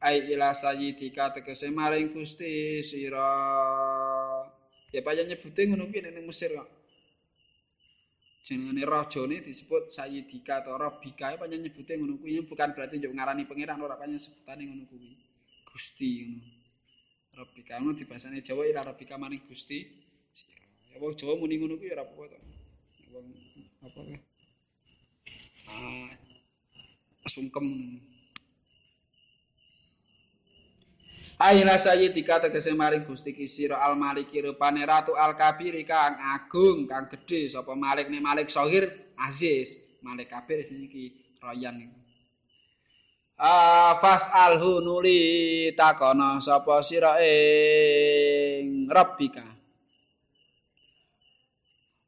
Ai 0.00 0.32
ila 0.32 0.52
sayyidika 0.54 1.32
tegese 1.34 1.70
maring 1.70 2.08
Gusti 2.12 2.82
sira. 2.82 3.28
Ya 4.92 5.02
pancen 5.02 5.28
nyebute 5.28 5.66
ngono 5.66 5.86
kuwi 5.90 6.00
ning 6.00 6.24
Mesir 6.26 6.54
kok. 6.54 6.68
Jenenge 8.44 8.84
rajane 8.84 9.40
disebut 9.42 9.90
sayyidika 9.90 10.64
atau 10.64 10.78
rabbika. 10.78 11.36
Pancen 11.36 11.60
nyebute 11.62 11.96
ngono 11.98 12.16
kuwi. 12.16 12.40
Bukan 12.48 12.72
berarti 12.72 12.96
yo 13.02 13.12
ngarani 13.12 13.44
pangeran 13.44 13.80
ora 13.82 13.96
pancen 13.96 14.18
sebutane 14.18 14.64
ngono 14.64 14.84
kuwi. 14.88 15.12
Gusti 15.68 16.24
ngono. 16.24 16.48
Rabbika. 17.34 17.76
Ngono 17.80 17.92
dibasane 17.92 18.40
Jawa 18.40 18.64
ila 18.64 18.84
rabbika 18.84 19.18
maring 19.18 19.42
Gusti 19.44 19.84
Ya 20.94 21.00
wong 21.02 21.18
Jawa 21.18 21.34
muni 21.34 21.58
ngono 21.58 21.74
kuwi 21.74 21.90
ora 21.90 22.06
apa-apa. 22.06 22.53
Wong 23.14 23.30
apa 23.86 24.00
ya 24.10 24.18
ah 25.70 26.10
sungkem. 27.30 27.66
Aina 31.34 31.74
sayyidika 31.74 32.38
tegese 32.38 32.70
maring 32.78 33.02
Gusti 33.10 33.34
Kisira 33.34 33.82
Al 33.82 33.98
Maliki 33.98 34.38
rupane 34.38 34.86
ratu 34.86 35.18
Al 35.18 35.34
Kabir 35.34 35.74
kang 35.82 36.14
agung 36.14 36.86
kang 36.86 37.10
gedhe 37.10 37.50
sapa 37.50 37.74
Malik 37.74 38.06
ne 38.06 38.22
Malik 38.22 38.46
Sohir 38.50 38.86
Aziz. 39.18 39.82
Malik 40.04 40.30
Kabir 40.30 40.62
iki 40.62 41.36
royan 41.42 41.80
iki 41.80 41.98
Ah 43.34 43.98
fas 43.98 44.30
alhu 44.30 44.78
nuli 44.78 45.74
takono 45.74 46.38
sapa 46.38 46.78
sira 46.86 47.18
ing 47.18 48.86
Rabbika. 48.86 49.42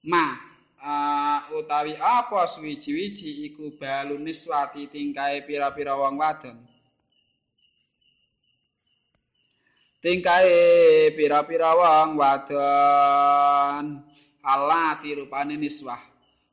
Ma 0.06 0.45
uh, 0.86 1.38
utawi 1.58 1.98
apa 1.98 2.46
suwiji-wiji 2.46 3.50
iku 3.50 3.74
balun 3.74 4.22
niswati 4.22 4.86
tingkae 4.86 5.42
pira-pira 5.42 5.98
wong 5.98 6.14
wadon? 6.22 6.56
Tingkae 9.98 11.10
pira-pira 11.18 11.74
wong 11.74 12.14
wadon. 12.14 13.84
Allah 14.46 15.02
tirupane 15.02 15.58
niswah. 15.58 15.98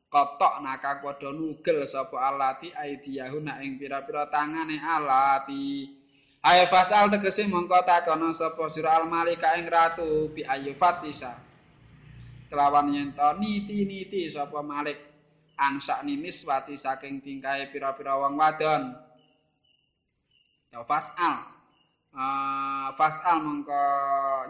Kotok 0.09 0.61
nakak 0.61 1.01
padha 1.01 1.33
nugel 1.33 1.85
sapa 1.89 2.17
alati 2.21 2.69
aidiyahu 2.73 3.41
nak 3.41 3.61
ing 3.65 3.77
pira-pira 3.77 4.29
tangane 4.29 4.77
alati. 4.81 5.89
Ayo 6.43 6.67
fasal 6.69 7.09
tegese 7.09 7.47
mongko 7.49 7.81
takono 7.85 8.29
sapa 8.33 8.67
sira 8.69 8.99
almalika 8.99 9.57
ing 9.57 9.65
ratu 9.69 10.27
bi 10.33 10.43
ayu 10.43 10.75
fatisa 10.75 11.52
kelawan 12.53 12.93
yen 12.93 13.09
to 13.17 13.25
niti-niti 13.41 14.29
sapa 14.29 14.61
malik? 14.61 15.01
Angsak 15.57 16.05
ninis 16.05 16.45
wati 16.45 16.77
saking 16.77 17.25
tingkae 17.25 17.73
pira-pira 17.73 18.13
wong 18.13 18.37
wadon. 18.37 18.93
Ya 20.69 20.85
fasal. 20.85 21.49
Uh, 22.13 22.93
fasal 22.93 23.41
mongko 23.41 23.81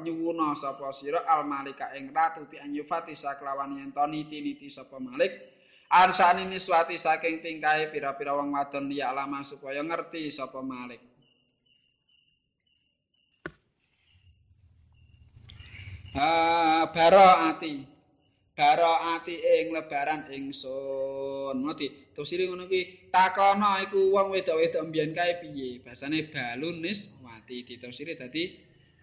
nyuwuna 0.04 0.52
sapa 0.60 0.92
sira 0.92 1.24
al 1.24 1.48
malika 1.48 1.96
ing 1.96 2.12
ratu 2.12 2.44
bi 2.52 2.60
anyufati 2.60 3.16
saklawan 3.16 3.80
yen 3.80 3.96
to 3.96 4.04
niti-niti 4.04 4.68
sapa 4.68 5.00
malik? 5.00 5.32
Arsani 5.88 6.44
niswati 6.44 7.00
saking 7.00 7.40
tingkae 7.40 7.88
pira-pira 7.88 8.36
wong 8.36 8.52
wadon 8.52 8.92
ya 8.92 9.16
lama 9.16 9.48
supaya 9.48 9.80
ngerti 9.80 10.28
sapa 10.28 10.60
malik. 10.60 11.00
Uh, 16.14 16.86
baro 16.94 17.26
ati 17.50 17.93
baro 18.54 19.18
ati 19.18 19.34
ing 19.34 19.74
lebaran 19.74 20.30
ingsun 20.30 21.58
mati 21.66 22.14
tafsire 22.14 22.46
ngono 22.46 22.70
kuwi 22.70 23.10
takono 23.10 23.82
iku 23.82 24.14
wong 24.14 24.30
wedok-wedok 24.30 24.86
mbiyen 24.90 25.18
kae 25.18 25.42
piye? 25.42 25.82
Basane 25.82 26.30
balun 26.30 26.86
mati 27.26 27.66
ditafsiri 27.66 28.14
dadi 28.14 28.54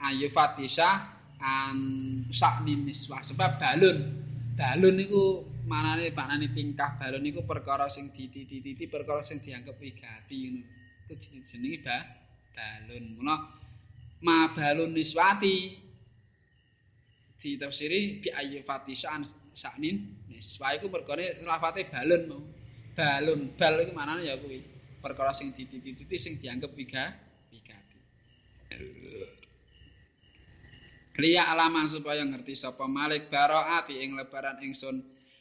ayu 0.07 0.31
fatisa 0.31 0.89
an 1.43 1.79
sakni 2.31 2.79
niswa 2.79 3.19
sebab 3.27 3.59
balun. 3.59 3.99
Balun 4.55 4.95
niku 4.95 5.43
manane 5.67 6.15
panane 6.15 6.47
tingkah 6.55 6.95
balun 7.03 7.27
niku 7.27 7.43
perkara 7.43 7.91
sing 7.91 8.15
dititi-titi 8.15 8.87
perkara 8.87 9.27
sing 9.27 9.43
dianggep 9.43 9.75
wigati 9.83 10.39
ngono. 10.47 10.67
Itu 11.11 11.15
jenenge 11.43 11.83
ba 11.83 11.99
balun. 12.55 13.19
Mula 13.19 13.37
ma 14.23 14.55
balun 14.55 14.95
niswati 14.95 15.90
ditafsiri 17.41 18.21
bi 18.21 18.29
ayu 18.37 18.61
fatisa 18.69 19.17
an 19.17 19.25
saknin 19.57 20.13
niswa 20.29 20.77
iku 20.77 20.93
perkara 20.93 21.41
lafate 21.41 21.89
balun 21.89 22.23
mau. 22.29 22.43
Balun 22.93 23.57
bal 23.57 23.81
iku 23.81 23.93
manane 23.97 24.29
ya 24.29 24.37
kuwi. 24.37 24.61
Perkara 25.01 25.33
sing 25.33 25.57
dititi-titi 25.57 26.17
sing 26.21 26.37
dianggep 26.37 26.77
wigati. 26.77 27.99
Liya 31.21 31.53
alaman 31.53 31.89
supaya 31.89 32.25
ngerti 32.25 32.57
sapa 32.57 32.85
Malik 32.85 33.33
baroati 33.33 34.01
ing 34.05 34.17
lebaran 34.17 34.61
ingsun. 34.61 35.01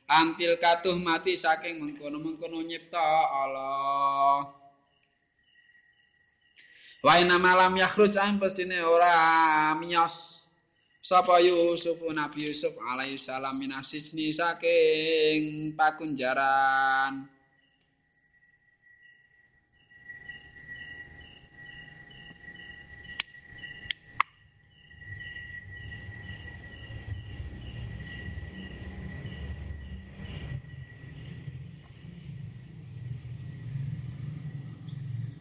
Antil 0.10 0.58
katuh 0.58 0.98
mati 0.98 1.38
saking 1.38 1.78
mengkono-mengkono 1.80 2.66
nyipta 2.66 2.98
Allah. 3.30 4.50
Wa 7.00 7.14
inna 7.22 7.38
malam 7.40 7.78
yakhruj 7.80 8.18
an 8.20 8.42
pastine 8.42 8.82
ora 8.84 9.72
miyos 9.78 10.39
sapa 11.00 11.40
Yusuf 11.40 11.96
Nabi 12.12 12.52
Yusuf 12.52 12.76
alaihi 12.76 13.16
salam 13.16 13.56
minasijni 13.56 14.36
saking 14.36 15.72
pakunjaran. 15.76 17.28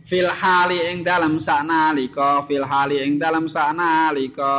fil 0.09 0.25
hali 0.25 0.89
ing 0.89 1.05
dalam 1.05 1.37
saknalika 1.37 2.41
fil 2.49 2.65
hali 2.65 2.97
ing 3.05 3.21
dalam 3.21 3.45
saknalika 3.45 4.57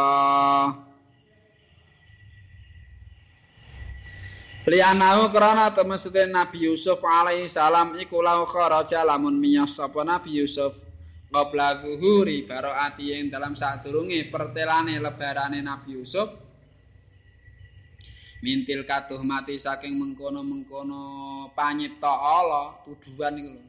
Lianahu 4.69 5.33
krana 5.33 5.73
temesete 5.73 6.29
Nabi 6.29 6.69
Yusuf 6.69 7.01
alaihi 7.01 7.49
salam 7.49 7.97
iku 7.97 8.21
lau 8.21 8.45
kharaja 8.45 9.01
lamun 9.01 9.41
miyas 9.41 9.81
sapa 9.81 10.05
Nabi 10.05 10.45
Yusuf. 10.45 10.85
Qabla 11.33 11.81
zuhuri 11.81 12.45
baroati 12.45 13.17
ing 13.17 13.33
dalam 13.33 13.57
sadurunge 13.57 14.29
pertelane 14.29 15.01
lebarane 15.01 15.65
Nabi 15.65 15.97
Yusuf. 15.97 16.29
Mintil 18.45 18.85
katuh 18.85 19.25
mati 19.25 19.57
saking 19.57 19.97
mengkono-mengkono 19.97 21.01
panyipta 21.57 22.13
Allah 22.13 22.77
tuduhan 22.85 23.41
iku 23.41 23.49
lho. 23.57 23.65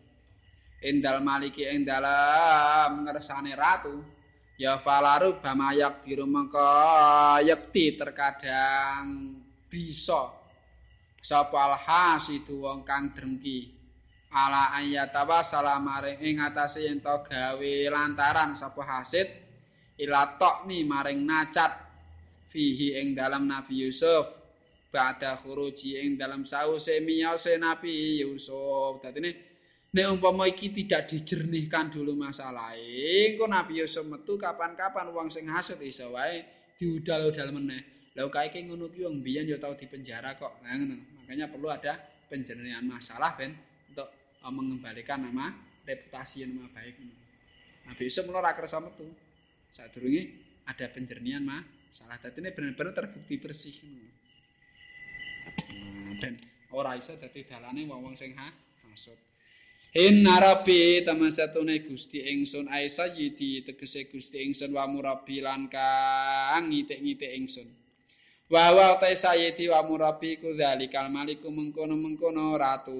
Endal 0.84 1.24
maliki 1.24 1.64
ing 1.64 1.88
dalam 1.88 3.09
ngersane 3.09 3.57
ratu 3.57 4.05
ya 4.61 4.76
falaru 4.76 5.40
bamayak 5.40 6.05
diru 6.05 6.28
mengko 6.28 7.40
yekti 7.40 7.96
terkadang 7.96 9.40
bisa 9.64 10.39
sapa 11.21 11.57
alhasidu 11.73 12.64
wong 12.64 12.85
kang 12.89 13.12
drengki 13.12 13.77
ala 14.33 14.73
ayatawa 14.77 15.45
salamaring 15.45 16.21
ing 16.25 16.37
atase 16.41 16.89
yen 16.89 17.05
to 17.05 17.14
gawe 17.29 17.73
lantaran 17.93 18.57
sapa 18.57 18.81
hasid 18.83 19.29
ila 20.01 20.37
ni 20.64 20.83
maring 20.89 21.29
nacat 21.29 21.77
fihi 22.49 22.99
ing 22.99 23.12
dalam 23.12 23.47
Nabi 23.47 23.85
Yusuf 23.87 24.27
ba'da 24.91 25.39
khuruji 25.39 26.01
ing 26.03 26.18
dalam 26.18 26.43
sause 26.43 26.99
miyase 27.05 27.61
Nabi 27.61 28.25
Yusuf 28.25 28.99
dadi 29.05 29.51
Nek 29.91 30.07
umpama 30.07 30.47
iki 30.47 30.71
tidak 30.71 31.11
dijernihkan 31.11 31.91
dulu 31.91 32.14
masalah 32.14 32.79
engko 32.79 33.51
Nabi 33.51 33.83
Yusuf 33.83 34.07
metu 34.07 34.39
kapan-kapan 34.39 35.11
wong 35.11 35.35
sing 35.35 35.51
hasud 35.51 35.83
iso 35.83 36.14
wae 36.14 36.47
diudal-udal 36.79 37.51
meneh. 37.51 37.83
Lah 38.19 38.27
kok 38.27 38.43
iki 38.43 38.67
ngono 38.67 38.91
ki 38.91 39.07
wong 39.07 39.23
biyen 39.23 39.47
ya 39.47 39.59
tau 39.63 39.79
dipenjara 39.79 40.35
kok. 40.35 40.59
Nah 40.67 40.75
ngono. 40.75 40.97
Makanya 41.23 41.47
perlu 41.47 41.71
ada 41.71 41.95
penjernihan 42.27 42.83
masalah 42.83 43.39
ben 43.39 43.55
untuk 43.91 44.11
uh, 44.43 44.51
mengembalikan 44.51 45.23
nama 45.23 45.55
reputasi 45.87 46.43
nama 46.47 46.67
baik. 46.75 46.99
Nabi 47.87 48.03
Yusuf 48.07 48.27
mulai 48.27 48.43
ora 48.47 48.59
kersa 48.59 48.83
metu. 48.83 49.07
Sadurunge 49.71 50.27
ada 50.67 50.87
penjernihan 50.91 51.43
masalah. 51.47 52.19
Dadi 52.19 52.43
ini 52.43 52.51
benar-benar 52.51 52.95
terbukti 52.99 53.39
bersih. 53.39 53.79
Nah, 55.71 56.15
ben 56.19 56.35
ora 56.75 56.99
iso 56.99 57.15
dadi 57.15 57.47
dalane 57.47 57.87
wong-wong 57.87 58.19
sing 58.19 58.35
hasud. 58.35 59.19
Inna 59.91 60.39
rabbi 60.39 61.03
tamasatune 61.03 61.83
Gusti 61.83 62.23
ingsun 62.23 62.71
ai 62.71 62.87
sayyidi 62.87 63.67
tegese 63.67 64.07
Gusti 64.07 64.39
ingsun 64.39 64.71
wa 64.71 64.87
murabbi 64.87 65.43
lan 65.43 65.67
kang 65.67 66.71
ngitik-ngitik 66.71 67.35
ingsun. 67.39 67.67
Wa 68.51 68.74
wa 68.74 68.98
ta 68.98 69.07
sayyidi 69.14 69.70
wa 69.70 69.78
murabbi 69.86 70.34
ku 70.42 70.51
zalikal 70.59 71.07
maliku 71.07 71.55
mengkono-mengkono 71.55 72.59
ratu. 72.59 72.98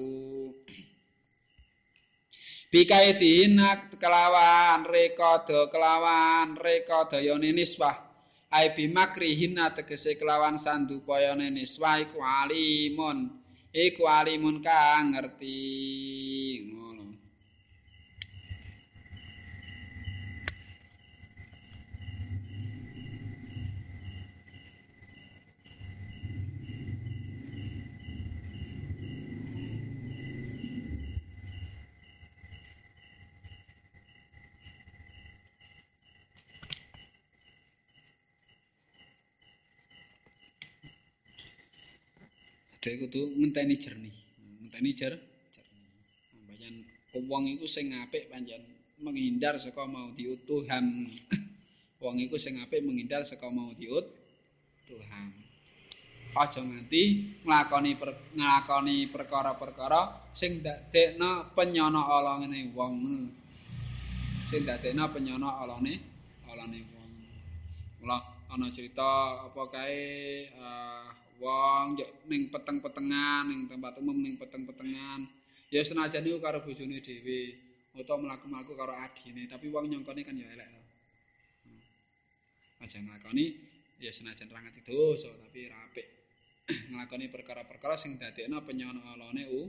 Bikai 2.71 3.19
dihinak 3.19 3.99
kelawan 3.99 4.87
rekodo 4.87 5.67
kelawan 5.67 6.55
rekodo 6.55 7.19
yone 7.19 7.51
niswah. 7.51 7.99
Ai 8.47 8.71
bimakri 8.71 9.35
hina 9.35 9.75
tegese 9.75 10.15
kelawan 10.15 10.55
sandu 10.55 11.03
niswah 11.51 11.99
iku 11.99 12.23
alimun. 12.23 13.27
Iku 13.75 14.07
alimun 14.07 14.63
kang 14.63 15.19
ngerti. 15.19 15.59
Dek 42.81 42.97
kudu 43.05 43.37
ngenteni 43.37 43.77
jernih. 43.77 44.15
Ngenteni 44.65 44.89
jer 44.97 45.13
jernih. 45.53 45.93
Pancen 46.49 46.75
wong 47.29 47.45
iku 47.53 47.69
sing 47.69 47.93
apik 47.93 48.33
pancen 48.33 48.65
menghindar 48.97 49.61
saka 49.61 49.85
mau 49.85 50.09
diutuhan. 50.17 51.05
wong 52.01 52.17
iku 52.17 52.41
sing 52.41 52.57
apik 52.57 52.81
menghindar 52.81 53.21
saka 53.21 53.53
mau 53.53 53.69
diut 53.77 54.09
Tuhan. 54.89 55.29
Aja 56.31 56.63
nganti 56.63 57.03
nglakoni 57.45 57.91
per, 57.99 58.33
nglakoni 58.33 59.11
perkara-perkara 59.13 60.31
sing 60.33 60.65
ndadekno 60.65 61.53
penyono 61.53 62.01
Allah 62.01 62.41
ngene 62.41 62.73
wong. 62.73 62.95
Sing 64.49 64.65
ndadekno 64.65 65.05
penyono 65.13 65.53
Allahne 65.53 66.01
Allahne 66.49 66.79
wong. 66.97 67.11
Mula 68.01 68.17
ana 68.49 68.67
cerita 68.73 69.45
apa 69.47 69.63
kae 69.69 70.01
uh, 70.57 71.20
wong 71.41 71.97
ning 72.29 72.53
peteng-petengan 72.53 73.49
ning 73.49 73.65
tempat 73.65 73.97
umum 73.97 74.15
ning 74.15 74.37
peteng-petengan. 74.37 75.25
Ya 75.73 75.81
senajan 75.81 76.27
iku 76.27 76.37
karo 76.37 76.61
bojone 76.61 77.01
dhewe 77.01 77.57
utawa 77.97 78.23
mlaku-mlaku 78.23 78.71
karo 78.77 78.93
adine 78.95 79.49
tapi 79.49 79.67
wong 79.67 79.89
nyongkone 79.91 80.21
kan 80.23 80.37
ya 80.37 80.47
elek 80.53 80.69
aja 82.81 82.97
nglakoni 82.97 83.45
ya 84.01 84.09
senajan 84.09 84.49
ra 84.49 84.59
ngati 84.65 84.81
dosa 84.81 85.29
tapi 85.29 85.69
ra 85.69 85.77
apik. 85.85 86.07
Nglakoni 86.93 87.29
perkara-perkara 87.29 87.97
sing 87.97 88.17
dadekno 88.17 88.61
penyonolane 88.65 89.43
u 89.49 89.61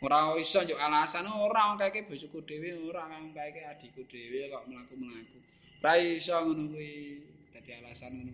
ora 0.00 0.32
iso 0.40 0.64
yo 0.64 0.80
alasan 0.80 1.28
ora 1.28 1.76
kayake 1.76 2.08
bojoku 2.08 2.40
dhewe 2.44 2.88
ora 2.88 3.08
kayake 3.36 3.60
adikku 3.68 4.04
dhewe 4.08 4.48
kok 4.52 4.64
mlaku-mlaku. 4.68 5.38
Ra 5.80 5.96
iso 5.96 6.36
ngono 6.36 6.72
kuwi 6.72 6.90
dadi 7.60 7.76
alasan 7.76 8.16
ngono. 8.16 8.32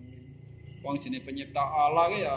Wong 0.86 1.02
jenenge 1.02 1.26
penyipta 1.26 1.58
Allah 1.58 2.06
ya 2.14 2.36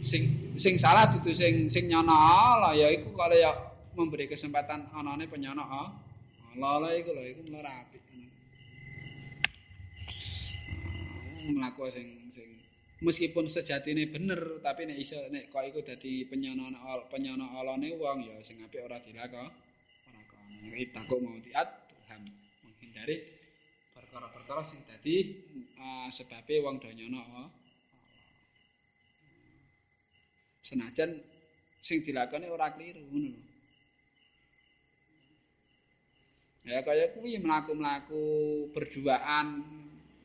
sing 0.00 0.56
sing 0.56 0.80
salah 0.80 1.12
dudu 1.12 1.36
sing 1.36 1.68
sing 1.68 1.92
nyono 1.92 2.16
Allah 2.16 2.72
ya 2.72 2.88
iku 2.88 3.12
kalau 3.12 3.36
ya 3.36 3.52
memberi 3.92 4.24
kesempatan 4.32 4.88
anane 4.96 5.28
penyono 5.28 5.60
Allah 5.60 5.92
lala 6.56 6.88
iku 6.96 7.12
lho 7.12 7.20
iku 7.20 7.40
mlora 7.52 7.84
apik. 7.84 8.00
Mlaku 11.46 11.84
sing 11.92 12.32
sing 12.32 12.48
meskipun 13.04 13.44
sejatine 13.46 14.08
bener 14.08 14.64
tapi 14.64 14.88
nek 14.88 14.96
iso 14.96 15.20
nek 15.28 15.52
kok 15.52 15.68
iku 15.68 15.84
dadi 15.84 16.24
penyono 16.24 16.72
penyono 17.12 17.52
alane 17.60 17.92
wong 17.92 18.24
ya 18.24 18.40
sing 18.40 18.64
apik 18.64 18.80
ora 18.88 18.96
dilako 19.04 19.52
ora 20.08 20.20
kono 20.32 20.72
iki 20.72 20.96
takok 20.96 21.18
mau 21.20 21.36
diat 21.44 21.68
menghindari 22.64 23.35
perkara-perkara 24.16 24.64
sing 24.64 24.80
dadi 24.88 25.44
uh, 25.76 26.08
sebabe 26.08 26.64
wong 26.64 26.80
do 26.80 26.88
nyono 26.88 27.52
senajan 30.64 31.20
sing 31.84 32.00
dilakoni 32.00 32.48
ora 32.48 32.72
kliru 32.72 33.04
ngono 33.12 33.36
lho 33.36 33.44
Ya 36.66 36.82
kaya 36.82 37.14
kuwi 37.14 37.38
mlaku-mlaku 37.38 38.18
berduaan 38.74 39.62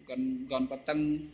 kon 0.10 0.50
kon 0.50 0.66
peteng. 0.66 1.30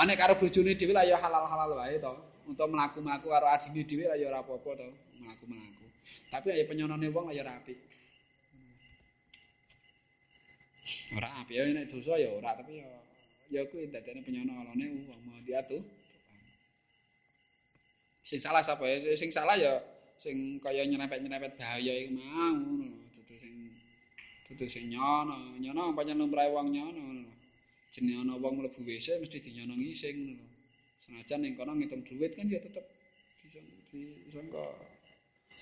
Ane 0.00 0.16
karo 0.16 0.40
bojone 0.40 0.72
dhewe 0.80 0.96
lah 0.96 1.04
ya 1.04 1.20
halal-halal 1.20 1.76
wae 1.76 2.00
to. 2.00 2.14
Untuk 2.48 2.72
mlaku-mlaku 2.72 3.28
karo 3.28 3.44
adine 3.52 3.84
dhewe 3.84 4.08
lah 4.08 4.16
ya 4.16 4.32
ora 4.32 4.40
apa-apa 4.40 4.80
to, 4.80 4.88
mlaku-mlaku. 5.20 5.84
Tapi 6.32 6.56
ya 6.56 6.64
penyonone 6.64 7.12
wong 7.12 7.28
lah 7.28 7.36
ya 7.36 7.44
ora 7.44 7.60
apik. 7.60 7.76
Ora 11.16 11.28
apik 11.40 11.56
ya 11.56 11.64
nek 11.64 11.88
dosa 11.88 12.20
ya 12.20 12.28
ora, 12.36 12.52
tapi 12.60 12.84
ya 12.84 12.88
ya 13.48 13.64
kuwi 13.72 13.88
dadene 13.88 14.20
penyono 14.20 14.52
alone 14.52 14.84
wong 15.08 15.20
mau 15.24 15.40
diatu. 15.40 15.80
Sing 18.24 18.40
salah 18.40 18.60
sapa 18.60 18.84
ya? 18.88 19.16
Sing 19.16 19.32
salah 19.32 19.56
ya 19.56 19.80
sing 20.20 20.60
kaya 20.60 20.84
nyerempet-nyerempet 20.88 21.56
bahaya 21.60 21.92
iku 22.04 22.20
mau 22.20 22.52
ngono. 22.52 22.88
Dudu 24.44 24.66
sing 24.68 24.92
nyono, 24.92 25.56
nyono 25.56 25.96
pancen 25.96 26.20
lumrahe 26.20 26.52
wong 26.52 26.68
nyono. 26.68 27.32
Jenenge 27.88 28.20
ana 28.20 28.34
wong 28.36 28.60
mlebu 28.60 28.80
WC 28.84 29.20
mesti 29.20 29.40
dinyonongi 29.40 29.92
sing 29.96 30.14
ngono. 30.36 30.44
Senajan 31.00 31.44
ning 31.44 31.56
kono 31.56 31.76
ngitung 31.76 32.04
dhuwit 32.04 32.36
kan 32.36 32.48
ya 32.48 32.60
tetep 32.60 32.84
disangka 33.48 34.64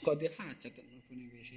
kok 0.03 0.19
dihajat 0.19 0.73
mlebu 0.83 1.13
ning 1.15 1.31
WC. 1.31 1.51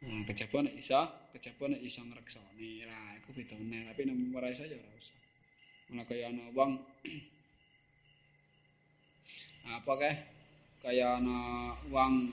Hmm. 0.00 0.24
Nah, 0.24 0.32
kejaba 0.32 0.64
nek 0.64 0.80
iso, 0.80 0.96
kejaba 1.36 1.68
nek 1.68 1.84
iso 1.84 2.00
ngreksoni. 2.00 2.88
Lah, 2.88 3.20
iku 3.20 3.36
bedone, 3.36 3.84
tapi 3.84 4.08
nek 4.08 4.16
ora 4.32 4.48
iso 4.48 4.64
ya 4.64 4.80
ora 4.80 4.96
usah. 4.96 5.20
Mula 5.92 6.08
kaya 6.08 6.32
ana 6.32 6.48
wong 6.56 6.80
apa 9.76 9.92
kae? 10.00 10.14
Kaya 10.80 11.20
ana 11.20 11.38
wong 11.92 12.32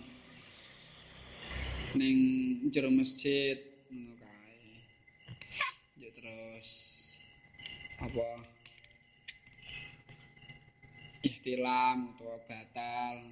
ning 1.99 2.17
jero 2.71 2.87
masjid 2.87 3.59
ngono 3.91 4.15
kae. 4.15 4.63
Ya 5.99 6.07
terus 6.15 6.67
apa 7.99 8.47
ihtilam 11.19 12.15
utawa 12.15 12.39
batal. 12.47 13.27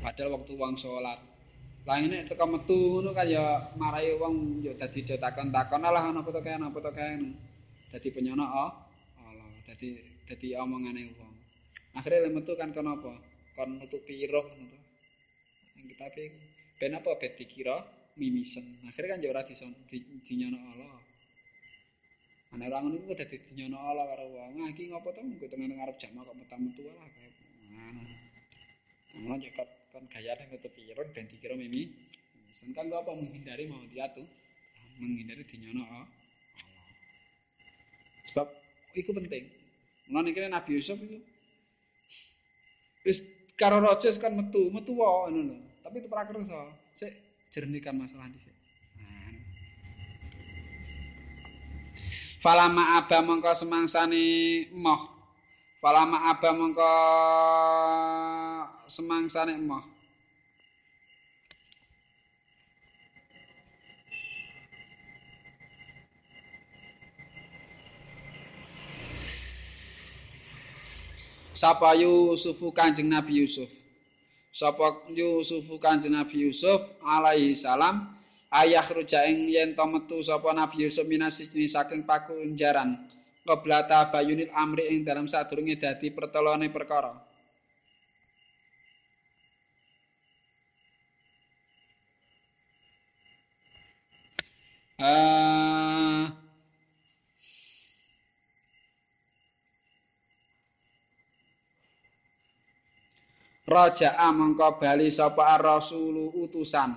Padahal 0.00 0.40
waktu 0.40 0.52
wong 0.56 0.80
salat. 0.80 1.29
Lah 1.88 1.96
ngene 2.00 2.28
teko 2.28 2.44
metu 2.44 2.76
ngono 3.00 3.10
kan 3.16 3.26
ya 3.26 3.72
marai 3.80 4.12
wong 4.20 4.60
ya 4.64 4.72
dadi 4.76 5.04
takon-takon 5.06 5.80
lah 5.80 6.12
ana 6.12 6.20
apa 6.20 6.30
to 6.32 6.40
kae 6.44 6.54
ana 6.56 6.68
apa 6.68 6.78
to 6.80 6.90
kae. 6.92 7.14
Dadi 7.90 8.08
penyono 8.12 8.44
oh. 8.44 8.70
Allah. 9.24 9.48
Dadi 9.64 9.96
dadi 10.28 10.48
omongane 10.56 11.02
wong. 11.16 11.34
Akhirnya 11.96 12.30
metu 12.30 12.52
kan 12.54 12.70
kenapa? 12.76 13.12
Kon 13.56 13.80
nutupi 13.80 14.24
rok 14.28 14.46
ngono. 14.56 14.78
Ning 15.76 15.86
kitabe 15.90 16.24
ben 16.80 16.96
apa 16.96 17.12
ben 17.20 17.32
dikira 17.36 18.00
mimisen 18.16 18.80
akhirnya 18.88 19.16
kan 19.16 19.24
ya 19.24 19.28
ora 19.32 19.42
dinyono 20.24 20.58
Allah 20.72 20.92
ana 22.56 22.64
ora 22.68 22.78
ngono 22.82 22.96
iku 23.00 23.12
dadi 23.16 23.36
dinyono 23.40 23.76
Allah 23.80 24.04
karo 24.12 24.24
wong 24.32 24.64
iki 24.72 24.88
ngopo 24.92 25.12
to 25.12 25.20
mung 25.24 25.40
tengah 25.40 25.68
ngarep 25.72 25.96
jamaah 26.00 26.24
kok 26.28 26.58
metu 26.60 26.82
lah 26.88 27.06
kaya 27.08 27.28
ngono 27.68 28.02
ngono 29.12 29.34
ya 29.40 29.50
kan 29.90 30.06
kan 30.06 30.10
gayane 30.10 30.46
nutup 30.50 30.74
irun 30.78 31.10
ben 31.10 31.26
dikira 31.26 31.58
mimi. 31.58 31.90
Mimisen 32.38 32.70
kan 32.72 32.86
apa? 32.90 33.10
Menghindari 33.14 33.66
mau 33.66 33.82
diatu. 33.90 34.22
Menghindari 34.98 35.42
dinyono 35.46 35.82
Allah 35.86 36.08
sebab 38.30 38.46
iku 38.94 39.10
penting. 39.10 39.50
Ngono 40.10 40.26
iki 40.30 40.40
Nabi 40.46 40.70
Yusuf 40.78 40.98
iku 41.02 41.18
wis 43.02 43.24
karo 43.58 43.80
Rojes 43.82 44.20
kan 44.20 44.36
metu 44.36 44.68
metu 44.70 44.92
wae 44.94 45.32
ngono 45.32 45.56
tapi 45.80 46.04
itu 46.04 46.08
prakersa 46.12 46.70
sik 46.94 47.12
jernihkan 47.50 47.98
masalah 47.98 48.30
dhisik. 48.30 48.54
Falama 52.40 52.96
aba 52.96 53.20
mongko 53.20 53.52
semangsane 53.52 54.68
moh. 54.72 55.12
Falama 55.80 56.32
aba 56.32 56.50
mongko 56.56 56.92
semangsane 58.90 59.54
moh 59.62 59.86
Sapa 71.60 71.92
Yusufu 71.92 72.72
Kanjeng 72.72 73.12
Nabi 73.12 73.44
Yusuf? 73.44 73.68
Sapa 74.50 75.06
Yusuf 75.14 75.62
kanjeng 75.78 76.10
Nabi 76.10 76.50
Yusuf 76.50 76.82
alaihi 77.06 77.54
salam 77.54 78.18
ayah 78.50 78.82
ruja 78.90 79.22
ing 79.30 79.46
yen 79.46 79.78
to 79.78 79.86
metu 79.86 80.18
sapa 80.26 80.50
Nabi 80.50 80.90
Yusuf 80.90 81.06
minasijni 81.06 81.70
saking 81.70 82.02
pakunjaran 82.02 82.98
keblata 83.46 84.10
bayunil 84.10 84.50
amri 84.50 84.90
ing 84.90 85.06
dalam 85.06 85.30
sadurunge 85.30 85.78
dadi 85.78 86.10
pertolone 86.10 86.66
perkara 86.74 87.29
uh, 95.00 96.24
Raja'a 103.70 104.34
mongko 104.34 104.82
bali 104.82 105.14
sapa 105.14 105.54
ar-rasulu 105.54 106.34
utusan 106.42 106.90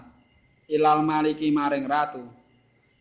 ilal 0.73 1.05
maliki 1.05 1.53
maring 1.53 1.85
ratu. 1.85 2.25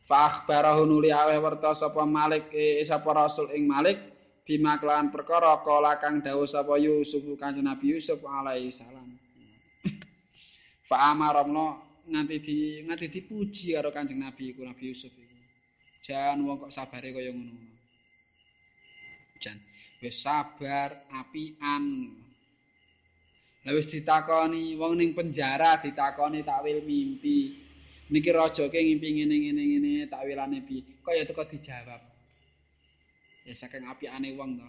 Fa 0.04 0.28
akhbarahu 0.28 0.84
nuli 0.84 1.08
aweh 1.08 1.40
werta 1.40 1.72
sapa 1.72 2.04
Malik 2.04 2.52
e, 2.52 2.84
sapa 2.84 3.16
rasul 3.16 3.48
ing 3.56 3.64
Malik 3.64 3.96
bima 4.44 4.76
kelawan 4.76 5.08
perkara 5.08 5.56
kala 5.64 5.96
kang 5.96 6.20
dawuh 6.20 6.44
sapa 6.44 6.76
Yusuf 6.76 7.24
kanjeng 7.40 7.64
Nabi 7.64 7.96
Yusuf 7.96 8.20
alaihi 8.20 8.68
salam. 8.68 9.16
Fa 10.84 11.16
amaramno 11.16 11.91
nganti 12.10 12.36
di 12.42 12.56
nganti 12.82 13.06
dipuji 13.06 13.78
karo 13.78 13.94
kanjeng 13.94 14.18
Nabi 14.18 14.50
iku 14.50 14.66
Nabi 14.66 14.90
Yusuf 14.90 15.12
iku. 15.14 15.36
jan 16.02 16.42
wong 16.42 16.66
kok 16.66 16.74
sabare 16.74 17.14
kaya 17.14 17.30
ngono 17.30 17.54
jan 19.38 19.58
wis 20.02 20.18
sabar 20.18 21.06
apian 21.14 22.10
Lah 23.62 23.78
wis 23.78 23.86
ditakoni 23.94 24.74
wong 24.74 24.98
ning 24.98 25.14
penjara 25.14 25.78
ditakoni 25.78 26.42
takwil 26.42 26.82
mimpi. 26.82 27.62
Niki 28.10 28.30
raja 28.34 28.66
ke 28.66 28.78
ngimpi 28.82 29.08
ngene 29.22 29.36
ngene 29.38 29.62
ngene 29.70 29.92
takwilane 30.10 30.58
pi. 30.66 30.82
Kok 30.98 31.14
ya 31.14 31.22
teko 31.22 31.46
dijawab. 31.46 32.02
Ya 33.46 33.54
saking 33.54 33.86
apiane 33.86 34.34
wong 34.34 34.58
to. 34.58 34.68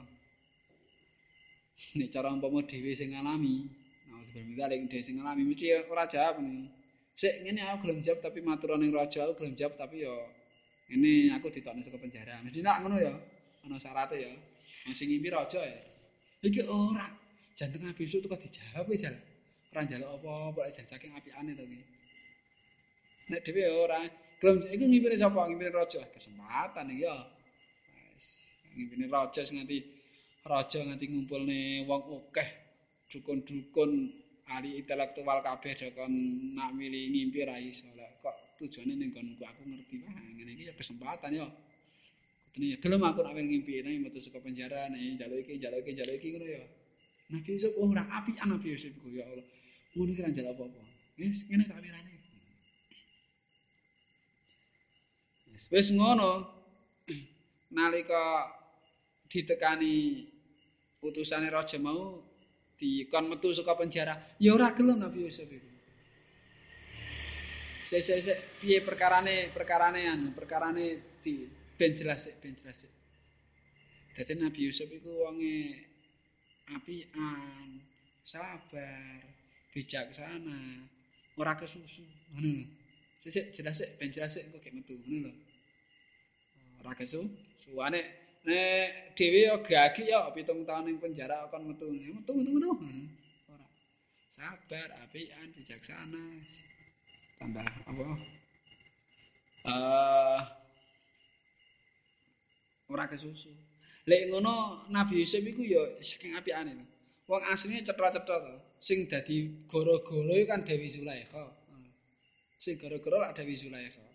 Nek 1.98 2.14
cara 2.14 2.30
umpama 2.30 2.62
dhewe 2.70 2.94
sing 2.94 3.18
ngalami, 3.18 3.66
nah 4.08 4.22
sebenarnya 4.30 4.78
lek 4.78 4.82
dhewe 4.88 5.02
sing 5.02 5.18
ngalami 5.18 5.42
mesti 5.42 5.66
ora 5.90 6.06
jawab 6.06 6.38
nih. 6.38 6.70
Sik 7.14 7.46
ngene 7.46 7.62
aku 7.62 7.86
gelem 7.86 8.02
jawab 8.02 8.20
tapi 8.26 8.42
matur 8.42 8.74
ning 8.74 8.90
raja 8.90 9.30
aku 9.30 9.46
gelem 9.46 9.54
jawab 9.54 9.78
tapi 9.78 10.02
yo 10.02 10.14
ini 10.90 11.30
aku 11.30 11.54
ditokne 11.54 11.86
saka 11.86 12.02
penjara. 12.02 12.42
Mesti 12.42 12.60
nak 12.66 12.84
ngono 12.84 12.98
ya. 12.98 13.14
Ana 13.64 13.78
syaratnya 13.78 14.30
ya. 14.30 14.32
Sing 14.92 15.10
ngimpi 15.10 15.30
raja 15.30 15.62
ya. 15.62 15.80
Iki 16.44 16.68
ora. 16.68 17.08
jantung 17.54 17.86
api 17.86 18.10
isu 18.10 18.18
kok 18.26 18.42
dijawab 18.42 18.90
iki 18.90 19.06
jal. 19.06 19.16
Ora 19.70 19.80
njaluk 19.86 20.10
apa-apa 20.10 20.60
lek 20.66 20.74
jan 20.74 20.86
saking 20.90 21.14
apikane 21.14 21.54
to 21.54 21.64
iki. 21.70 21.86
Nek 23.30 23.42
dhewe 23.46 23.64
ora 23.78 24.02
gelem 24.42 24.66
iku 24.74 24.84
ngimpine 24.90 25.16
sapa? 25.16 25.40
Ngimpine 25.48 25.72
raja. 25.72 26.02
Kesempatan 26.12 26.90
iki 26.94 27.06
ya. 27.06 27.16
Wis 28.18 28.28
ngimpine 28.74 29.06
raja 29.08 29.42
sing 29.46 29.62
nganti 29.62 29.78
raja 30.44 30.80
nganti 30.82 31.06
ngumpulne 31.14 31.86
wong 31.86 32.02
akeh 32.10 32.50
dukun-dukun 33.14 33.92
ahli 34.52 34.76
intelektual 34.84 35.40
kabeh 35.40 35.72
dokon 35.80 36.12
nak 36.52 36.76
milih 36.76 37.08
ngimpi 37.12 37.48
ra 37.48 37.56
iso 37.56 37.88
kok 38.20 38.36
tujuane 38.60 38.96
ning 39.00 39.16
nggonku 39.16 39.44
aku 39.44 39.62
ngerti 39.64 40.04
wah 40.04 40.16
ngene 40.16 40.52
iki 40.56 40.64
ya 40.68 40.74
kesempatan 40.76 41.32
ya. 41.32 41.48
Kene 42.52 42.76
ya 42.76 42.78
gelem 42.84 43.04
aku 43.08 43.24
nak 43.24 43.34
ngimpi 43.40 43.80
nek 43.84 43.94
metu 44.04 44.20
saka 44.20 44.44
penjara 44.44 44.92
nek 44.92 45.00
njaluk 45.20 45.48
iki 45.48 45.60
njaluk 45.60 45.80
iki 45.84 45.92
njaluk 45.96 46.16
iki 46.20 46.28
ngono 46.36 46.48
ya. 46.48 46.64
Nabi 47.32 47.50
Yusuf 47.56 47.72
oh, 47.80 47.88
ora 47.88 48.04
apian 48.12 48.48
Nabi 48.52 48.68
Yusuf 48.76 48.92
ku 49.00 49.08
ya 49.10 49.24
Allah. 49.26 49.48
Ngono 49.96 50.10
iki 50.12 50.22
ra 50.22 50.30
apa-apa. 50.52 50.82
Wis 51.16 51.40
ngene 51.48 51.64
tak 51.64 51.80
wirane. 51.80 52.14
Wis 55.72 55.88
ngono. 55.96 56.32
Nalika 57.76 58.54
ditekani 59.32 60.28
utusane 61.02 61.50
raja 61.50 61.82
mau 61.82 62.33
dikon 62.84 63.32
metu 63.32 63.56
saka 63.56 63.80
penjara, 63.80 64.20
ya 64.44 64.52
ora 64.52 64.76
gelem 64.76 65.00
Nabi 65.00 65.24
Yusuf 65.24 65.48
iku. 65.48 65.70
Sik 67.88 68.04
piye 68.60 68.84
perkarane 68.84 69.52
perkarane 69.56 70.04
anu, 70.04 70.36
perkarane 70.36 71.20
di 71.24 71.48
ben 71.80 71.96
jelas 71.96 72.28
ben 72.44 72.56
jelas. 72.60 72.84
Dadi 74.16 74.34
Nabi 74.36 74.68
Yusuf 74.68 74.92
iku 74.92 75.24
wonge 75.24 75.80
apian, 76.76 77.80
sabar, 78.24 79.24
bijaksana, 79.72 80.84
ora 81.40 81.56
kesusu, 81.56 82.04
ngono. 82.36 82.68
Sik 83.24 83.56
jelas 83.56 83.80
ben 83.96 84.12
jelas 84.12 84.36
kok 84.36 84.68
metu, 84.76 85.00
ngono 85.00 85.32
lho. 85.32 85.32
Ora 86.84 86.92
kesu, 87.00 87.24
suwane 87.64 88.23
nek 88.44 89.16
dhewe 89.16 89.40
yo 89.48 89.56
gagi 89.64 90.12
yo 90.12 90.22
pitung 90.36 90.68
tahun 90.68 90.92
ning 90.92 90.98
penjara 91.00 91.48
kon 91.52 91.64
metu. 91.68 91.88
Metu 91.92 92.32
metu 92.36 92.52
metu. 92.60 92.72
Ora. 93.48 93.68
Sabar, 94.36 94.90
apian, 95.04 95.48
bijaksana. 95.56 96.24
Tambah 97.40 97.68
apa? 97.88 98.08
Uh, 99.64 100.40
ora 102.92 103.08
kesusu. 103.08 103.52
Lek 104.04 104.28
ngono 104.28 104.84
Nabi 104.92 105.24
Yusuf 105.24 105.40
iku 105.40 105.64
ya 105.64 105.84
saking 106.04 106.36
apikane. 106.36 106.76
Wong 107.32 107.42
asline 107.48 107.88
cetha-cetha 107.88 108.36
to. 108.44 108.56
Sing 108.84 109.08
dadi 109.08 109.64
gara-gara 109.72 110.38
kan 110.44 110.68
Dewi 110.68 110.92
Zulaikha. 110.92 111.48
Sing 112.60 112.76
gara-gara 112.76 113.32
lak 113.32 113.40
Dewi 113.40 113.56
Zulaikha. 113.56 114.13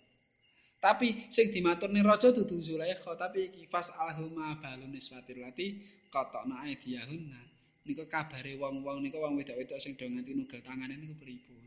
Tapi 0.78 1.26
sing 1.34 1.50
dimaturne 1.50 2.06
raja 2.06 2.30
dudu 2.30 2.62
Zulaikha, 2.62 3.18
tapi 3.18 3.50
iki 3.50 3.66
fas 3.66 3.90
alhuma 3.98 4.54
balun 4.62 4.94
niswatil 4.94 5.42
lati 5.42 5.82
qatana 6.06 6.62
aidiyahunna. 6.62 7.42
Niku 7.82 8.06
kabare 8.06 8.54
wong-wong 8.54 9.02
niku 9.02 9.18
wong 9.18 9.34
wedok-wedok 9.42 9.82
sing 9.82 9.98
do 9.98 10.06
nganti 10.06 10.38
nugel 10.38 10.62
tangane 10.62 10.94
niku 10.94 11.18
pripun. 11.18 11.58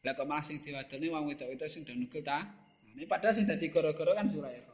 Lah 0.00 0.16
kok 0.16 0.24
malah 0.24 0.40
sing 0.40 0.64
diwadone 0.64 1.06
wong 1.12 1.24
wedok-wedok 1.28 1.68
sing 1.68 1.84
do 1.84 1.92
nugel 1.92 2.24
ta? 2.24 2.40
Nah, 2.94 3.04
padahal 3.04 3.36
sing 3.36 3.44
dadi 3.44 3.68
gara-gara 3.68 4.16
kan 4.16 4.32
Zulaikha. 4.32 4.72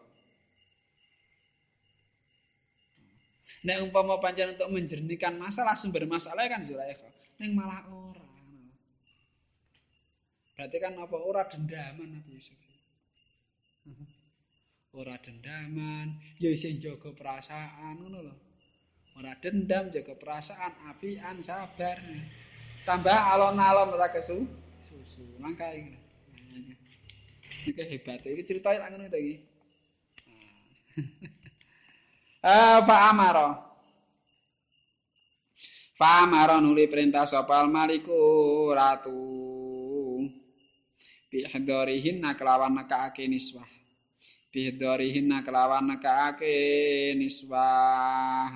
Nek 3.66 3.76
umpama 3.90 4.22
pancen 4.22 4.54
untuk 4.54 4.70
menjernihkan 4.70 5.34
masalah 5.34 5.74
sumber 5.74 6.06
masalah 6.06 6.46
kan 6.46 6.62
Zulaikha. 6.62 7.10
Ning 7.42 7.58
malah 7.58 7.82
ora. 7.90 8.28
Berarti 10.54 10.76
kan 10.78 10.94
apa 10.94 11.16
ora 11.16 11.42
dendaman 11.48 12.20
Nabi 12.20 12.38
Yusuf. 12.38 12.69
Ora 14.90 15.14
dendaman, 15.22 16.18
ya 16.42 16.50
isih 16.50 16.74
jaga 16.82 17.14
perasaan 17.14 18.02
ngono 18.02 18.18
lho. 18.26 18.34
Ora 19.14 19.38
dendam, 19.38 19.86
jaga 19.94 20.18
perasaan, 20.18 20.72
apian, 20.90 21.38
sabar. 21.46 21.98
Tambah 22.82 23.18
alon-alon 23.36 23.94
ora 23.94 24.10
kesu 24.10 24.48
susu. 24.82 25.22
Mangka 25.38 25.70
iki. 25.72 25.94
Iki 27.70 27.82
hebat. 27.86 28.20
Iki 28.26 28.42
critane 28.42 28.82
ngono 28.82 29.06
iki. 29.14 29.34
Eh 32.40 32.78
fa 32.82 32.96
amara. 33.14 33.48
Fa 35.94 36.24
amara 36.24 36.56
nuli 36.58 36.88
perintah 36.90 37.28
sapa 37.28 37.62
maliku 37.68 38.72
ratu. 38.72 39.39
Bi 41.30 41.46
hadarihin 41.46 42.26
kelawan 42.34 42.74
nekake 42.74 43.22
niswah. 43.30 43.66
Bi 44.50 44.66
hadarihin 44.66 45.30
kelawan 45.46 45.86
nekake 45.86 46.54
niswah. 47.14 48.50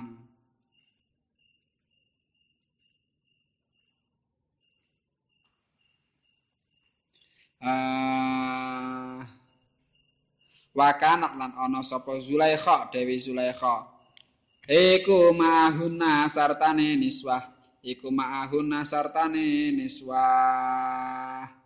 Uh, 7.65 9.25
wakanat 10.75 11.33
lan 11.39 11.55
ana 11.57 11.81
sapa 11.81 12.19
Zulaikha 12.21 12.91
Dewi 12.93 13.17
Zulaikha 13.17 13.89
iku 14.69 15.33
mahuna 15.33 16.29
sartane 16.29 16.93
niswah 16.99 17.41
iku 17.81 18.13
mahuna 18.13 18.85
sartane 18.85 19.73
niswah 19.73 21.64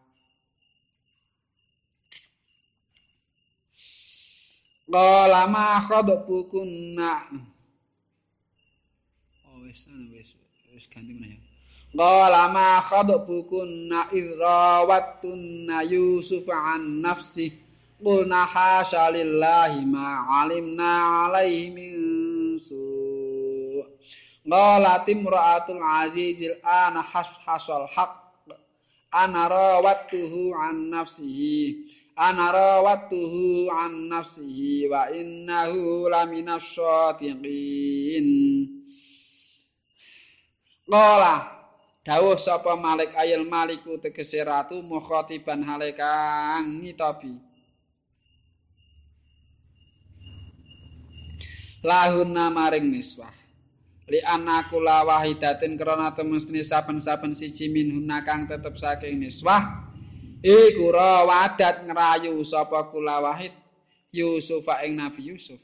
Qala 4.94 5.42
ma 5.54 5.80
khadbukunna 5.88 7.12
Oh 9.48 9.58
wis 9.64 9.86
wis 10.14 10.30
wis 10.74 10.86
ganti 10.92 11.14
meneh 11.14 11.40
Qala 11.98 12.50
ma 12.56 12.82
khadbukunna 12.82 14.00
irrawattunna 14.20 15.78
Yusuf 15.94 16.46
an 16.50 17.02
nafsihi 17.06 17.70
Qulna 18.00 18.48
hasya 18.48 19.12
lillahi 19.12 19.84
ma 19.84 20.24
alimna 20.40 21.28
alaihi 21.28 21.68
min 21.76 22.58
su. 22.58 23.84
Qalat 24.48 25.04
imra'atul 25.12 25.84
azizil 25.84 26.56
ana 26.64 27.04
hashal 27.04 27.84
haq. 27.92 28.16
Ana 29.12 29.50
rawattuhu 29.52 30.56
an 30.56 30.88
nafsihi. 30.96 31.84
Ana 32.20 32.52
rawattuhu 32.52 33.72
an 33.72 34.12
nafsihi 34.12 34.92
wa 34.92 35.08
innahu 35.08 36.12
laminas 36.12 36.68
shatiqin. 36.68 38.28
Qala 40.84 41.48
dawuh 42.04 42.36
sapa 42.36 42.76
Malik 42.76 43.16
ayil 43.16 43.48
Maliku 43.48 43.96
tegese 44.04 44.44
ratu 44.44 44.84
mukhatiban 44.84 45.64
halekang 45.64 46.84
ngitabi. 46.84 47.40
lahunna 51.84 52.52
maring 52.52 52.92
niswah 52.92 53.32
li 54.12 54.20
anaku 54.26 54.84
la 54.84 55.06
wahidatin 55.08 55.80
krana 55.80 56.12
temestine 56.12 56.60
saben-saben 56.60 57.32
siji 57.32 57.72
minhunna 57.72 58.26
kang 58.28 58.50
tetep 58.50 58.76
saking 58.76 59.24
niswah 59.24 59.89
iku 60.44 60.92
rawadat 60.92 61.84
ngrayu 61.84 62.40
sapa 62.48 62.88
kula 62.88 63.20
wahid 63.20 63.52
Yusuf 64.10 64.66
ing 64.82 64.98
Nabi 64.98 65.30
Yusuf. 65.36 65.60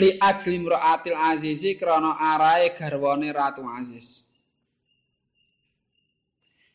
Li 0.00 0.16
ajlim 0.16 0.64
ra'atil 0.64 1.12
azizi 1.12 1.76
krana 1.76 2.16
arae 2.16 2.72
garwane 2.72 3.28
ratu 3.28 3.60
aziz. 3.60 4.24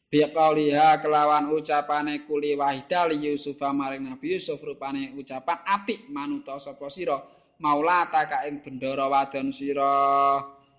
Biqauliha 0.08 1.02
kelawan 1.04 1.50
ucapane 1.52 2.24
kuli 2.30 2.56
wahida 2.56 3.10
li 3.10 3.28
Yusuf 3.28 3.60
maring 3.60 4.06
Nabi 4.08 4.38
Yusuf 4.38 4.62
rupane 4.64 5.12
ucapan 5.18 5.60
atik 5.66 6.08
manuta 6.14 6.62
sapa 6.62 6.88
sira 6.94 7.18
maula 7.60 8.06
taka 8.08 8.48
ing 8.48 8.62
bendara 8.64 9.10
wadon 9.10 9.52
sira 9.52 9.90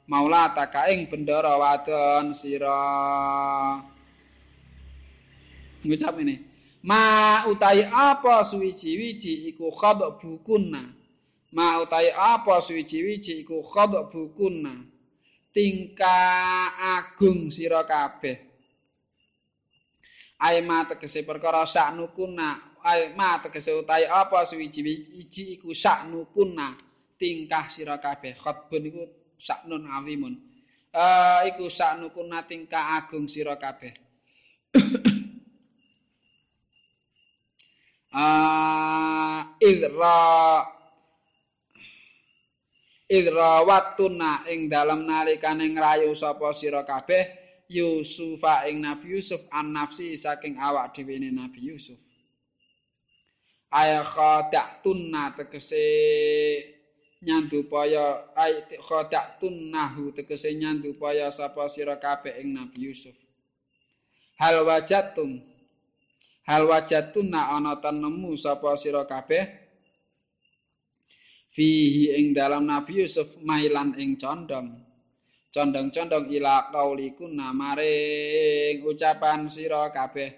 maula 0.09 0.57
taka 0.57 0.89
ing 0.89 1.07
bendara 1.07 1.55
wadon 1.61 2.33
sira. 2.33 2.81
Ngucap 5.85 6.17
ini. 6.25 6.37
Ma 6.83 7.45
utai 7.45 7.85
apa 7.85 8.41
suwiji-wiji 8.43 9.53
iku 9.53 9.69
khad 9.71 10.01
bukunna? 10.19 10.97
Ma 11.53 11.85
utai 11.85 12.09
apa 12.11 12.59
suwiji-wiji 12.65 13.45
iku 13.45 13.61
khad 13.63 13.93
bukunna? 14.09 14.89
Tingkah 15.53 16.73
agung 16.97 17.53
sira 17.53 17.85
kabeh. 17.85 18.49
Ai 20.39 20.63
ma 20.63 20.87
tegese 20.87 21.27
perkara 21.27 21.67
saknukuna, 21.67 22.79
ai 22.87 23.11
ma 23.19 23.43
tegese 23.43 23.75
utahe 23.75 24.07
apa 24.07 24.47
suwiji-wiji 24.47 25.59
iku 25.59 25.75
saknukuna 25.75 26.79
tingkah 27.19 27.67
sira 27.67 27.99
kabeh. 27.99 28.39
Khotbun 28.39 28.83
iku 28.87 29.03
saknun 29.39 29.86
awimun. 29.86 30.34
Eh 30.93 31.41
iku 31.55 31.70
saknukuna 31.70 32.45
tingkah 32.45 32.99
agung 32.99 33.30
sira 33.30 33.55
kabeh. 33.57 33.95
Ah 38.12 39.55
idra 39.70 40.18
idra 43.09 43.64
watuna 43.64 44.45
ing 44.51 44.68
dalem 44.68 45.07
nalikane 45.07 45.66
ngrayu 45.72 46.12
sapa 46.18 46.53
sira 46.53 46.82
kabeh 46.84 47.49
Yusufa 47.68 48.64
ing 48.64 48.80
Nabi 48.80 49.12
Yusuf 49.20 49.45
an 49.53 49.76
nafsi 49.76 50.16
saking 50.16 50.57
awak 50.57 50.97
dhewe 50.97 51.20
Nabi 51.20 51.61
Yusuf. 51.68 52.01
Aya 53.68 54.01
khada'tunna 54.01 55.36
tegese 55.36 55.84
nyandupaya 57.23 58.33
ay 58.39 58.62
khada'tunnahu 58.79 60.14
tegese 60.14 60.55
nyandupaya 60.55 61.29
sapa 61.35 61.66
sira 61.66 61.99
kabeh 61.99 62.39
ing 62.43 62.55
Nabi 62.55 62.91
Yusuf. 62.91 63.14
Hal 64.39 64.62
wajatum 64.62 65.43
Hal 66.49 66.64
wajatunna 66.64 67.53
ana 67.53 67.77
nemu 67.77 68.33
sapa 68.41 68.73
sira 68.81 69.05
kabeh 69.05 69.45
fihi 71.53 72.16
ing 72.16 72.33
dalam 72.33 72.64
Nabi 72.64 73.05
Yusuf 73.05 73.37
mailan 73.45 73.93
ing 74.01 74.16
condong. 74.16 74.89
condong-condong 75.49 76.29
ila 76.29 76.69
qaulikuna 76.69 77.57
maring 77.57 78.85
ucapan 78.85 79.49
sira 79.49 79.89
kabeh 79.89 80.29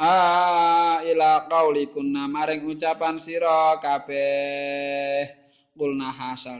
ah 0.00 1.04
ila 1.04 1.44
qaulikuna 1.46 2.26
maring 2.32 2.64
ucapan 2.64 3.20
sira 3.20 3.76
kabeh 3.76 5.41
qulna 5.78 6.08
hasal 6.12 6.50